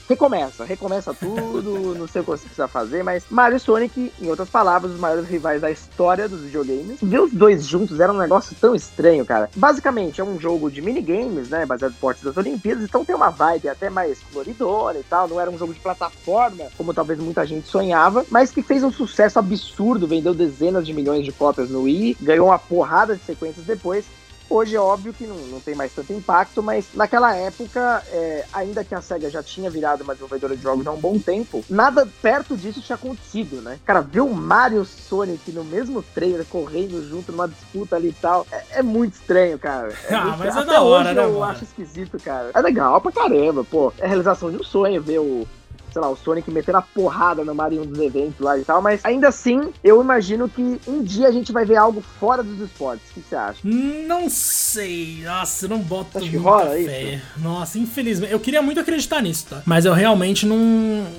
recomeça, 0.09 0.65
recomeça 0.65 1.15
tudo, 1.15 1.95
não 1.99 2.07
sei 2.07 2.21
o 2.21 2.25
que 2.25 2.31
você 2.31 2.45
precisa 2.45 2.69
fazer, 2.69 3.03
mas 3.03 3.25
Mario 3.31 3.57
e 3.57 3.61
Sonic, 3.61 4.13
em 4.21 4.29
outras 4.29 4.49
palavras, 4.49 4.93
os 4.93 5.01
maiores 5.01 5.29
rivais 5.29 5.61
da 5.61 5.71
história 5.71 6.29
dos 6.29 6.43
videogames. 6.43 6.99
Ver 7.03 7.21
os 7.21 7.33
dois 7.33 7.67
juntos 7.67 8.01
era 8.01 8.13
um 8.13 8.19
negócio 8.19 8.57
tão 8.61 8.75
estranho, 8.75 9.25
cara. 9.25 9.51
Basicamente, 9.57 10.21
é 10.21 10.25
um 10.25 10.39
jogo 10.39 10.71
de 10.71 10.83
minigames, 10.83 11.49
né, 11.49 11.67
baseado 11.67 11.93
em 11.93 11.95
esportes 11.95 12.23
das 12.23 12.37
Olimpíadas, 12.37 12.85
então 12.85 13.05
tem 13.05 13.15
uma 13.15 13.31
vibe 13.31 13.69
até 13.69 13.91
mais 13.91 14.21
coloridona 14.33 14.99
e 14.99 15.05
tal, 15.05 15.29
não 15.29 15.41
era 15.41 15.51
um 15.51 15.59
jogo 15.59 15.75
de 15.75 15.81
plataforma, 15.81 16.65
como 16.77 16.95
talvez 16.95 17.19
muita 17.19 17.47
gente 17.47 17.69
sonhava, 17.69 18.25
mas 18.31 18.51
que 18.51 18.63
fez 18.63 18.83
um 18.83 18.93
sucesso 18.93 19.39
absurdo, 19.39 20.07
vendeu 20.07 20.35
dezenas 20.35 20.87
de 20.87 20.93
milhões 20.93 21.25
de 21.25 21.33
cópias 21.33 21.71
no 21.71 21.83
Wii, 21.83 22.17
ganhou 22.21 22.49
uma 22.49 22.59
porrada 22.59 23.17
de 23.17 23.23
sequências 23.23 23.65
depois, 23.67 24.05
Hoje 24.49 24.77
é 24.77 24.81
óbvio 24.81 25.13
que 25.13 25.27
não, 25.27 25.37
não 25.37 25.61
tem 25.61 25.75
mais 25.75 25.93
tanto 25.93 26.13
impacto, 26.13 26.63
mas 26.63 26.87
naquela 26.95 27.35
época, 27.35 28.03
é, 28.09 28.45
ainda 28.53 28.85
que 28.85 28.95
a 28.95 29.01
SEGA 29.01 29.31
já 29.31 29.43
tinha 29.43 29.71
virado 29.71 30.05
uma 30.05 30.15
desenvolvedora 30.15 30.57
de 30.57 30.63
jogos 30.63 30.87
há 30.87 30.93
um 30.93 31.01
bom 31.01 31.19
tempo, 31.19 31.65
nada 31.69 32.07
perto 32.23 32.57
disso 32.57 32.81
tinha 32.81 32.97
acontecido, 32.97 33.63
né? 33.63 33.79
Cara, 33.85 34.01
ver 34.01 34.21
o 34.21 34.33
Mario 34.35 34.79
e 34.79 34.81
o 34.81 34.85
Sonic 34.85 35.51
no 35.53 35.65
mesmo 35.65 36.03
trailer, 36.03 36.45
correndo 36.47 37.07
junto 37.09 37.33
numa 37.33 37.49
disputa 37.49 37.97
ali 37.97 38.09
e 38.09 38.13
tal, 38.13 38.47
é, 38.53 38.65
é 38.79 38.83
muito 38.83 39.15
estranho, 39.15 39.59
cara. 39.59 39.93
É 40.15 40.15
ah, 40.15 40.25
muito... 40.27 40.39
mas 40.39 40.57
Até 40.57 40.71
é 40.71 40.73
da 40.75 40.83
hora, 40.83 41.09
hoje 41.09 41.15
né, 41.15 41.25
eu 41.25 41.33
mano? 41.33 41.45
acho 41.45 41.65
esquisito, 41.65 42.19
cara. 42.23 42.51
É 42.55 42.61
legal 42.61 43.01
pra 43.01 43.11
caramba, 43.11 43.65
pô. 43.65 43.93
É 43.99 44.05
a 44.05 44.09
realização 44.09 44.51
de 44.51 44.57
um 44.59 44.63
sonho 44.63 45.03
ver 45.03 45.19
o 45.19 45.47
sei 45.95 46.03
lá, 46.03 46.11
o 46.11 46.17
Sonic 46.17 46.51
metendo 46.51 46.79
a 46.79 46.83
porrada 46.83 47.45
no 47.45 47.55
Mario 47.55 47.85
dos 47.85 47.99
eventos 48.01 48.41
lá 48.41 48.59
e 48.59 48.65
tal, 48.65 48.83
mas 48.83 49.01
ainda 49.05 49.29
assim, 49.29 49.73
eu 49.83 50.03
imagino 50.03 50.49
que 50.49 50.81
um 50.89 51.03
dia 51.03 51.29
a 51.29 51.33
gente 51.33 51.53
vai 51.53 51.65
ver 51.65 51.77
algo 51.77 52.03
fora 52.19 52.43
dos 52.43 52.61
esportes. 52.61 53.09
O 53.11 53.15
que 53.15 53.21
você 53.29 53.37
acha? 53.37 53.61
Não 53.63 54.29
sei. 54.29 55.23
Nossa, 55.25 55.67
eu 55.67 55.69
não 55.69 55.79
boto 55.79 56.19
Acho 56.19 56.27
muita 56.27 56.49
rola 56.49 56.71
fé. 56.71 57.15
Isso? 57.15 57.23
Nossa, 57.39 57.79
infelizmente. 57.79 58.33
Eu 58.33 58.41
queria 58.41 58.61
muito 58.61 58.81
acreditar 58.81 59.23
nisso, 59.23 59.47
tá? 59.51 59.63
Mas 59.65 59.85
eu 59.85 59.93
realmente 59.93 60.45
não, 60.45 60.59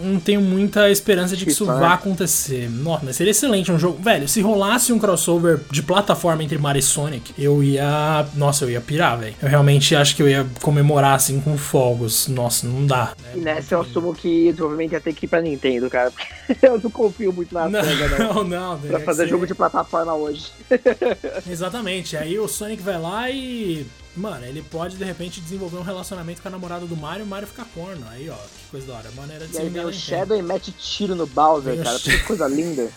não 0.03 0.19
tenho 0.19 0.41
muita 0.41 0.89
esperança 0.91 1.37
de 1.37 1.45
que 1.45 1.51
isso, 1.51 1.63
isso 1.63 1.73
vá 1.73 1.93
acontecer. 1.93 2.69
Nossa, 2.69 3.05
mas 3.05 3.15
seria 3.15 3.31
excelente 3.31 3.71
um 3.71 3.79
jogo. 3.79 4.01
Velho, 4.01 4.27
se 4.27 4.41
rolasse 4.41 4.91
um 4.91 4.99
crossover 4.99 5.61
de 5.71 5.81
plataforma 5.81 6.43
entre 6.43 6.57
Mario 6.57 6.79
e 6.79 6.83
Sonic, 6.83 7.33
eu 7.37 7.63
ia. 7.63 8.25
Nossa, 8.35 8.65
eu 8.65 8.69
ia 8.69 8.81
pirar, 8.81 9.17
velho. 9.17 9.35
Eu 9.41 9.47
realmente 9.47 9.95
acho 9.95 10.15
que 10.15 10.21
eu 10.21 10.27
ia 10.27 10.45
comemorar 10.61 11.15
assim 11.15 11.39
com 11.39 11.57
fogos. 11.57 12.27
Nossa, 12.27 12.67
não 12.67 12.85
dá. 12.85 13.13
Né? 13.23 13.31
E 13.35 13.39
nessa 13.39 13.75
eu 13.75 13.81
assumo 13.81 14.13
que 14.13 14.51
provavelmente 14.65 14.93
ia 14.93 15.01
ter 15.01 15.13
que 15.13 15.25
ir 15.25 15.29
pra 15.29 15.41
Nintendo, 15.41 15.89
cara. 15.89 16.11
eu 16.61 16.79
não 16.79 16.89
confio 16.89 17.31
muito 17.31 17.53
na 17.53 17.69
não, 17.69 17.83
SEGA, 17.83 18.17
não. 18.17 18.43
Não, 18.43 18.77
não. 18.77 18.79
Pra 18.79 18.99
fazer 18.99 19.23
ser... 19.23 19.29
jogo 19.29 19.45
de 19.45 19.53
plataforma 19.53 20.13
hoje. 20.13 20.51
Exatamente. 21.49 22.17
Aí 22.17 22.37
o 22.39 22.47
Sonic 22.47 22.81
vai 22.81 22.99
lá 22.99 23.29
e. 23.29 23.85
Mano, 24.15 24.45
ele 24.45 24.61
pode 24.61 24.95
de 24.95 25.03
repente 25.03 25.41
desenvolver 25.41 25.77
um 25.77 25.81
relacionamento 25.81 26.41
com 26.41 26.47
a 26.47 26.51
namorada 26.51 26.85
do 26.85 26.95
Mario 26.95 27.23
e 27.23 27.25
o 27.25 27.27
Mario 27.27 27.47
ficar 27.47 27.65
corno. 27.73 28.05
Aí, 28.09 28.29
ó, 28.29 28.35
que 28.35 28.71
coisa 28.71 28.87
da 28.87 28.93
hora. 28.93 29.11
Maneira 29.11 29.45
de 29.45 29.55
e 29.55 29.59
aí 29.59 29.69
vem 29.69 29.85
o 29.85 29.91
Shadow 29.91 30.37
e 30.37 30.41
mete 30.41 30.71
tiro 30.71 31.15
no 31.15 31.27
Bowser, 31.27 31.83
cara. 31.83 31.99
Que 31.99 32.17
coisa 32.19 32.47
linda. 32.47 32.89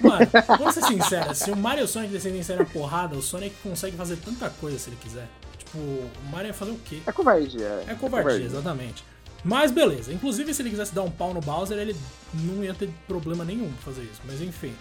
Mano, 0.00 0.28
vamos 0.58 0.74
ser 0.74 0.84
sinceros, 0.84 1.38
se 1.38 1.50
o 1.50 1.56
Mario 1.56 1.82
e 1.82 1.84
o 1.84 1.88
Sonic 1.88 2.44
sair 2.44 2.58
na 2.58 2.64
porrada, 2.64 3.16
o 3.16 3.22
Sonic 3.22 3.56
consegue 3.62 3.96
fazer 3.96 4.16
tanta 4.16 4.48
coisa 4.48 4.78
se 4.78 4.90
ele 4.90 4.96
quiser. 5.02 5.26
Tipo, 5.58 5.78
o 5.78 6.10
Mario 6.30 6.48
ia 6.48 6.54
fazer 6.54 6.70
o 6.70 6.78
quê? 6.84 7.00
É 7.04 7.10
covardia. 7.10 7.64
É, 7.64 7.92
é 7.92 7.94
covardia, 7.94 7.94
é 7.94 7.96
covardia. 7.96 8.46
exatamente. 8.46 9.04
Mas 9.46 9.70
beleza. 9.70 10.12
Inclusive, 10.12 10.52
se 10.52 10.60
ele 10.60 10.70
quisesse 10.70 10.92
dar 10.92 11.02
um 11.02 11.10
pau 11.10 11.32
no 11.32 11.40
Bowser, 11.40 11.78
ele 11.78 11.96
não 12.34 12.64
ia 12.64 12.74
ter 12.74 12.90
problema 13.06 13.44
nenhum 13.44 13.72
pra 13.72 13.92
fazer 13.92 14.02
isso. 14.02 14.20
Mas 14.26 14.42
enfim. 14.42 14.74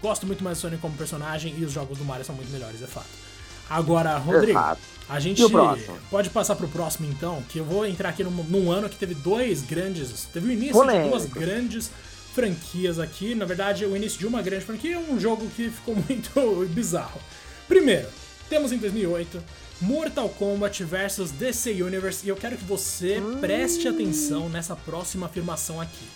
Gosto 0.00 0.26
muito 0.26 0.42
mais 0.42 0.58
do 0.58 0.62
Sonic 0.62 0.80
como 0.80 0.96
personagem 0.96 1.54
e 1.56 1.64
os 1.64 1.72
jogos 1.72 1.98
do 1.98 2.04
Mario 2.04 2.24
são 2.24 2.34
muito 2.34 2.50
melhores, 2.50 2.82
é 2.82 2.86
fato. 2.86 3.06
Agora, 3.70 4.18
Rodrigo, 4.18 4.58
a 5.08 5.20
gente 5.20 5.40
pode 6.10 6.30
passar 6.30 6.56
pro 6.56 6.68
próximo 6.68 7.08
então, 7.08 7.42
que 7.48 7.58
eu 7.58 7.64
vou 7.64 7.86
entrar 7.86 8.08
aqui 8.08 8.24
num, 8.24 8.30
num 8.30 8.70
ano 8.70 8.88
que 8.88 8.96
teve 8.96 9.14
dois 9.14 9.62
grandes. 9.62 10.28
Teve 10.32 10.48
o 10.48 10.52
início 10.52 10.72
Polêmico. 10.72 11.04
de 11.04 11.10
duas 11.10 11.26
grandes 11.26 11.90
franquias 12.34 12.98
aqui. 12.98 13.34
Na 13.34 13.44
verdade, 13.44 13.84
o 13.86 13.96
início 13.96 14.18
de 14.18 14.26
uma 14.26 14.42
grande 14.42 14.64
franquia 14.64 14.96
é 14.96 14.98
um 14.98 15.18
jogo 15.18 15.48
que 15.56 15.70
ficou 15.70 15.94
muito 16.08 16.68
bizarro. 16.70 17.20
Primeiro, 17.68 18.08
temos 18.48 18.72
em 18.72 18.78
2008 18.78 19.42
Mortal 19.82 20.28
Kombat 20.28 20.84
versus 20.84 21.32
DC 21.32 21.82
Universe. 21.82 22.24
E 22.24 22.28
eu 22.28 22.36
quero 22.36 22.56
que 22.56 22.64
você 22.64 23.20
preste 23.40 23.88
atenção 23.88 24.48
nessa 24.48 24.76
próxima 24.76 25.26
afirmação 25.26 25.80
aqui. 25.80 26.06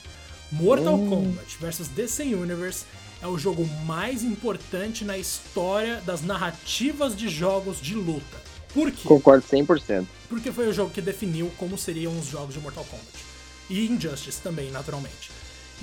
Mortal 0.53 0.95
hum. 0.95 1.11
Kombat 1.11 1.59
versus 1.59 1.89
DC 1.89 2.23
Universe 2.23 2.85
é 3.21 3.27
o 3.27 3.37
jogo 3.37 3.67
mais 3.85 4.23
importante 4.23 5.05
na 5.05 5.19
história 5.19 6.01
das 6.07 6.23
narrativas 6.23 7.17
de 7.17 7.29
jogos 7.29 7.81
de 7.81 7.97
luta. 7.97 8.41
Por 8.73 8.93
quê? 8.93 9.09
Concordo 9.09 9.45
100%. 9.45 10.07
Porque 10.29 10.53
foi 10.53 10.69
o 10.69 10.73
jogo 10.73 10.93
que 10.93 11.01
definiu 11.01 11.51
como 11.57 11.77
seriam 11.77 12.17
os 12.17 12.27
jogos 12.27 12.55
de 12.55 12.61
Mortal 12.61 12.85
Kombat. 12.85 13.25
E 13.69 13.85
Injustice 13.87 14.41
também, 14.41 14.71
naturalmente. 14.71 15.33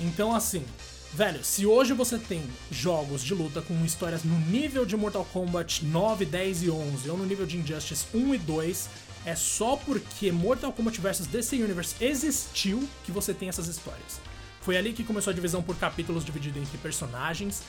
Então, 0.00 0.34
assim, 0.34 0.64
Velho, 1.14 1.44
se 1.44 1.64
hoje 1.64 1.92
você 1.92 2.18
tem 2.18 2.42
jogos 2.72 3.22
de 3.22 3.34
luta 3.34 3.62
com 3.62 3.84
histórias 3.84 4.24
no 4.24 4.36
nível 4.50 4.84
de 4.84 4.96
Mortal 4.96 5.24
Kombat 5.32 5.84
9, 5.84 6.24
10 6.24 6.64
e 6.64 6.70
11 6.70 7.08
ou 7.08 7.16
no 7.16 7.24
nível 7.24 7.46
de 7.46 7.56
Injustice 7.56 8.04
1 8.12 8.34
e 8.34 8.38
2, 8.38 8.88
é 9.24 9.36
só 9.36 9.76
porque 9.76 10.32
Mortal 10.32 10.72
Kombat 10.72 11.00
vs 11.00 11.28
DC 11.28 11.62
Universe 11.62 11.94
existiu 12.00 12.88
que 13.04 13.12
você 13.12 13.32
tem 13.32 13.48
essas 13.48 13.68
histórias. 13.68 14.20
Foi 14.60 14.76
ali 14.76 14.92
que 14.92 15.04
começou 15.04 15.30
a 15.30 15.34
divisão 15.34 15.62
por 15.62 15.76
capítulos 15.76 16.24
dividido 16.24 16.58
entre 16.58 16.76
personagens, 16.78 17.62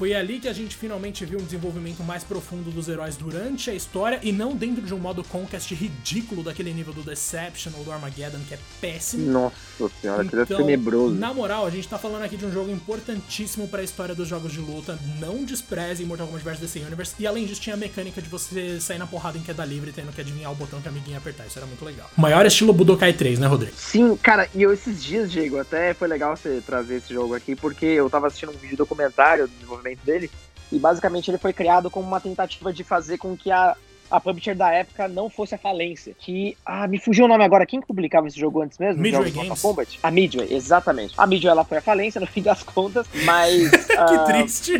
foi 0.00 0.14
ali 0.14 0.40
que 0.40 0.48
a 0.48 0.52
gente 0.54 0.74
finalmente 0.74 1.26
viu 1.26 1.38
um 1.38 1.44
desenvolvimento 1.44 2.02
mais 2.02 2.24
profundo 2.24 2.70
dos 2.70 2.88
heróis 2.88 3.18
durante 3.18 3.68
a 3.68 3.74
história 3.74 4.18
e 4.22 4.32
não 4.32 4.56
dentro 4.56 4.80
de 4.80 4.94
um 4.94 4.98
modo 4.98 5.22
Conquest 5.22 5.72
ridículo 5.72 6.42
daquele 6.42 6.72
nível 6.72 6.94
do 6.94 7.02
Deception 7.02 7.70
ou 7.76 7.84
do 7.84 7.92
Armageddon, 7.92 8.38
que 8.48 8.54
é 8.54 8.58
péssimo. 8.80 9.30
Nossa 9.30 9.54
senhora, 10.00 10.24
então, 10.24 10.46
que 10.46 10.54
é 10.54 10.56
tenebroso. 10.56 11.14
Na 11.14 11.34
moral, 11.34 11.66
a 11.66 11.70
gente 11.70 11.86
tá 11.86 11.98
falando 11.98 12.22
aqui 12.22 12.38
de 12.38 12.46
um 12.46 12.50
jogo 12.50 12.70
importantíssimo 12.70 13.68
para 13.68 13.82
a 13.82 13.84
história 13.84 14.14
dos 14.14 14.26
jogos 14.26 14.54
de 14.54 14.60
luta. 14.60 14.98
Não 15.20 15.44
despreze 15.44 16.02
Mortal 16.06 16.28
Kombat 16.28 16.46
vs 16.46 16.60
DC 16.60 16.78
Universe. 16.78 17.14
E 17.18 17.26
além 17.26 17.44
disso, 17.44 17.60
tinha 17.60 17.74
a 17.74 17.78
mecânica 17.78 18.22
de 18.22 18.28
você 18.30 18.80
sair 18.80 18.96
na 18.96 19.06
porrada 19.06 19.36
em 19.36 19.42
queda 19.42 19.66
livre, 19.66 19.92
tendo 19.92 20.14
que 20.14 20.20
adivinhar 20.22 20.50
o 20.50 20.54
botão 20.54 20.80
que 20.80 20.88
a 20.88 20.90
amiguinha 20.90 21.18
apertar. 21.18 21.46
Isso 21.46 21.58
era 21.58 21.66
muito 21.66 21.84
legal. 21.84 22.08
O 22.16 22.20
maior 22.22 22.46
estilo 22.46 22.72
Budokai 22.72 23.12
3, 23.12 23.38
né, 23.38 23.46
Rodrigo? 23.46 23.76
Sim, 23.76 24.16
cara, 24.16 24.48
e 24.54 24.62
eu 24.62 24.72
esses 24.72 25.04
dias, 25.04 25.30
Diego, 25.30 25.58
até 25.58 25.92
foi 25.92 26.08
legal 26.08 26.34
você 26.34 26.62
trazer 26.64 26.96
esse 26.96 27.12
jogo 27.12 27.34
aqui, 27.34 27.54
porque 27.54 27.84
eu 27.84 28.08
tava 28.08 28.28
assistindo 28.28 28.50
um 28.52 28.56
vídeo 28.56 28.78
documentário 28.78 29.46
do 29.46 29.52
desenvolvimento 29.52 29.89
dele. 29.96 30.30
E 30.72 30.78
basicamente 30.78 31.30
ele 31.30 31.38
foi 31.38 31.52
criado 31.52 31.90
como 31.90 32.06
uma 32.06 32.20
tentativa 32.20 32.72
de 32.72 32.84
fazer 32.84 33.18
com 33.18 33.36
que 33.36 33.50
a, 33.50 33.76
a 34.10 34.20
publisher 34.20 34.54
da 34.54 34.70
época 34.72 35.08
não 35.08 35.28
fosse 35.28 35.54
a 35.54 35.58
falência. 35.58 36.14
Que. 36.18 36.56
Ah, 36.64 36.86
me 36.86 36.98
fugiu 36.98 37.24
o 37.24 37.28
nome 37.28 37.44
agora. 37.44 37.66
Quem 37.66 37.80
que 37.80 37.86
publicava 37.86 38.28
esse 38.28 38.38
jogo 38.38 38.62
antes 38.62 38.78
mesmo? 38.78 39.02
Midway 39.02 39.30
Games. 39.30 39.60
Kombat? 39.60 39.98
A 40.02 40.10
Midway, 40.10 40.52
exatamente. 40.52 41.14
A 41.16 41.26
Midway 41.26 41.50
ela 41.50 41.64
foi 41.64 41.78
a 41.78 41.82
falência 41.82 42.20
no 42.20 42.26
fim 42.26 42.42
das 42.42 42.62
contas, 42.62 43.06
mas. 43.24 43.70
que 43.86 44.14
uh, 44.14 44.24
triste. 44.26 44.78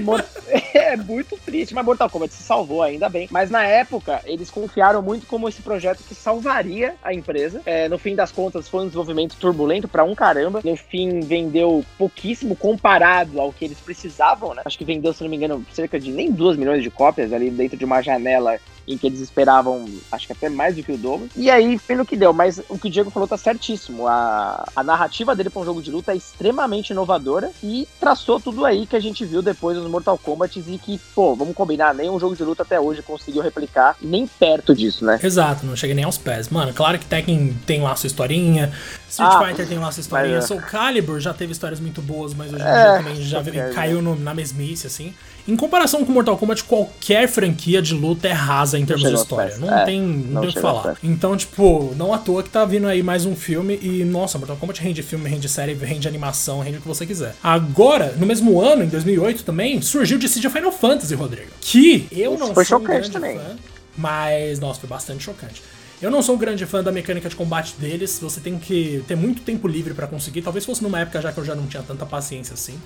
é 0.74 0.96
muito 0.96 1.36
triste, 1.38 1.74
mas 1.74 1.84
Mortal 1.84 2.10
Kombat 2.10 2.32
se 2.32 2.42
salvou 2.42 2.82
ainda 2.82 3.08
bem. 3.08 3.28
Mas 3.30 3.50
na 3.50 3.64
época, 3.64 4.20
eles 4.24 4.50
confiaram 4.50 5.02
muito 5.02 5.26
como 5.26 5.48
esse 5.48 5.62
projeto 5.62 6.02
que 6.06 6.14
salvaria 6.14 6.94
a 7.02 7.12
empresa. 7.12 7.60
É, 7.66 7.88
no 7.88 7.98
fim 7.98 8.14
das 8.14 8.32
contas, 8.32 8.68
foi 8.68 8.82
um 8.82 8.86
desenvolvimento 8.86 9.36
turbulento 9.36 9.88
para 9.88 10.04
um 10.04 10.14
caramba. 10.14 10.60
No 10.64 10.76
fim, 10.76 11.20
vendeu 11.20 11.84
pouquíssimo 11.98 12.56
comparado 12.56 13.40
ao 13.40 13.52
que 13.52 13.64
eles 13.64 13.78
precisavam, 13.78 14.54
né? 14.54 14.62
Acho 14.64 14.78
que 14.78 14.84
vendeu, 14.84 15.12
se 15.12 15.22
não 15.22 15.30
me 15.30 15.36
engano, 15.36 15.64
cerca 15.72 15.98
de 15.98 16.10
nem 16.10 16.30
2 16.30 16.56
milhões 16.56 16.82
de 16.82 16.90
cópias 16.90 17.32
ali 17.32 17.50
dentro 17.50 17.76
de 17.76 17.84
uma 17.84 18.02
janela 18.02 18.58
em 18.90 18.98
que 18.98 19.06
eles 19.06 19.20
esperavam, 19.20 19.84
acho 20.10 20.26
que 20.26 20.32
até 20.32 20.48
mais 20.48 20.76
do 20.76 20.82
que 20.82 20.92
o 20.92 20.98
dobro. 20.98 21.28
E 21.36 21.50
aí, 21.50 21.78
pelo 21.78 22.04
que 22.04 22.16
deu, 22.16 22.32
mas 22.32 22.60
o 22.68 22.78
que 22.78 22.88
o 22.88 22.90
Diego 22.90 23.10
falou 23.10 23.28
tá 23.28 23.36
certíssimo. 23.36 24.06
A, 24.06 24.64
a 24.74 24.82
narrativa 24.82 25.34
dele 25.34 25.50
para 25.50 25.62
um 25.62 25.64
jogo 25.64 25.80
de 25.80 25.90
luta 25.90 26.12
é 26.12 26.16
extremamente 26.16 26.90
inovadora 26.90 27.50
e 27.62 27.86
traçou 28.00 28.40
tudo 28.40 28.64
aí 28.64 28.86
que 28.86 28.96
a 28.96 29.00
gente 29.00 29.24
viu 29.24 29.40
depois 29.40 29.76
nos 29.76 29.88
Mortal 29.88 30.18
Kombat 30.18 30.58
e 30.58 30.78
que, 30.78 30.98
pô, 31.14 31.34
vamos 31.34 31.54
combinar, 31.54 31.94
nenhum 31.94 32.18
jogo 32.18 32.34
de 32.34 32.42
luta 32.42 32.62
até 32.62 32.80
hoje 32.80 33.02
conseguiu 33.02 33.42
replicar 33.42 33.96
nem 34.02 34.26
perto 34.26 34.74
disso, 34.74 35.04
né? 35.04 35.18
Exato, 35.22 35.64
não 35.64 35.76
chega 35.76 35.94
nem 35.94 36.04
aos 36.04 36.18
pés. 36.18 36.48
Mano, 36.48 36.72
claro 36.74 36.98
que 36.98 37.06
Tekken 37.06 37.56
tem 37.64 37.80
lá 37.80 37.94
sua 37.94 38.08
historinha, 38.08 38.72
Street 39.08 39.30
ah, 39.32 39.46
Fighter 39.46 39.68
tem 39.68 39.78
lá 39.78 39.92
sua 39.92 40.00
historinha, 40.00 40.38
é. 40.38 40.40
Soul 40.40 40.60
Calibur 40.60 41.20
já 41.20 41.32
teve 41.32 41.52
histórias 41.52 41.80
muito 41.80 42.02
boas, 42.02 42.34
mas 42.34 42.52
hoje 42.52 42.62
em 42.62 42.66
é, 42.66 42.82
dia 42.82 42.96
também 42.98 43.22
já 43.22 43.42
caiu 43.72 44.02
no, 44.02 44.16
na 44.16 44.34
mesmice, 44.34 44.86
assim. 44.86 45.14
Em 45.50 45.56
comparação 45.56 46.04
com 46.04 46.12
Mortal 46.12 46.38
Kombat, 46.38 46.62
qualquer 46.62 47.28
franquia 47.28 47.82
de 47.82 47.92
luta 47.92 48.28
é 48.28 48.32
rasa 48.32 48.78
em 48.78 48.86
termos 48.86 49.08
de 49.08 49.16
história. 49.16 49.56
Não 49.58 49.76
é, 49.76 49.84
tem, 49.84 50.00
não, 50.00 50.42
tem 50.42 50.50
o 50.50 50.52
que 50.52 50.60
falar. 50.60 50.96
Então, 51.02 51.36
tipo, 51.36 51.92
não 51.96 52.14
à 52.14 52.18
toa 52.18 52.40
que 52.44 52.48
tá 52.48 52.64
vindo 52.64 52.86
aí 52.86 53.02
mais 53.02 53.26
um 53.26 53.34
filme 53.34 53.76
e, 53.82 54.04
nossa, 54.04 54.38
Mortal 54.38 54.56
Kombat 54.56 54.80
rende 54.80 55.02
filme, 55.02 55.28
rende 55.28 55.48
série, 55.48 55.74
rende 55.74 56.06
animação, 56.06 56.60
rende 56.60 56.78
o 56.78 56.80
que 56.80 56.86
você 56.86 57.04
quiser. 57.04 57.34
Agora, 57.42 58.14
no 58.16 58.26
mesmo 58.26 58.60
ano, 58.60 58.84
em 58.84 58.86
2008 58.86 59.42
também, 59.42 59.82
surgiu 59.82 60.18
o 60.18 60.20
Dissidia 60.20 60.48
Final 60.50 60.70
Fantasy, 60.70 61.16
Rodrigo. 61.16 61.50
Que 61.60 62.06
eu 62.12 62.34
Isso 62.34 62.46
não 62.46 62.54
foi 62.54 62.64
sou 62.64 62.78
um 62.78 62.84
grande 62.84 63.10
também. 63.10 63.36
fã, 63.36 63.56
mas, 63.98 64.60
nossa, 64.60 64.78
foi 64.78 64.88
bastante 64.88 65.24
chocante. 65.24 65.60
Eu 66.00 66.12
não 66.12 66.22
sou 66.22 66.36
um 66.36 66.38
grande 66.38 66.64
fã 66.64 66.80
da 66.80 66.92
mecânica 66.92 67.28
de 67.28 67.34
combate 67.34 67.74
deles, 67.76 68.20
você 68.22 68.40
tem 68.40 68.56
que 68.56 69.04
ter 69.08 69.16
muito 69.16 69.42
tempo 69.42 69.66
livre 69.66 69.94
para 69.94 70.06
conseguir. 70.06 70.42
Talvez 70.42 70.64
fosse 70.64 70.80
numa 70.80 71.00
época 71.00 71.20
já 71.20 71.32
que 71.32 71.38
eu 71.38 71.44
já 71.44 71.56
não 71.56 71.66
tinha 71.66 71.82
tanta 71.82 72.06
paciência 72.06 72.54
assim. 72.54 72.78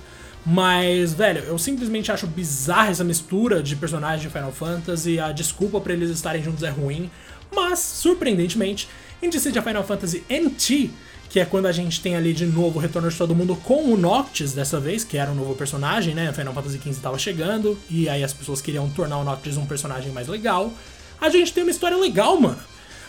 Mas, 0.45 1.13
velho, 1.13 1.43
eu 1.45 1.57
simplesmente 1.57 2.11
acho 2.11 2.27
bizarra 2.27 2.91
essa 2.91 3.03
mistura 3.03 3.63
de 3.63 3.75
personagens 3.75 4.21
de 4.21 4.29
Final 4.29 4.51
Fantasy. 4.51 5.19
A 5.19 5.31
desculpa 5.31 5.81
para 5.81 5.93
eles 5.93 6.09
estarem 6.11 6.43
juntos 6.43 6.61
é 6.61 6.69
ruim. 6.69 7.09
Mas, 7.53 7.79
surpreendentemente, 7.79 8.87
em 9.21 9.29
Dissidia 9.29 9.61
Final 9.61 9.83
Fantasy 9.83 10.23
NT, 10.29 10.91
que 11.29 11.39
é 11.39 11.45
quando 11.45 11.65
a 11.65 11.71
gente 11.71 11.99
tem 11.99 12.15
ali 12.15 12.31
de 12.31 12.45
novo 12.45 12.77
o 12.77 12.81
retorno 12.81 13.09
de 13.09 13.17
todo 13.17 13.33
mundo 13.33 13.55
com 13.55 13.91
o 13.91 13.97
Noctis 13.97 14.53
dessa 14.53 14.79
vez, 14.79 15.03
que 15.03 15.17
era 15.17 15.31
um 15.31 15.35
novo 15.35 15.55
personagem, 15.55 16.13
né? 16.13 16.31
Final 16.31 16.53
Fantasy 16.53 16.77
XV 16.77 16.89
estava 16.91 17.17
chegando, 17.17 17.77
e 17.89 18.07
aí 18.07 18.23
as 18.23 18.31
pessoas 18.33 18.61
queriam 18.61 18.87
tornar 18.89 19.17
o 19.17 19.23
Noctis 19.23 19.57
um 19.57 19.65
personagem 19.65 20.11
mais 20.11 20.27
legal. 20.27 20.71
A 21.19 21.29
gente 21.29 21.51
tem 21.51 21.63
uma 21.63 21.71
história 21.71 21.97
legal, 21.97 22.39
mano. 22.39 22.59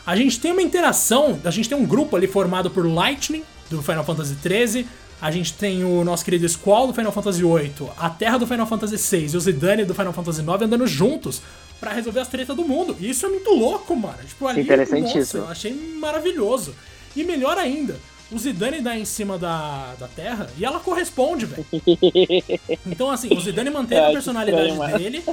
A 0.07 0.17
gente 0.17 0.41
tem 0.41 0.53
uma 0.53 0.63
interação, 0.63 1.39
a 1.45 1.51
gente 1.51 1.69
tem 1.69 1.77
um 1.77 1.85
grupo 1.85 2.17
ali 2.17 2.27
formado 2.27 2.71
por 2.71 2.87
Lightning, 2.87 3.45
do 3.69 3.83
Final 3.83 4.05
Fantasy 4.05 4.37
XIII, 4.41 4.87
a 5.21 5.31
gente 5.31 5.55
tem 5.55 5.85
o 5.85 6.05
nosso 6.05 6.25
querido 6.25 6.49
Squall 6.49 6.87
do 6.87 6.95
Final 6.95 7.13
Fantasy 7.13 7.43
VIII, 7.43 7.91
a 7.97 8.11
Terra 8.11 8.39
do 8.39 8.47
Final 8.47 8.67
Fantasy 8.67 8.97
VI 8.97 9.33
e 9.33 9.37
o 9.37 9.41
Zidane 9.41 9.85
do 9.85 9.95
Final 9.95 10.13
Fantasy 10.13 10.41
IX 10.41 10.63
andando 10.63 10.87
juntos 10.87 11.41
para 11.81 11.93
resolver 11.93 12.21
as 12.21 12.29
tretas 12.29 12.57
do 12.57 12.65
mundo. 12.65 12.97
E 13.01 13.11
isso 13.11 13.27
é 13.27 13.29
muito 13.29 13.51
louco, 13.51 13.95
mano. 13.97 14.19
Tipo, 14.27 14.47
ali, 14.47 14.63
Interessantíssimo. 14.63 15.17
Nossa, 15.17 15.39
eu 15.39 15.49
achei 15.49 15.73
maravilhoso. 15.99 16.75
E 17.15 17.25
melhor 17.25 17.57
ainda, 17.57 17.97
o 18.31 18.39
Zidane 18.39 18.81
dá 18.81 18.97
em 18.97 19.05
cima 19.05 19.39
da, 19.39 19.95
da 19.99 20.09
Terra 20.09 20.49
e 20.59 20.65
ela 20.65 20.81
corresponde, 20.81 21.47
velho. 21.47 21.67
Então, 22.87 23.11
assim, 23.11 23.29
o 23.33 23.41
Zidane 23.41 23.71
manteve 23.71 24.01
é, 24.01 24.09
a 24.09 24.13
personalidade 24.13 24.71
estranho, 24.71 24.99
dele 24.99 25.25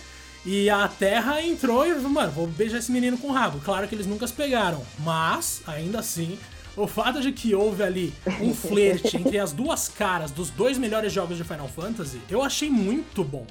e 0.45 0.69
a 0.69 0.87
Terra 0.87 1.41
entrou 1.41 1.85
e, 1.85 1.93
mano, 2.01 2.31
vou 2.31 2.47
beijar 2.47 2.77
esse 2.77 2.91
menino 2.91 3.17
com 3.17 3.27
o 3.27 3.31
rabo. 3.31 3.59
Claro 3.63 3.87
que 3.87 3.95
eles 3.95 4.05
nunca 4.05 4.27
se 4.27 4.33
pegaram, 4.33 4.83
mas, 4.99 5.61
ainda 5.65 5.99
assim, 5.99 6.37
o 6.75 6.87
fato 6.87 7.21
de 7.21 7.31
que 7.31 7.53
houve 7.53 7.83
ali 7.83 8.13
um 8.41 8.53
flerte 8.55 9.17
entre 9.17 9.37
as 9.37 9.51
duas 9.51 9.87
caras 9.87 10.31
dos 10.31 10.49
dois 10.49 10.77
melhores 10.77 11.13
jogos 11.13 11.37
de 11.37 11.43
Final 11.43 11.67
Fantasy, 11.67 12.19
eu 12.29 12.41
achei 12.41 12.69
muito 12.69 13.23
bom. 13.23 13.45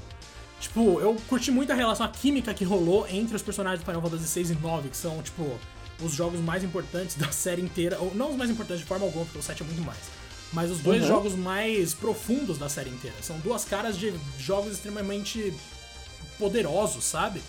Tipo, 0.61 1.01
eu 1.01 1.17
curti 1.29 1.51
muito 1.51 1.73
a 1.73 1.75
relação, 1.75 2.07
a 2.07 2.09
química 2.09 2.55
que 2.55 2.65
rolou 2.65 3.07
entre 3.09 3.35
os 3.35 3.43
personagens 3.43 3.81
do 3.81 3.85
Final 3.85 4.01
Fantasy 4.01 4.29
6 4.29 4.51
e 4.51 4.55
9, 4.55 4.89
que 4.91 4.97
são, 4.97 5.21
tipo, 5.21 5.59
os 6.01 6.13
jogos 6.13 6.41
mais 6.41 6.63
importantes 6.63 7.17
da 7.17 7.33
série 7.33 7.61
inteira. 7.61 7.99
Ou 7.99 8.15
não 8.15 8.31
os 8.31 8.37
mais 8.37 8.49
importantes 8.49 8.81
de 8.81 8.87
forma 8.87 9.05
alguma, 9.05 9.25
porque 9.25 9.39
o 9.39 9.43
7 9.43 9.63
é 9.63 9.67
muito 9.67 9.83
mais. 9.83 9.99
Mas 10.53 10.71
os 10.71 10.79
dois 10.79 11.03
uhum. 11.03 11.09
jogos 11.09 11.35
mais 11.35 11.95
profundos 11.95 12.59
da 12.59 12.69
série 12.69 12.91
inteira. 12.91 13.17
São 13.23 13.39
duas 13.41 13.65
caras 13.65 13.99
de 13.99 14.15
jogos 14.39 14.75
extremamente 14.75 15.53
poderosos, 16.39 17.05
sabe? 17.05 17.43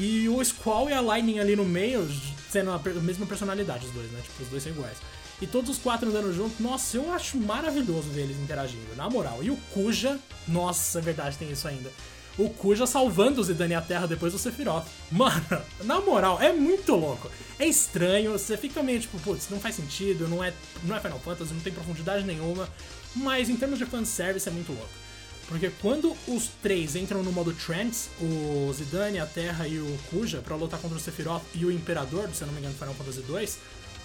E 0.00 0.30
o 0.30 0.42
Squall 0.42 0.88
e 0.88 0.94
a 0.94 1.00
Lightning 1.02 1.40
ali 1.40 1.54
no 1.54 1.64
meio, 1.66 2.08
sendo 2.50 2.70
a 2.70 2.78
mesma 3.02 3.26
personalidade, 3.26 3.84
os 3.84 3.92
dois, 3.92 4.10
né? 4.10 4.18
Tipo, 4.22 4.44
os 4.44 4.48
dois 4.48 4.62
são 4.62 4.72
iguais. 4.72 4.96
E 5.42 5.46
todos 5.46 5.68
os 5.68 5.78
quatro 5.78 6.08
andando 6.08 6.32
junto, 6.34 6.62
nossa, 6.62 6.96
eu 6.96 7.12
acho 7.12 7.36
maravilhoso 7.36 8.08
ver 8.08 8.22
eles 8.22 8.38
interagindo, 8.38 8.96
na 8.96 9.10
moral. 9.10 9.44
E 9.44 9.50
o 9.50 9.58
Kuja, 9.74 10.18
nossa, 10.48 11.00
é 11.00 11.02
verdade, 11.02 11.36
tem 11.36 11.50
isso 11.50 11.68
ainda. 11.68 11.90
O 12.38 12.48
Kuja 12.48 12.86
salvando 12.86 13.42
o 13.42 13.44
Zidane 13.44 13.74
a 13.74 13.82
Terra 13.82 14.06
depois 14.06 14.32
do 14.32 14.38
Sephiroth. 14.38 14.86
Mano, 15.12 15.62
na 15.84 16.00
moral, 16.00 16.40
é 16.40 16.50
muito 16.50 16.96
louco. 16.96 17.30
É 17.58 17.66
estranho, 17.66 18.32
você 18.32 18.56
fica 18.56 18.82
meio 18.82 19.00
tipo, 19.00 19.18
putz, 19.20 19.50
não 19.50 19.60
faz 19.60 19.74
sentido, 19.74 20.26
não 20.26 20.42
é, 20.42 20.54
não 20.82 20.96
é 20.96 21.00
Final 21.00 21.20
Fantasy, 21.20 21.52
não 21.52 21.60
tem 21.60 21.74
profundidade 21.74 22.24
nenhuma. 22.24 22.66
Mas 23.14 23.50
em 23.50 23.56
termos 23.56 23.78
de 23.78 23.84
fanservice 23.84 24.48
é 24.48 24.52
muito 24.52 24.72
louco. 24.72 24.88
Porque 25.50 25.68
quando 25.82 26.16
os 26.28 26.46
três 26.62 26.94
entram 26.94 27.24
no 27.24 27.32
modo 27.32 27.52
Trance, 27.52 28.08
o 28.20 28.72
Zidane, 28.72 29.18
a 29.18 29.26
Terra 29.26 29.66
e 29.66 29.80
o 29.80 29.98
Kuja, 30.08 30.40
para 30.40 30.54
lutar 30.54 30.78
contra 30.78 30.96
o 30.96 31.00
Sephiroth 31.00 31.42
e 31.56 31.66
o 31.66 31.72
Imperador, 31.72 32.30
se 32.32 32.42
eu 32.42 32.46
não 32.46 32.54
me 32.54 32.60
engano, 32.60 32.76
Final 32.76 32.94
Fantasy 32.94 33.20
2, 33.22 33.58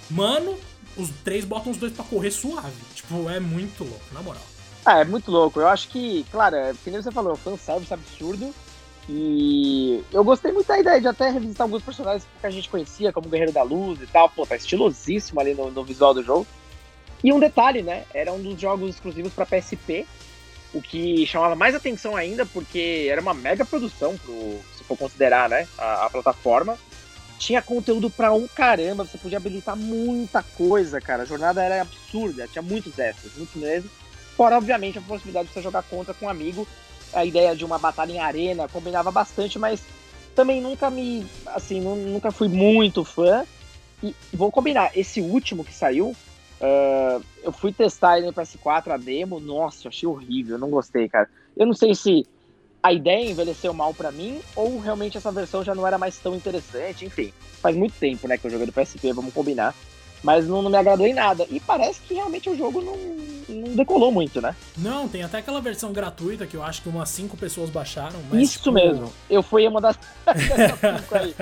mano, 0.09 0.57
os 0.97 1.11
três 1.23 1.45
botam 1.45 1.71
os 1.71 1.77
dois 1.77 1.93
para 1.93 2.03
correr 2.03 2.31
suave. 2.31 2.73
Tipo, 2.95 3.29
é 3.29 3.39
muito 3.39 3.83
louco, 3.83 4.03
na 4.11 4.23
moral. 4.23 4.41
Ah, 4.83 5.01
é 5.01 5.05
muito 5.05 5.29
louco. 5.29 5.59
Eu 5.59 5.67
acho 5.67 5.87
que, 5.89 6.25
claro, 6.31 6.55
é, 6.55 6.73
que 6.83 6.89
nem 6.89 6.99
você 6.99 7.11
falou, 7.11 7.35
fanservice 7.35 7.93
absurdo. 7.93 8.51
E 9.07 10.03
eu 10.11 10.23
gostei 10.23 10.51
muito 10.51 10.65
da 10.65 10.79
ideia 10.79 10.99
de 10.99 11.07
até 11.07 11.29
revisitar 11.29 11.65
alguns 11.65 11.83
personagens 11.83 12.27
que 12.41 12.47
a 12.47 12.49
gente 12.49 12.67
conhecia, 12.67 13.13
como 13.13 13.29
Guerreiro 13.29 13.51
da 13.51 13.61
Luz 13.61 14.01
e 14.01 14.07
tal. 14.07 14.29
Pô, 14.29 14.47
tá 14.47 14.55
estilosíssimo 14.55 15.39
ali 15.39 15.53
no, 15.53 15.69
no 15.69 15.83
visual 15.83 16.11
do 16.11 16.23
jogo. 16.23 16.47
E 17.23 17.31
um 17.31 17.39
detalhe, 17.39 17.83
né? 17.83 18.03
Era 18.11 18.33
um 18.33 18.41
dos 18.41 18.59
jogos 18.59 18.89
exclusivos 18.89 19.31
para 19.31 19.45
PSP 19.45 20.07
o 20.75 20.81
que 20.81 21.25
chamava 21.25 21.55
mais 21.55 21.73
atenção 21.73 22.17
ainda, 22.17 22.45
porque 22.45 23.07
era 23.09 23.21
uma 23.21 23.33
mega 23.33 23.63
produção, 23.63 24.17
pro, 24.17 24.59
se 24.77 24.83
for 24.83 24.97
considerar 24.97 25.47
né, 25.49 25.65
a, 25.77 26.05
a 26.05 26.09
plataforma. 26.09 26.77
Tinha 27.39 27.61
conteúdo 27.61 28.09
pra 28.09 28.33
um 28.33 28.45
caramba, 28.45 29.05
você 29.05 29.17
podia 29.17 29.37
habilitar 29.37 29.75
muita 29.75 30.43
coisa, 30.43 30.99
cara. 30.99 31.23
A 31.23 31.25
jornada 31.25 31.63
era 31.63 31.81
absurda, 31.81 32.47
tinha 32.47 32.61
muitos 32.61 32.99
extras, 32.99 33.33
muito 33.37 33.57
mesmo. 33.57 33.89
Fora, 34.35 34.57
obviamente, 34.57 34.97
a 34.97 35.01
possibilidade 35.01 35.47
de 35.47 35.53
você 35.53 35.61
jogar 35.61 35.83
contra 35.83 36.13
com 36.13 36.25
um 36.25 36.29
amigo. 36.29 36.67
A 37.13 37.23
ideia 37.23 37.55
de 37.55 37.63
uma 37.63 37.79
batalha 37.79 38.11
em 38.11 38.19
arena 38.19 38.67
combinava 38.67 39.11
bastante, 39.11 39.57
mas 39.57 39.81
também 40.35 40.61
nunca 40.61 40.89
me. 40.89 41.25
Assim, 41.47 41.79
nunca 41.79 42.31
fui 42.31 42.49
muito 42.49 43.05
fã. 43.05 43.45
E 44.03 44.13
vou 44.33 44.51
combinar, 44.51 44.91
esse 44.93 45.21
último 45.21 45.63
que 45.63 45.73
saiu, 45.73 46.13
Uh, 46.61 47.23
eu 47.43 47.51
fui 47.51 47.73
testar 47.73 48.17
ele 48.17 48.27
no 48.27 48.33
PS4, 48.33 48.91
a 48.91 48.97
demo, 48.97 49.39
nossa, 49.39 49.85
eu 49.85 49.89
achei 49.89 50.07
horrível, 50.07 50.57
não 50.57 50.69
gostei, 50.69 51.09
cara. 51.09 51.29
Eu 51.55 51.65
não 51.65 51.73
sei 51.73 51.93
se 51.93 52.25
a 52.81 52.93
ideia 52.93 53.29
envelheceu 53.29 53.73
mal 53.73 53.93
para 53.93 54.11
mim 54.11 54.39
ou 54.55 54.79
realmente 54.79 55.17
essa 55.17 55.31
versão 55.31 55.63
já 55.63 55.73
não 55.73 55.85
era 55.87 55.97
mais 55.97 56.17
tão 56.17 56.35
interessante, 56.35 57.05
enfim. 57.05 57.33
Faz 57.61 57.75
muito 57.75 57.93
tempo, 57.99 58.27
né, 58.27 58.37
que 58.37 58.45
eu 58.45 58.51
joguei 58.51 58.67
do 58.67 58.71
PSP, 58.71 59.11
vamos 59.11 59.33
combinar. 59.33 59.73
Mas 60.23 60.47
não, 60.47 60.61
não 60.61 60.71
me 60.71 60.77
agradou 60.77 61.05
em 61.05 61.13
nada. 61.13 61.45
E 61.51 61.59
parece 61.59 61.99
que 62.01 62.15
realmente 62.15 62.49
o 62.49 62.57
jogo 62.57 62.81
não, 62.81 62.97
não 63.47 63.75
decolou 63.75 64.11
muito, 64.11 64.41
né? 64.41 64.55
Não, 64.75 65.07
tem 65.07 65.21
até 65.21 65.37
aquela 65.37 65.61
versão 65.61 65.93
gratuita 65.93 66.47
que 66.47 66.57
eu 66.57 66.63
acho 66.63 66.81
que 66.81 66.89
umas 66.89 67.09
5 67.09 67.37
pessoas 67.37 67.69
baixaram. 67.69 68.19
Mas, 68.31 68.41
Isso 68.41 68.57
tipo... 68.57 68.71
mesmo. 68.71 69.13
Eu 69.29 69.43
fui 69.43 69.67
uma 69.67 69.79
das 69.79 69.95
5 70.25 71.15
aí. 71.15 71.35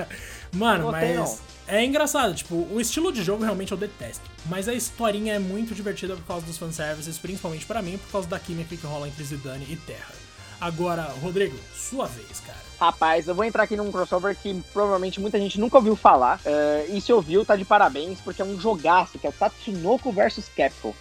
Mano, 0.52 0.92
mas. 0.92 1.40
É 1.66 1.82
engraçado, 1.82 2.34
tipo, 2.34 2.68
o 2.70 2.80
estilo 2.80 3.10
de 3.10 3.22
jogo 3.22 3.42
realmente 3.42 3.72
eu 3.72 3.78
detesto. 3.78 4.22
Mas 4.46 4.68
a 4.68 4.74
historinha 4.74 5.34
é 5.34 5.38
muito 5.38 5.74
divertida 5.74 6.14
por 6.14 6.24
causa 6.24 6.44
dos 6.44 6.58
fanservices, 6.58 7.18
principalmente 7.18 7.64
para 7.64 7.80
mim, 7.80 7.96
por 7.96 8.12
causa 8.12 8.28
da 8.28 8.38
química 8.38 8.76
que 8.76 8.86
rola 8.86 9.08
entre 9.08 9.24
Zidane 9.24 9.66
e 9.70 9.76
Terra. 9.76 10.12
Agora, 10.60 11.02
Rodrigo, 11.22 11.56
sua 11.74 12.06
vez, 12.06 12.40
cara. 12.40 12.58
Rapaz, 12.78 13.26
eu 13.28 13.34
vou 13.34 13.44
entrar 13.44 13.62
aqui 13.62 13.76
num 13.76 13.90
crossover 13.90 14.36
que 14.36 14.62
provavelmente 14.72 15.20
muita 15.20 15.38
gente 15.38 15.58
nunca 15.58 15.78
ouviu 15.78 15.96
falar. 15.96 16.38
Uh, 16.38 16.94
e 16.94 17.00
se 17.00 17.12
ouviu, 17.12 17.44
tá 17.44 17.56
de 17.56 17.64
parabéns, 17.64 18.20
porque 18.20 18.42
é 18.42 18.44
um 18.44 18.60
jogaço, 18.60 19.18
que 19.18 19.26
é 19.26 19.30
o 19.30 19.32
Tatsunoko 19.32 20.12
vs 20.12 20.50
Capcom. 20.54 20.94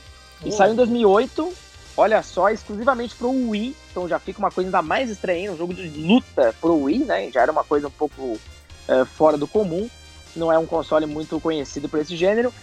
E 0.43 0.49
oh. 0.49 0.51
saiu 0.51 0.73
em 0.73 0.75
2008, 0.75 1.53
olha 1.97 2.23
só, 2.23 2.49
exclusivamente 2.49 3.15
pro 3.15 3.29
Wii. 3.29 3.75
Então 3.91 4.07
já 4.07 4.17
fica 4.17 4.39
uma 4.39 4.51
coisa 4.51 4.69
ainda 4.69 4.81
mais 4.81 5.09
estranha, 5.09 5.51
um 5.51 5.57
jogo 5.57 5.73
de 5.73 5.87
luta 5.89 6.55
pro 6.59 6.83
Wii, 6.83 6.99
né? 6.99 7.31
Já 7.31 7.41
era 7.41 7.51
uma 7.51 7.63
coisa 7.63 7.87
um 7.87 7.91
pouco 7.91 8.21
uh, 8.21 9.05
fora 9.05 9.37
do 9.37 9.47
comum 9.47 9.89
não 10.35 10.51
é 10.51 10.57
um 10.57 10.65
console 10.65 11.05
muito 11.05 11.39
conhecido 11.39 11.87
por 11.89 11.99
esse 11.99 12.15
gênero. 12.15 12.53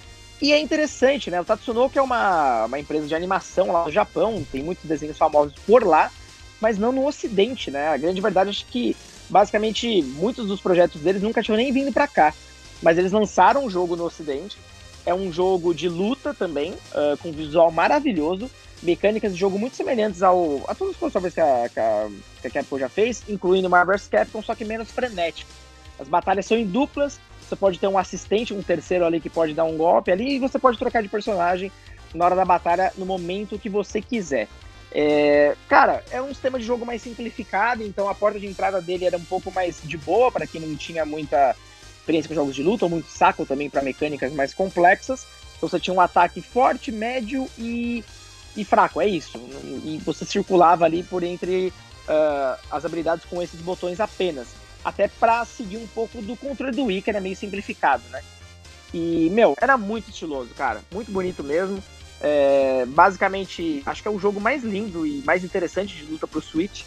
E 0.41 0.53
é 0.53 0.59
interessante, 0.59 1.31
né? 1.31 1.41
O 1.41 1.45
Tatsunoko 1.45 1.99
é 1.99 2.03
uma, 2.03 2.65
uma 2.65 2.79
empresa 2.79 3.07
de 3.07 3.15
animação 3.15 3.71
lá 3.71 3.85
no 3.85 3.93
Japão, 3.93 4.45
tem 4.51 4.63
muitos 4.63 4.85
desenhos 4.87 5.19
famosos 5.19 5.53
por 5.67 5.85
lá, 5.85 6.11
mas 6.61 6.79
não 6.79 6.93
no 6.93 7.07
Ocidente, 7.07 7.71
né? 7.71 7.89
A 7.89 7.97
grande 7.97 8.21
verdade 8.21 8.51
é 8.51 8.73
que, 8.73 8.97
basicamente, 9.29 10.03
muitos 10.03 10.49
dos 10.49 10.61
projetos 10.61 11.01
deles 11.03 11.23
nunca 11.23 11.43
tinham 11.43 11.57
nem 11.57 11.73
vindo 11.73 11.93
para 11.93 12.09
cá. 12.09 12.33
Mas 12.83 12.97
eles 12.97 13.13
lançaram 13.13 13.67
um 13.67 13.71
jogo 13.71 13.97
no 13.97 14.05
Ocidente. 14.05 14.57
É 15.05 15.15
um 15.15 15.31
jogo 15.31 15.75
de 15.75 15.89
luta 15.89 16.33
também, 16.33 16.73
uh, 16.73 17.17
com 17.23 17.33
visual 17.33 17.71
maravilhoso, 17.71 18.51
mecânicas 18.83 19.33
de 19.33 19.39
jogo 19.39 19.59
muito 19.59 19.77
semelhantes 19.77 20.23
ao, 20.23 20.63
a 20.67 20.75
todos 20.75 20.95
os 20.95 20.99
crossovers 20.99 21.35
que 21.35 21.41
a, 21.41 21.69
que 21.69 21.81
a, 21.81 22.09
que 22.41 22.47
a 22.47 22.51
Capcom 22.51 22.79
já 22.79 22.89
fez, 22.89 23.23
incluindo 23.29 23.69
Marvel's 23.69 24.09
Capcom, 24.09 24.43
só 24.43 24.55
que 24.55 24.65
menos 24.65 24.91
frenético. 24.91 25.51
As 25.99 26.09
batalhas 26.09 26.47
são 26.47 26.57
em 26.57 26.67
duplas, 26.67 27.21
você 27.51 27.57
pode 27.57 27.79
ter 27.79 27.89
um 27.89 27.99
assistente, 27.99 28.55
um 28.55 28.63
terceiro 28.63 29.05
ali 29.05 29.21
que 29.21 29.29
pode 29.29 29.53
dar 29.53 29.65
um 29.65 29.77
golpe 29.77 30.11
ali, 30.11 30.37
e 30.37 30.39
você 30.39 30.59
pode 30.59 30.79
trocar 30.79 31.03
de 31.03 31.09
personagem 31.09 31.71
na 32.15 32.25
hora 32.25 32.37
da 32.37 32.45
batalha 32.45 32.93
no 32.97 33.05
momento 33.05 33.59
que 33.59 33.69
você 33.69 34.01
quiser. 34.01 34.49
É, 34.93 35.57
cara, 35.69 36.03
é 36.11 36.21
um 36.21 36.29
sistema 36.29 36.59
de 36.59 36.65
jogo 36.65 36.85
mais 36.85 37.03
simplificado, 37.03 37.83
então 37.83 38.09
a 38.09 38.15
porta 38.15 38.41
de 38.41 38.47
entrada 38.47 38.81
dele 38.81 39.05
era 39.05 39.17
um 39.17 39.25
pouco 39.25 39.51
mais 39.53 39.81
de 39.83 39.97
boa 39.97 40.31
para 40.33 40.47
quem 40.47 40.61
não 40.61 40.77
tinha 40.77 41.05
muita 41.05 41.55
experiência 41.99 42.29
com 42.29 42.35
jogos 42.35 42.55
de 42.55 42.63
luta, 42.63 42.85
ou 42.85 42.91
muito 42.91 43.09
saco 43.09 43.45
também 43.45 43.69
para 43.69 43.83
mecânicas 43.83 44.33
mais 44.33 44.55
complexas. 44.55 45.27
Então 45.57 45.69
você 45.69 45.79
tinha 45.79 45.95
um 45.95 46.01
ataque 46.01 46.41
forte, 46.41 46.91
médio 46.91 47.49
e, 47.59 48.05
e 48.57 48.65
fraco, 48.65 49.01
é 49.01 49.07
isso. 49.07 49.39
E 49.85 50.01
você 50.05 50.25
circulava 50.25 50.85
ali 50.85 51.03
por 51.03 51.23
entre 51.23 51.73
uh, 52.09 52.59
as 52.71 52.85
habilidades 52.85 53.25
com 53.27 53.41
esses 53.43 53.61
botões 53.61 54.01
apenas. 54.01 54.60
Até 54.85 55.09
para 55.09 55.45
seguir 55.45 55.77
um 55.77 55.87
pouco 55.89 56.23
do 56.23 56.37
controle 56.37 56.75
do 56.75 56.85
Wii, 56.85 57.03
que 57.03 57.11
era 57.11 57.21
meio 57.21 57.37
simplificado, 57.37 58.03
né? 58.11 58.23
E, 58.93 59.29
meu, 59.31 59.57
era 59.61 59.77
muito 59.77 60.11
estiloso, 60.11 60.51
cara. 60.57 60.81
Muito 60.93 61.13
bonito 61.13 61.45
mesmo. 61.45 61.83
É, 62.21 62.85
basicamente, 62.87 63.83
acho 63.87 64.03
que 64.03 64.09
é 64.09 64.11
o 64.11 64.19
jogo 64.19 64.41
mais 64.41 64.63
lindo 64.63 65.07
e 65.07 65.23
mais 65.23 65.45
interessante 65.45 65.97
de 65.97 66.05
luta 66.05 66.27
pro 66.27 66.41
Switch. 66.41 66.83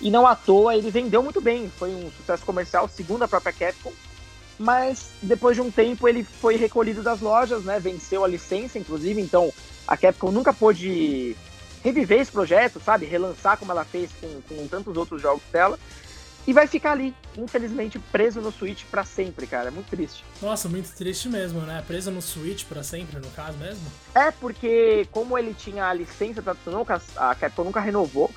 E 0.00 0.10
não 0.10 0.26
à 0.26 0.34
toa, 0.34 0.76
ele 0.76 0.90
vendeu 0.90 1.22
muito 1.22 1.40
bem. 1.40 1.70
Foi 1.78 1.90
um 1.90 2.10
sucesso 2.10 2.44
comercial, 2.44 2.88
segundo 2.88 3.22
a 3.22 3.28
própria 3.28 3.52
Capcom. 3.52 3.92
Mas 4.58 5.10
depois 5.22 5.54
de 5.54 5.62
um 5.62 5.70
tempo 5.70 6.08
ele 6.08 6.24
foi 6.24 6.56
recolhido 6.56 7.02
das 7.02 7.20
lojas, 7.20 7.64
né? 7.64 7.78
Venceu 7.78 8.24
a 8.24 8.28
licença, 8.28 8.78
inclusive. 8.78 9.20
Então 9.20 9.52
a 9.86 9.96
Capcom 9.96 10.30
nunca 10.30 10.52
pôde 10.52 11.36
reviver 11.84 12.20
esse 12.20 12.32
projeto, 12.32 12.80
sabe? 12.80 13.06
Relançar 13.06 13.56
como 13.58 13.70
ela 13.70 13.84
fez 13.84 14.10
com, 14.20 14.40
com 14.42 14.66
tantos 14.66 14.96
outros 14.96 15.22
jogos 15.22 15.42
dela 15.52 15.78
e 16.46 16.52
vai 16.52 16.66
ficar 16.66 16.92
ali, 16.92 17.12
infelizmente, 17.36 17.98
preso 17.98 18.40
no 18.40 18.52
Switch 18.52 18.84
para 18.90 19.04
sempre, 19.04 19.46
cara. 19.46 19.68
É 19.68 19.70
muito 19.70 19.88
triste. 19.88 20.24
Nossa, 20.40 20.68
muito 20.68 20.88
triste 20.94 21.28
mesmo, 21.28 21.60
né? 21.62 21.82
Preso 21.86 22.10
no 22.10 22.22
Switch 22.22 22.64
para 22.64 22.84
sempre, 22.84 23.18
no 23.18 23.30
caso 23.30 23.58
mesmo? 23.58 23.84
É, 24.14 24.30
porque 24.30 25.08
como 25.10 25.36
ele 25.36 25.52
tinha 25.54 25.86
a 25.86 25.92
licença 25.92 26.40
da 26.40 26.54
nunca, 26.66 27.02
a 27.16 27.34
Capcom 27.34 27.64
nunca 27.64 27.80
renovou, 27.80 28.30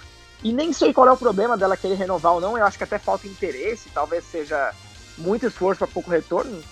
e 0.44 0.52
nem 0.52 0.74
sei 0.74 0.92
qual 0.92 1.08
é 1.08 1.12
o 1.12 1.18
problema 1.18 1.56
dela 1.56 1.78
querer 1.78 1.96
renovar 1.96 2.34
ou 2.34 2.42
não, 2.42 2.58
eu 2.58 2.66
acho 2.66 2.78
que 2.78 2.84
até 2.84 2.98
falta 2.98 3.28
interesse, 3.28 3.90
talvez 3.94 4.24
seja 4.24 4.74
muito 5.18 5.46
esforço 5.46 5.80
para 5.80 5.88
pouco 5.88 6.10
retorno. 6.10 6.64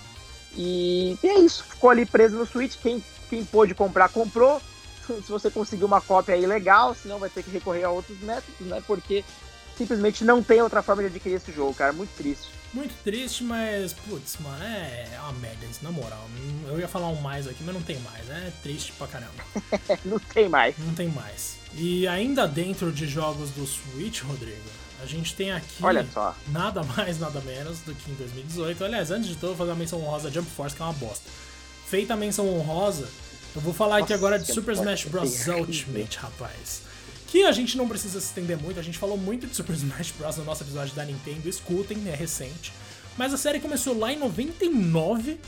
E, 0.56 1.16
e, 1.22 1.28
é 1.28 1.38
isso, 1.38 1.62
ficou 1.62 1.90
ali 1.90 2.04
preso 2.04 2.36
no 2.36 2.46
Switch, 2.46 2.76
quem, 2.82 3.04
quem 3.30 3.44
pôde 3.44 3.74
comprar, 3.74 4.08
comprou. 4.08 4.60
Se 5.06 5.30
você 5.30 5.50
conseguir 5.50 5.84
uma 5.84 6.00
cópia 6.00 6.34
aí 6.34 6.44
legal, 6.46 6.94
senão 6.94 7.18
vai 7.18 7.30
ter 7.30 7.42
que 7.42 7.50
recorrer 7.50 7.84
a 7.84 7.90
outros 7.90 8.18
métodos, 8.20 8.66
né? 8.66 8.82
Porque 8.86 9.24
simplesmente 9.78 10.24
não 10.24 10.42
tem 10.42 10.60
outra 10.60 10.82
forma 10.82 11.02
de 11.02 11.08
adquirir 11.08 11.36
esse 11.36 11.52
jogo, 11.52 11.72
cara. 11.72 11.92
Muito 11.92 12.10
triste. 12.16 12.48
Muito 12.74 12.94
triste, 13.02 13.44
mas, 13.44 13.94
putz, 13.94 14.36
mano, 14.40 14.62
é 14.62 15.18
uma 15.20 15.32
merda 15.34 15.64
isso, 15.64 15.80
na 15.82 15.90
moral. 15.90 16.28
Eu 16.66 16.78
ia 16.78 16.88
falar 16.88 17.08
um 17.08 17.14
mais 17.14 17.46
aqui, 17.46 17.62
mas 17.64 17.74
não 17.74 17.80
tem 17.80 17.98
mais. 18.00 18.28
É 18.28 18.52
triste 18.62 18.92
pra 18.92 19.06
caramba. 19.06 19.32
não 20.04 20.18
tem 20.18 20.48
mais. 20.48 20.76
Não 20.78 20.94
tem 20.94 21.08
mais. 21.08 21.56
E 21.74 22.06
ainda 22.06 22.46
dentro 22.46 22.92
de 22.92 23.06
jogos 23.06 23.50
do 23.50 23.66
Switch, 23.66 24.20
Rodrigo, 24.22 24.68
a 25.02 25.06
gente 25.06 25.34
tem 25.34 25.52
aqui 25.52 25.82
Olha 25.82 26.06
só. 26.12 26.34
nada 26.48 26.82
mais, 26.82 27.18
nada 27.18 27.40
menos 27.40 27.78
do 27.80 27.94
que 27.94 28.10
em 28.10 28.14
2018. 28.14 28.84
Aliás, 28.84 29.10
antes 29.10 29.28
de 29.28 29.34
tudo, 29.36 29.44
eu 29.44 29.48
vou 29.50 29.58
fazer 29.58 29.70
uma 29.70 29.78
menção 29.78 30.02
honrosa 30.02 30.30
Jump 30.30 30.50
Force, 30.50 30.76
que 30.76 30.82
é 30.82 30.84
uma 30.84 30.92
bosta. 30.94 31.30
Feita 31.86 32.14
a 32.14 32.16
menção 32.16 32.46
honrosa, 32.48 33.08
eu 33.56 33.62
vou 33.62 33.72
falar 33.72 34.00
Nossa, 34.00 34.04
aqui 34.04 34.12
agora 34.12 34.38
de 34.38 34.52
Super 34.52 34.74
Smash 34.74 35.04
Bros. 35.04 35.46
Ultimate, 35.46 36.18
rapaz 36.18 36.87
que 37.28 37.44
a 37.44 37.52
gente 37.52 37.76
não 37.76 37.86
precisa 37.86 38.20
se 38.20 38.26
estender 38.26 38.58
muito, 38.58 38.80
a 38.80 38.82
gente 38.82 38.98
falou 38.98 39.16
muito 39.16 39.46
de 39.46 39.54
Super 39.54 39.74
Smash 39.76 40.12
Bros. 40.18 40.38
no 40.38 40.44
nosso 40.44 40.64
episódio 40.64 40.94
da 40.94 41.04
Nintendo, 41.04 41.48
escutem, 41.48 42.08
é 42.08 42.14
recente. 42.14 42.72
Mas 43.16 43.34
a 43.34 43.36
série 43.36 43.60
começou 43.60 43.98
lá 43.98 44.12
em 44.12 44.18
99 44.18 45.38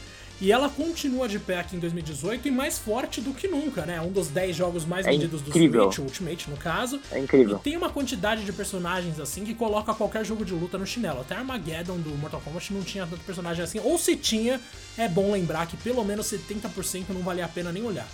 e 0.40 0.50
ela 0.52 0.68
continua 0.68 1.28
de 1.28 1.38
pé 1.38 1.58
aqui 1.60 1.76
em 1.76 1.78
2018 1.78 2.48
e 2.48 2.50
mais 2.50 2.78
forte 2.78 3.20
do 3.20 3.32
que 3.32 3.46
nunca, 3.46 3.84
né? 3.86 4.00
Um 4.00 4.10
dos 4.10 4.28
10 4.28 4.56
jogos 4.56 4.84
mais 4.84 5.06
é 5.06 5.10
vendidos 5.10 5.42
incrível. 5.42 5.86
do 5.88 5.94
Switch, 5.94 6.06
Ultimate 6.06 6.50
no 6.50 6.56
caso. 6.56 7.00
É 7.12 7.18
incrível. 7.18 7.56
E 7.56 7.60
tem 7.60 7.76
uma 7.76 7.90
quantidade 7.90 8.44
de 8.44 8.52
personagens 8.52 9.20
assim 9.20 9.44
que 9.44 9.54
coloca 9.54 9.94
qualquer 9.94 10.24
jogo 10.24 10.44
de 10.44 10.52
luta 10.52 10.76
no 10.76 10.86
chinelo. 10.86 11.20
Até 11.20 11.34
Armageddon 11.34 11.98
do 11.98 12.10
Mortal 12.10 12.40
Kombat 12.42 12.72
não 12.72 12.82
tinha 12.82 13.06
tanto 13.06 13.22
personagem 13.24 13.62
assim. 13.62 13.80
Ou 13.80 13.98
se 13.98 14.16
tinha, 14.16 14.60
é 14.98 15.08
bom 15.08 15.32
lembrar 15.32 15.66
que 15.66 15.76
pelo 15.76 16.02
menos 16.04 16.26
70% 16.26 17.04
não 17.10 17.20
valia 17.22 17.44
a 17.44 17.48
pena 17.48 17.70
nem 17.70 17.82
olhar. 17.82 18.08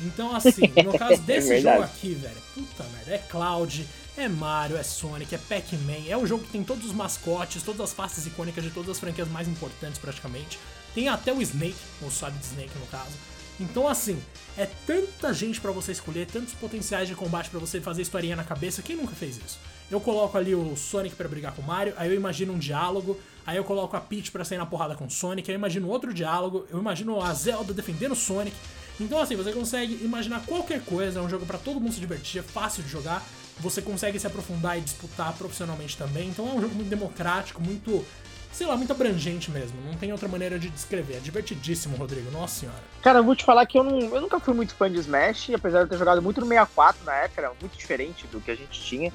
Então, 0.00 0.34
assim, 0.34 0.62
no 0.84 0.96
caso 0.98 1.14
é 1.14 1.16
desse 1.18 1.54
é 1.54 1.60
jogo 1.60 1.82
aqui, 1.82 2.14
velho, 2.14 2.36
puta 2.54 2.84
merda, 2.84 3.14
é 3.14 3.18
Cloud, 3.18 3.86
é 4.16 4.28
Mario, 4.28 4.76
é 4.76 4.82
Sonic, 4.82 5.34
é 5.34 5.38
Pac-Man, 5.38 6.08
é 6.08 6.16
o 6.16 6.26
jogo 6.26 6.44
que 6.44 6.50
tem 6.50 6.64
todos 6.64 6.84
os 6.84 6.92
mascotes, 6.92 7.62
todas 7.62 7.80
as 7.80 7.92
faces 7.92 8.26
icônicas 8.26 8.64
de 8.64 8.70
todas 8.70 8.90
as 8.90 8.98
franquias 8.98 9.28
mais 9.28 9.48
importantes 9.48 9.98
praticamente. 9.98 10.58
Tem 10.94 11.08
até 11.08 11.32
o 11.32 11.40
Snake, 11.40 11.76
o 12.02 12.10
Solid 12.10 12.38
Snake 12.44 12.76
no 12.78 12.86
caso. 12.86 13.12
Então, 13.60 13.88
assim, 13.88 14.20
é 14.56 14.66
tanta 14.86 15.32
gente 15.32 15.60
para 15.60 15.72
você 15.72 15.92
escolher, 15.92 16.26
tantos 16.26 16.54
potenciais 16.54 17.08
de 17.08 17.14
combate 17.14 17.50
para 17.50 17.58
você 17.58 17.80
fazer 17.80 18.02
historinha 18.02 18.36
na 18.36 18.44
cabeça, 18.44 18.82
quem 18.82 18.96
nunca 18.96 19.14
fez 19.14 19.36
isso? 19.36 19.58
Eu 19.90 20.00
coloco 20.00 20.36
ali 20.38 20.54
o 20.54 20.76
Sonic 20.76 21.16
para 21.16 21.28
brigar 21.28 21.52
com 21.52 21.62
o 21.62 21.66
Mario, 21.66 21.94
aí 21.96 22.08
eu 22.08 22.14
imagino 22.14 22.52
um 22.52 22.58
diálogo, 22.58 23.18
aí 23.48 23.56
eu 23.56 23.64
coloco 23.64 23.96
a 23.96 24.00
Peach 24.00 24.30
para 24.30 24.44
sair 24.44 24.58
na 24.58 24.66
porrada 24.66 24.94
com 24.94 25.06
o 25.06 25.10
Sonic, 25.10 25.48
eu 25.48 25.54
imagino 25.54 25.88
outro 25.88 26.12
diálogo, 26.12 26.66
eu 26.70 26.78
imagino 26.78 27.18
a 27.22 27.32
Zelda 27.32 27.72
defendendo 27.72 28.12
o 28.12 28.14
Sonic, 28.16 28.54
então 29.00 29.18
assim, 29.18 29.36
você 29.36 29.52
consegue 29.52 30.04
imaginar 30.04 30.44
qualquer 30.44 30.84
coisa, 30.84 31.18
é 31.18 31.22
um 31.22 31.30
jogo 31.30 31.46
para 31.46 31.56
todo 31.56 31.80
mundo 31.80 31.94
se 31.94 31.98
divertir, 31.98 32.40
é 32.40 32.42
fácil 32.42 32.82
de 32.82 32.90
jogar, 32.90 33.24
você 33.58 33.80
consegue 33.80 34.18
se 34.18 34.26
aprofundar 34.26 34.76
e 34.76 34.82
disputar 34.82 35.32
profissionalmente 35.32 35.96
também, 35.96 36.28
então 36.28 36.46
é 36.46 36.52
um 36.52 36.60
jogo 36.60 36.74
muito 36.74 36.90
democrático, 36.90 37.62
muito, 37.62 38.04
sei 38.52 38.66
lá, 38.66 38.76
muito 38.76 38.92
abrangente 38.92 39.50
mesmo, 39.50 39.80
não 39.80 39.94
tem 39.94 40.12
outra 40.12 40.28
maneira 40.28 40.58
de 40.58 40.68
descrever, 40.68 41.16
é 41.16 41.20
divertidíssimo, 41.20 41.96
Rodrigo, 41.96 42.30
nossa 42.30 42.60
senhora. 42.60 42.82
Cara, 43.00 43.20
eu 43.20 43.24
vou 43.24 43.34
te 43.34 43.46
falar 43.46 43.64
que 43.64 43.78
eu, 43.78 43.82
não, 43.82 43.98
eu 43.98 44.20
nunca 44.20 44.38
fui 44.38 44.52
muito 44.52 44.74
fã 44.74 44.92
de 44.92 44.98
Smash, 44.98 45.52
apesar 45.54 45.78
de 45.78 45.84
eu 45.84 45.88
ter 45.88 45.96
jogado 45.96 46.20
muito 46.20 46.38
no 46.38 46.46
64 46.46 47.02
na 47.02 47.14
época, 47.14 47.40
era 47.40 47.52
muito 47.58 47.78
diferente 47.78 48.26
do 48.26 48.42
que 48.42 48.50
a 48.50 48.54
gente 48.54 48.78
tinha, 48.78 49.10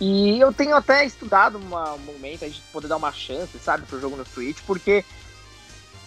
e 0.00 0.40
eu 0.40 0.52
tenho 0.52 0.74
até 0.74 1.04
estudado 1.04 1.58
uma, 1.58 1.94
um 1.94 1.98
momento 1.98 2.44
a 2.44 2.48
gente 2.48 2.60
poder 2.72 2.88
dar 2.88 2.96
uma 2.96 3.12
chance, 3.12 3.58
sabe, 3.58 3.86
pro 3.86 4.00
jogo 4.00 4.16
no 4.16 4.26
Switch, 4.26 4.58
porque 4.66 5.04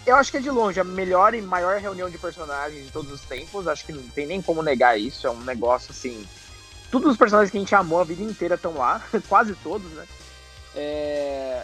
eu 0.08 0.16
acho 0.16 0.30
que 0.30 0.38
é 0.38 0.40
de 0.40 0.50
longe 0.50 0.80
a 0.80 0.84
melhor 0.84 1.34
e 1.34 1.42
maior 1.42 1.78
reunião 1.78 2.08
de 2.08 2.16
personagens 2.16 2.86
de 2.86 2.90
todos 2.90 3.12
os 3.12 3.20
tempos. 3.22 3.68
Acho 3.68 3.84
que 3.84 3.92
não 3.92 4.02
tem 4.08 4.26
nem 4.26 4.40
como 4.40 4.62
negar 4.62 4.98
isso. 4.98 5.26
É 5.26 5.30
um 5.30 5.42
negócio 5.42 5.90
assim. 5.90 6.26
Todos 6.90 7.12
os 7.12 7.18
personagens 7.18 7.50
que 7.50 7.58
a 7.58 7.60
gente 7.60 7.74
amou 7.74 8.00
a 8.00 8.04
vida 8.04 8.22
inteira 8.22 8.54
estão 8.54 8.74
lá, 8.74 9.02
quase 9.28 9.54
todos, 9.56 9.90
né? 9.92 10.06
É... 10.74 11.62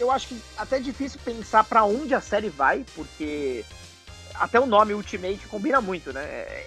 Eu 0.00 0.10
acho 0.10 0.26
que 0.28 0.42
até 0.56 0.78
é 0.78 0.80
difícil 0.80 1.20
pensar 1.24 1.62
para 1.62 1.84
onde 1.84 2.14
a 2.14 2.20
série 2.20 2.48
vai, 2.48 2.84
porque 2.96 3.64
até 4.34 4.58
o 4.58 4.66
nome 4.66 4.94
Ultimate 4.94 5.46
combina 5.48 5.80
muito, 5.80 6.12
né? 6.12 6.22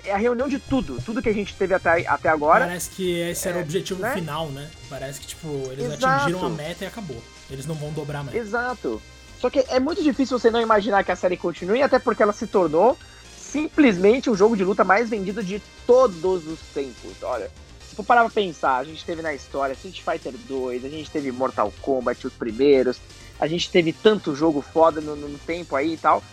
É 0.05 0.11
a 0.13 0.18
reunião 0.18 0.47
de 0.47 0.59
tudo, 0.59 1.01
tudo 1.03 1.22
que 1.22 1.30
a 1.30 1.34
gente 1.34 1.53
teve 1.55 1.74
até, 1.74 2.07
até 2.07 2.30
agora. 2.30 2.65
Parece 2.65 2.89
que 2.89 3.20
esse 3.20 3.47
era 3.47 3.57
é, 3.57 3.61
o 3.61 3.63
objetivo 3.63 4.01
né? 4.01 4.13
final, 4.13 4.47
né? 4.49 4.70
Parece 4.89 5.20
que, 5.20 5.28
tipo, 5.28 5.47
eles 5.72 5.86
Exato. 5.86 6.05
atingiram 6.05 6.45
a 6.45 6.49
meta 6.49 6.84
e 6.86 6.88
acabou. 6.88 7.22
Eles 7.49 7.65
não 7.65 7.76
vão 7.76 7.91
dobrar 7.91 8.24
mais. 8.24 8.36
Exato. 8.36 9.01
Só 9.39 9.49
que 9.49 9.63
é 9.68 9.80
muito 9.80 10.01
difícil 10.01 10.39
você 10.39 10.49
não 10.49 10.61
imaginar 10.61 11.03
que 11.03 11.11
a 11.11 11.15
série 11.15 11.38
continue, 11.38 11.82
até 11.82 11.99
porque 11.99 12.24
ela 12.24 12.34
se 12.34 12.47
tornou 12.47 12.97
simplesmente 13.39 14.30
o 14.30 14.36
jogo 14.36 14.57
de 14.57 14.63
luta 14.63 14.84
mais 14.84 15.09
vendido 15.09 15.43
de 15.43 15.61
todos 15.86 16.47
os 16.47 16.59
tempos. 16.74 17.22
Olha, 17.22 17.51
se 17.88 17.95
for 17.95 18.03
parar 18.03 18.22
pra 18.22 18.30
pensar, 18.30 18.78
a 18.78 18.84
gente 18.84 19.05
teve 19.05 19.22
na 19.22 19.34
história 19.34 19.74
Street 19.74 20.01
Fighter 20.01 20.34
2, 20.47 20.86
a 20.86 20.89
gente 20.89 21.09
teve 21.09 21.32
Mortal 21.32 21.72
Kombat, 21.82 22.28
os 22.28 22.34
primeiros, 22.34 22.99
a 23.39 23.47
gente 23.47 23.70
teve 23.70 23.93
tanto 23.93 24.36
jogo 24.36 24.61
foda 24.61 24.99
no, 24.99 25.15
no 25.15 25.38
tempo 25.39 25.76
aí 25.76 25.93
e 25.93 25.97
tal. 25.97 26.24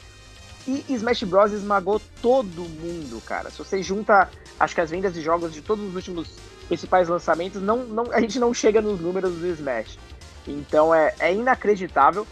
E 0.67 0.85
Smash 0.95 1.25
Bros. 1.25 1.53
esmagou 1.53 2.01
todo 2.23 2.63
mundo, 2.63 3.21
cara. 3.27 3.51
Se 3.51 3.59
você 3.59 3.83
junta, 3.83 4.31
acho 4.59 4.75
que 4.75 4.81
as 4.81 4.91
vendas 4.91 5.13
de 5.13 5.21
jogos 5.21 5.53
de 5.53 5.61
todos 5.61 5.87
os 5.87 5.95
últimos 5.95 6.29
principais 6.69 7.09
lançamentos, 7.09 7.61
não, 7.61 7.85
não, 7.85 8.11
a 8.11 8.21
gente 8.21 8.39
não 8.39 8.55
chega 8.55 8.81
nos 8.81 9.01
números 9.01 9.35
do 9.35 9.47
Smash. 9.47 9.99
Então 10.47 10.95
é, 10.95 11.15
é 11.19 11.35
inacreditável. 11.35 12.27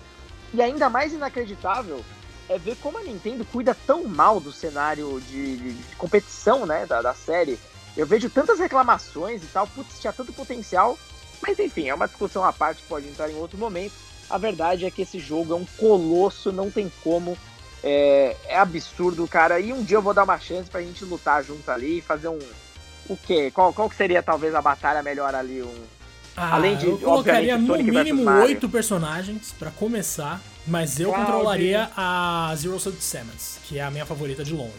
E 0.55 0.63
ainda 0.63 0.89
mais 0.89 1.13
inacreditável 1.13 2.03
é 2.49 2.59
ver 2.59 2.77
como 2.77 2.99
a 2.99 3.03
Nintendo 3.03 3.45
cuida 3.45 3.77
tão 3.87 4.05
mal 4.05 4.41
do 4.41 4.53
cenário 4.53 5.21
de, 5.29 5.57
de, 5.57 5.73
de 5.73 5.97
competição, 5.97 6.67
né, 6.67 6.87
da, 6.87 7.01
da, 7.01 7.15
série. 7.15 7.59
Eu 7.97 8.07
vejo 8.07 8.29
tantas 8.29 8.59
reclamações 8.59 9.43
e 9.43 9.47
tal, 9.47 9.67
putz, 9.67 10.01
tinha 10.01 10.13
tanto 10.13 10.33
potencial, 10.33 10.99
mas 11.41 11.59
enfim, 11.59 11.89
é 11.89 11.95
uma 11.95 12.07
discussão 12.07 12.45
à 12.45 12.53
parte 12.53 12.83
pode 12.89 13.09
entrar 13.09 13.31
em 13.31 13.37
outro 13.37 13.59
momento. 13.59 13.95
A 14.29 14.39
verdade 14.39 14.85
é 14.85 14.91
que 14.91 15.03
esse 15.03 15.19
jogo 15.19 15.53
é 15.53 15.57
um 15.57 15.67
colosso, 15.79 16.53
não 16.53 16.71
tem 16.71 16.91
como, 17.03 17.37
é, 17.83 18.37
é 18.47 18.59
absurdo, 18.59 19.27
cara. 19.27 19.59
E 19.61 19.73
um 19.73 19.83
dia 19.83 19.97
eu 19.97 20.03
vou 20.03 20.15
dar 20.15 20.25
uma 20.25 20.39
chance 20.39 20.71
pra 20.71 20.83
gente 20.83 21.05
lutar 21.05 21.43
junto 21.43 21.71
ali 21.71 21.99
e 21.99 22.03
fazer 22.03 22.29
um. 22.29 22.39
O 23.09 23.17
quê? 23.17 23.51
Qual, 23.51 23.73
qual 23.73 23.91
que 23.91 23.97
seria 23.97 24.23
talvez 24.23 24.55
a 24.55 24.63
batalha 24.63 25.03
melhor 25.03 25.35
ali? 25.35 25.63
Um, 25.63 25.85
ah, 26.37 26.55
Além 26.55 26.77
de, 26.77 26.87
eu 26.87 26.99
colocaria 26.99 27.59
no 27.59 27.77
mínimo 27.77 28.31
oito 28.43 28.69
personagens 28.69 29.53
para 29.59 29.71
começar, 29.71 30.41
mas 30.67 30.99
eu 30.99 31.11
Cloud. 31.11 31.27
controlaria 31.27 31.91
a 31.97 32.55
Zero 32.57 32.79
Suit 32.79 33.03
Samus, 33.03 33.59
que 33.65 33.79
é 33.79 33.83
a 33.83 33.91
minha 33.91 34.07
favorita 34.07 34.43
de 34.45 34.55
longe. 34.55 34.73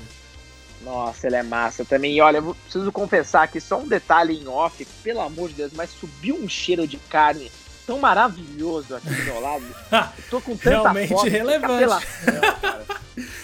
Nossa, 0.82 1.28
ele 1.28 1.36
é 1.36 1.44
massa 1.44 1.86
também. 1.86 2.16
E 2.16 2.22
olha, 2.22 2.38
eu 2.38 2.56
preciso 2.56 2.92
confessar 2.92 3.48
que 3.48 3.60
só 3.60 3.80
um 3.80 3.88
detalhe 3.88 4.38
em 4.38 4.48
off, 4.48 4.86
pelo 5.04 5.22
amor 5.22 5.50
de 5.50 5.56
Deus, 5.56 5.72
mas 5.74 5.90
subiu 5.92 6.36
um 6.36 6.50
cheiro 6.50 6.88
de 6.88 6.98
carne 6.98 7.52
tão 7.86 8.00
maravilhoso 8.00 8.96
aqui 8.96 9.10
do 9.10 9.24
meu 9.24 9.40
lado. 9.40 9.64
Eu 9.92 10.24
tô 10.30 10.42
com 10.42 10.56
tanta 10.56 10.70
Realmente 10.82 11.10
foto, 11.10 11.30
relevante. 11.30 12.08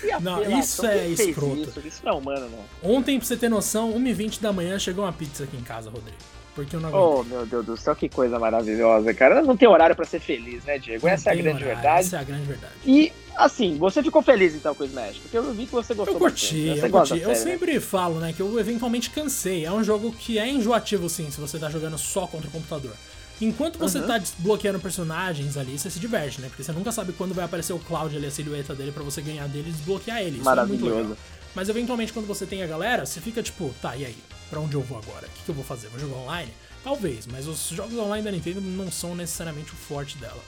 Que 0.02 0.12
Não, 0.20 0.36
apelação, 0.38 0.60
isso 0.60 0.86
é 0.86 1.08
escroto. 1.08 1.62
Isso, 1.62 1.80
isso 1.86 2.02
não 2.04 2.14
é 2.14 2.16
humano, 2.16 2.50
não. 2.50 2.92
Ontem, 2.92 3.18
pra 3.20 3.28
você 3.28 3.38
ter 3.38 3.50
noção, 3.50 3.94
1h20 3.94 4.42
da 4.42 4.52
manhã 4.52 4.80
chegou 4.80 5.06
uma 5.06 5.14
pizza 5.14 5.44
aqui 5.44 5.56
em 5.58 5.62
casa, 5.62 5.90
Rodrigo. 5.90 6.18
Porque 6.56 6.76
eu 6.76 6.80
não 6.80 6.90
aguentei. 6.90 7.10
Oh, 7.10 7.24
meu 7.24 7.46
Deus 7.46 7.66
do 7.66 7.78
céu, 7.78 7.96
que 7.96 8.10
coisa 8.10 8.38
maravilhosa, 8.40 9.14
cara. 9.14 9.42
Não 9.42 9.56
tem 9.56 9.68
horário 9.68 9.96
pra 9.96 10.06
ser 10.06 10.20
feliz, 10.20 10.64
né, 10.66 10.78
Diego? 10.78 11.06
Não 11.06 11.14
Essa 11.14 11.30
é 11.30 11.34
a 11.34 11.36
grande 11.36 11.64
horário, 11.64 11.68
verdade. 11.68 12.00
Essa 12.00 12.18
é 12.18 12.20
a 12.20 12.24
grande 12.24 12.44
verdade. 12.44 12.74
E, 12.86 13.14
assim, 13.38 13.78
você 13.78 14.04
ficou 14.04 14.22
feliz 14.22 14.56
então 14.56 14.74
com 14.76 14.84
o 14.84 14.86
Smash, 14.86 15.20
porque 15.20 15.38
eu 15.38 15.54
vi 15.54 15.68
que 15.68 15.72
você 15.72 15.94
gostou 15.94 16.16
Eu 16.16 16.20
curti, 16.20 16.56
bastante. 16.56 16.80
Você 16.80 16.86
eu 16.86 16.92
curti. 16.92 17.10
da 17.10 17.16
Eu 17.16 17.20
série, 17.20 17.28
né? 17.28 17.36
sempre 17.36 17.80
falo, 17.80 18.20
né, 18.20 18.34
que 18.34 18.42
eu 18.42 18.60
eventualmente 18.60 19.10
cansei. 19.12 19.64
É 19.64 19.72
um 19.72 19.84
jogo 19.84 20.12
que 20.12 20.38
é 20.40 20.50
enjoativo, 20.50 21.08
sim, 21.08 21.30
se 21.32 21.40
você 21.40 21.58
tá 21.60 21.70
jogando 21.70 21.98
só 21.98 22.26
contra 22.28 22.48
o 22.50 22.52
computador. 22.52 22.94
Enquanto 23.42 23.80
você 23.80 24.00
Uhum. 24.00 24.08
tá 24.08 24.18
desbloqueando 24.18 24.80
personagens 24.80 25.56
ali, 25.56 25.78
você 25.80 25.90
se 25.90 26.00
diverte, 26.00 26.42
né? 26.42 26.48
Porque 26.50 26.64
você 26.64 26.72
nunca 26.74 26.92
sabe 26.92 27.14
quando 27.14 27.34
vai 27.34 27.46
aparecer 27.46 27.72
o 27.74 27.80
Cloud 27.80 28.16
ali, 28.16 28.26
a 28.28 28.32
silhueta 28.32 28.76
dele, 28.76 28.92
pra 28.92 29.02
você 29.04 29.22
ganhar 29.22 29.48
dele 29.48 29.70
e 29.70 29.72
desbloquear 29.72 30.20
ele. 30.20 30.40
Isso 30.40 30.50
é 30.50 30.56
muito 30.66 30.84
legal. 30.86 30.98
Maravilhoso. 31.00 31.18
Mas 31.56 31.70
eventualmente, 31.70 32.12
quando 32.14 32.28
você 32.28 32.46
tem 32.46 32.62
a 32.64 32.68
galera, 32.68 33.06
você 33.06 33.22
fica 33.22 33.42
tipo, 33.42 33.74
tá, 33.82 33.96
e 33.96 34.06
aí? 34.06 34.18
Pra 34.50 34.60
onde 34.60 34.76
eu 34.76 34.82
vou 34.82 34.98
agora? 34.98 35.26
O 35.28 35.30
que, 35.30 35.44
que 35.44 35.50
eu 35.50 35.56
vou 35.56 35.64
fazer? 35.64 35.88
Vou 35.88 36.00
jogar 36.00 36.18
online? 36.18 36.52
Talvez, 36.84 37.26
mas 37.28 37.48
os 37.48 37.70
jogos 37.70 37.98
online 37.98 38.24
da 38.24 38.32
Nintendo 38.32 38.62
não 38.62 38.92
são 38.92 39.16
necessariamente 39.16 39.72
o 39.72 39.76
forte 39.76 40.18
dela. 40.18 40.42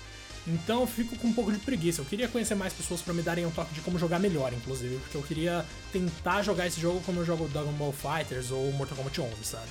Então 0.48 0.82
eu 0.82 0.88
fico 0.88 1.16
com 1.18 1.28
um 1.28 1.34
pouco 1.34 1.52
de 1.52 1.60
preguiça. 1.60 2.02
Eu 2.02 2.06
queria 2.06 2.28
conhecer 2.28 2.56
mais 2.56 2.74
pessoas 2.74 3.00
pra 3.02 3.14
me 3.14 3.22
darem 3.22 3.46
um 3.46 3.52
toque 3.52 3.74
de 3.74 3.82
como 3.82 3.98
jogar 4.00 4.20
melhor, 4.20 4.52
inclusive, 4.54 4.98
porque 4.98 5.16
eu 5.18 5.22
queria 5.24 5.66
tentar 5.94 6.42
jogar 6.42 6.66
esse 6.68 6.80
jogo 6.82 7.00
como 7.06 7.20
eu 7.22 7.26
jogo 7.26 7.48
Dragon 7.48 7.72
Ball 7.74 7.94
Fighters 7.94 8.50
ou 8.52 8.72
Mortal 8.74 8.98
Kombat 8.98 9.22
11, 9.22 9.32
sabe? 9.44 9.68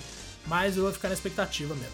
Mas 0.47 0.77
eu 0.77 0.85
vou 0.85 0.93
ficar 0.93 1.09
na 1.09 1.15
expectativa 1.15 1.75
mesmo. 1.75 1.93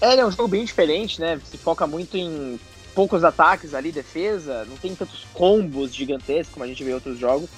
É, 0.00 0.12
ele 0.12 0.22
é 0.22 0.26
um 0.26 0.30
jogo 0.30 0.48
bem 0.48 0.64
diferente, 0.64 1.20
né? 1.20 1.40
Se 1.44 1.58
foca 1.58 1.86
muito 1.86 2.16
em 2.16 2.58
poucos 2.94 3.22
ataques 3.22 3.74
ali, 3.74 3.92
defesa, 3.92 4.64
não 4.64 4.76
tem 4.76 4.94
tantos 4.94 5.26
combos 5.32 5.94
gigantescos 5.94 6.54
como 6.54 6.64
a 6.64 6.68
gente 6.68 6.82
vê 6.82 6.90
em 6.90 6.94
outros 6.94 7.18
jogos. 7.18 7.48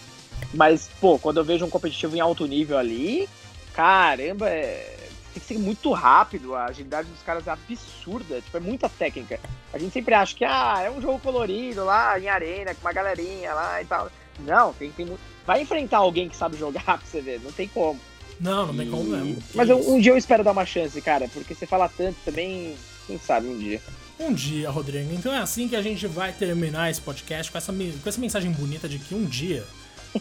Mas, 0.53 0.91
pô, 1.01 1.19
quando 1.19 1.39
eu 1.39 1.45
vejo 1.45 1.65
um 1.65 1.71
competitivo 1.71 2.17
em 2.17 2.21
alto 2.21 2.47
nível 2.47 2.77
ali, 2.77 3.29
caramba, 3.73 4.49
é... 4.49 5.09
tem 5.33 5.41
que 5.41 5.47
ser 5.47 5.59
muito 5.59 5.93
rápido, 5.93 6.55
a 6.55 6.67
agilidade 6.67 7.09
dos 7.09 7.23
caras 7.23 7.47
é 7.47 7.51
absurda, 7.51 8.41
tipo, 8.41 8.57
é 8.57 8.61
muita 8.61 8.89
técnica. 8.89 9.39
A 9.73 9.79
gente 9.79 9.93
sempre 9.93 10.15
acha 10.15 10.35
que, 10.35 10.45
ah, 10.45 10.83
é 10.85 10.91
um 10.91 11.01
jogo 11.01 11.19
colorido 11.21 11.85
lá, 11.85 12.19
em 12.19 12.29
arena, 12.29 12.75
com 12.75 12.81
uma 12.81 12.93
galerinha 12.93 13.55
lá 13.55 13.81
e 13.81 13.85
tal. 13.85 14.11
Não, 14.41 14.73
tem, 14.75 14.91
tem 14.91 15.07
muito... 15.07 15.21
Vai 15.47 15.63
enfrentar 15.63 15.99
alguém 15.99 16.29
que 16.29 16.37
sabe 16.37 16.57
jogar 16.57 16.83
pra 16.99 16.99
você 16.99 17.21
ver, 17.21 17.41
não 17.41 17.53
tem 17.53 17.69
como. 17.69 17.99
Não, 18.41 18.67
não 18.69 18.77
tem 18.77 18.91
como 18.91 19.05
mesmo. 19.05 19.37
Mas 19.55 19.69
eu- 19.69 19.79
um 19.93 20.01
dia 20.01 20.13
eu 20.13 20.17
espero 20.17 20.43
dar 20.45 20.53
uma 20.53 20.67
chance, 20.67 21.01
cara, 21.01 21.29
porque 21.29 21.55
você 21.55 21.67
fala 21.67 21.89
tanto 21.89 22.17
também, 22.25 22.75
quem 23.07 23.19
sabe 23.19 23.47
um 23.49 23.59
dia. 23.59 23.81
Um 24.19 24.33
dia, 24.33 24.71
Rodrigo. 24.71 25.13
Então 25.15 25.33
é 25.33 25.39
assim 25.39 25.69
que 25.69 25.75
a 25.77 25.83
gente 25.83 26.07
vai 26.07 26.33
terminar 26.33 26.91
esse 26.91 27.01
podcast 27.01 27.51
com 27.51 27.59
essa, 27.59 27.73
com 27.73 28.09
essa 28.09 28.21
mensagem 28.21 28.51
bonita 28.53 28.89
de 28.89 28.99
que 28.99 29.15
um 29.15 29.25
dia 29.25 29.65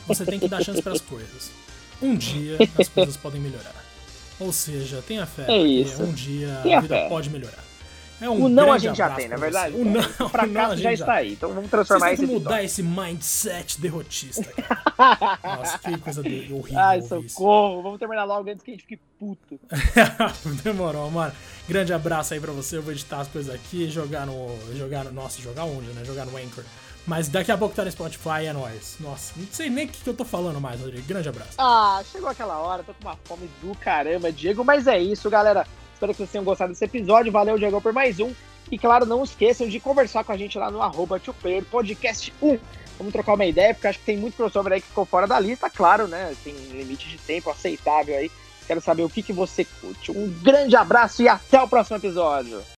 você 0.08 0.26
tem 0.26 0.40
que 0.40 0.48
dar 0.48 0.64
chance 0.64 0.82
para 0.82 0.94
as 0.94 1.02
coisas. 1.02 1.52
Um 2.02 2.16
dia 2.16 2.58
as 2.80 2.88
coisas 2.88 3.16
podem 3.18 3.40
melhorar. 3.42 3.76
Ou 4.40 4.52
seja, 4.52 5.04
tenha 5.08 5.26
fé. 5.28 5.46
É 5.48 5.62
isso. 5.64 6.02
Um 6.02 6.12
dia 6.12 6.60
Tenha 6.64 6.80
a 6.80 6.82
vida 6.82 6.96
fé. 6.96 7.10
pode 7.10 7.30
melhorar. 7.30 7.64
É 8.22 8.30
um 8.30 8.46
o 8.46 8.50
não 8.50 8.72
a 8.72 8.78
gente 8.78 8.98
já 8.98 9.10
tem, 9.10 9.28
na 9.28 9.36
verdade. 9.36 9.76
você. 9.76 9.82
O 9.82 9.86
não, 9.86 10.00
O 10.00 10.30
fracasso 10.30 10.78
já 10.78 10.94
está 10.94 11.14
aí. 11.16 11.34
Então 11.34 11.52
vamos 11.52 11.72
transformar 11.72 12.10
Vocês 12.10 12.20
esse 12.20 12.32
mudar 12.32 12.64
esse 12.64 12.84
mindset 12.84 13.82
derrotista. 13.82 14.48
Nossa, 15.44 15.80
que 15.80 15.98
coisa 15.98 16.22
horrível. 16.22 16.64
Ai, 16.76 17.02
ouvir 17.02 17.26
isso. 17.26 17.36
socorro. 17.36 17.82
Vamos 17.82 17.98
terminar 18.00 18.24
logo 18.26 18.50
antes 18.50 18.64
que 18.64 18.72
a 18.72 18.74
gente 18.76 18.86
fique 18.86 19.02
puto. 19.20 19.60
Demorou, 20.64 21.10
mano. 21.10 21.34
Grande 21.68 21.94
abraço 21.94 22.36
aí 22.36 22.40
pra 22.40 22.52
você. 22.52 22.78
Eu 22.78 22.84
vou 22.84 22.92
editar 22.92 23.22
as 23.22 23.28
coisas 23.28 23.54
aqui, 23.54 23.90
jogar 23.90 24.28
no. 24.28 24.56
Jogar 24.76 25.04
no. 25.06 25.12
Nossa, 25.12 25.42
jogar 25.42 25.64
onde, 25.64 25.88
né? 25.88 26.06
Jogar 26.06 26.26
no 26.28 26.38
Anchor. 26.38 26.64
Mas 27.08 27.28
daqui 27.28 27.52
a 27.52 27.58
pouco 27.58 27.74
tá 27.76 27.84
no 27.84 27.92
Spotify, 27.92 28.46
é 28.46 28.54
nóis. 28.54 28.98
Nossa, 29.00 29.34
não 29.36 29.48
sei 29.52 29.70
nem 29.70 29.86
o 29.86 29.90
que, 29.90 30.04
que 30.04 30.10
eu 30.10 30.14
tô 30.14 30.24
falando 30.24 30.62
mais, 30.62 30.80
Rodrigo. 30.80 31.06
Grande 31.08 31.28
abraço. 31.28 31.54
Ah, 31.58 32.02
chegou 32.12 32.30
aquela 32.30 32.60
hora, 32.60 32.84
tô 32.84 32.94
com 32.94 33.08
uma 33.08 33.18
fome 33.24 33.50
do 33.62 33.76
caramba, 33.76 34.32
Diego. 34.32 34.64
Mas 34.64 34.86
é 34.86 35.00
isso, 35.00 35.30
galera. 35.30 35.66
Espero 36.02 36.14
que 36.14 36.18
vocês 36.18 36.32
tenham 36.32 36.44
gostado 36.44 36.72
desse 36.72 36.84
episódio. 36.84 37.32
Valeu, 37.32 37.60
Diego, 37.60 37.80
por 37.80 37.94
mais 37.94 38.20
um. 38.20 38.34
E 38.72 38.78
claro, 38.80 39.06
não 39.06 39.24
esqueçam 39.24 39.68
de 39.68 39.80
conversar 39.80 40.24
com 40.24 40.32
a 40.32 40.38
gente 40.38 40.58
lá 40.58 40.72
no 40.72 40.82
arroba 40.82 41.22
Podcast 41.70 42.34
1. 42.42 42.58
Vamos 42.98 43.14
trocar 43.14 43.36
uma 43.36 43.46
ideia, 43.46 43.72
porque 43.72 43.86
acho 43.86 44.00
que 44.00 44.06
tem 44.06 44.18
muito 44.18 44.36
crossover 44.36 44.74
aí 44.74 44.82
que 44.82 44.88
ficou 44.88 45.06
fora 45.06 45.28
da 45.28 45.40
lista, 45.40 45.70
claro, 45.70 46.08
né? 46.08 46.36
Tem 46.44 46.56
limite 46.72 47.08
de 47.08 47.20
tempo 47.20 47.52
aceitável 47.52 48.18
aí. 48.18 48.32
Quero 48.66 48.82
saber 48.82 49.04
o 49.04 49.10
que, 49.12 49.22
que 49.22 49.32
você 49.32 49.64
curte. 49.64 50.12
Um 50.12 50.28
grande 50.42 50.76
abraço 50.76 51.22
e 51.22 51.28
até 51.28 51.62
o 51.62 51.68
próximo 51.68 51.98
episódio. 51.98 52.64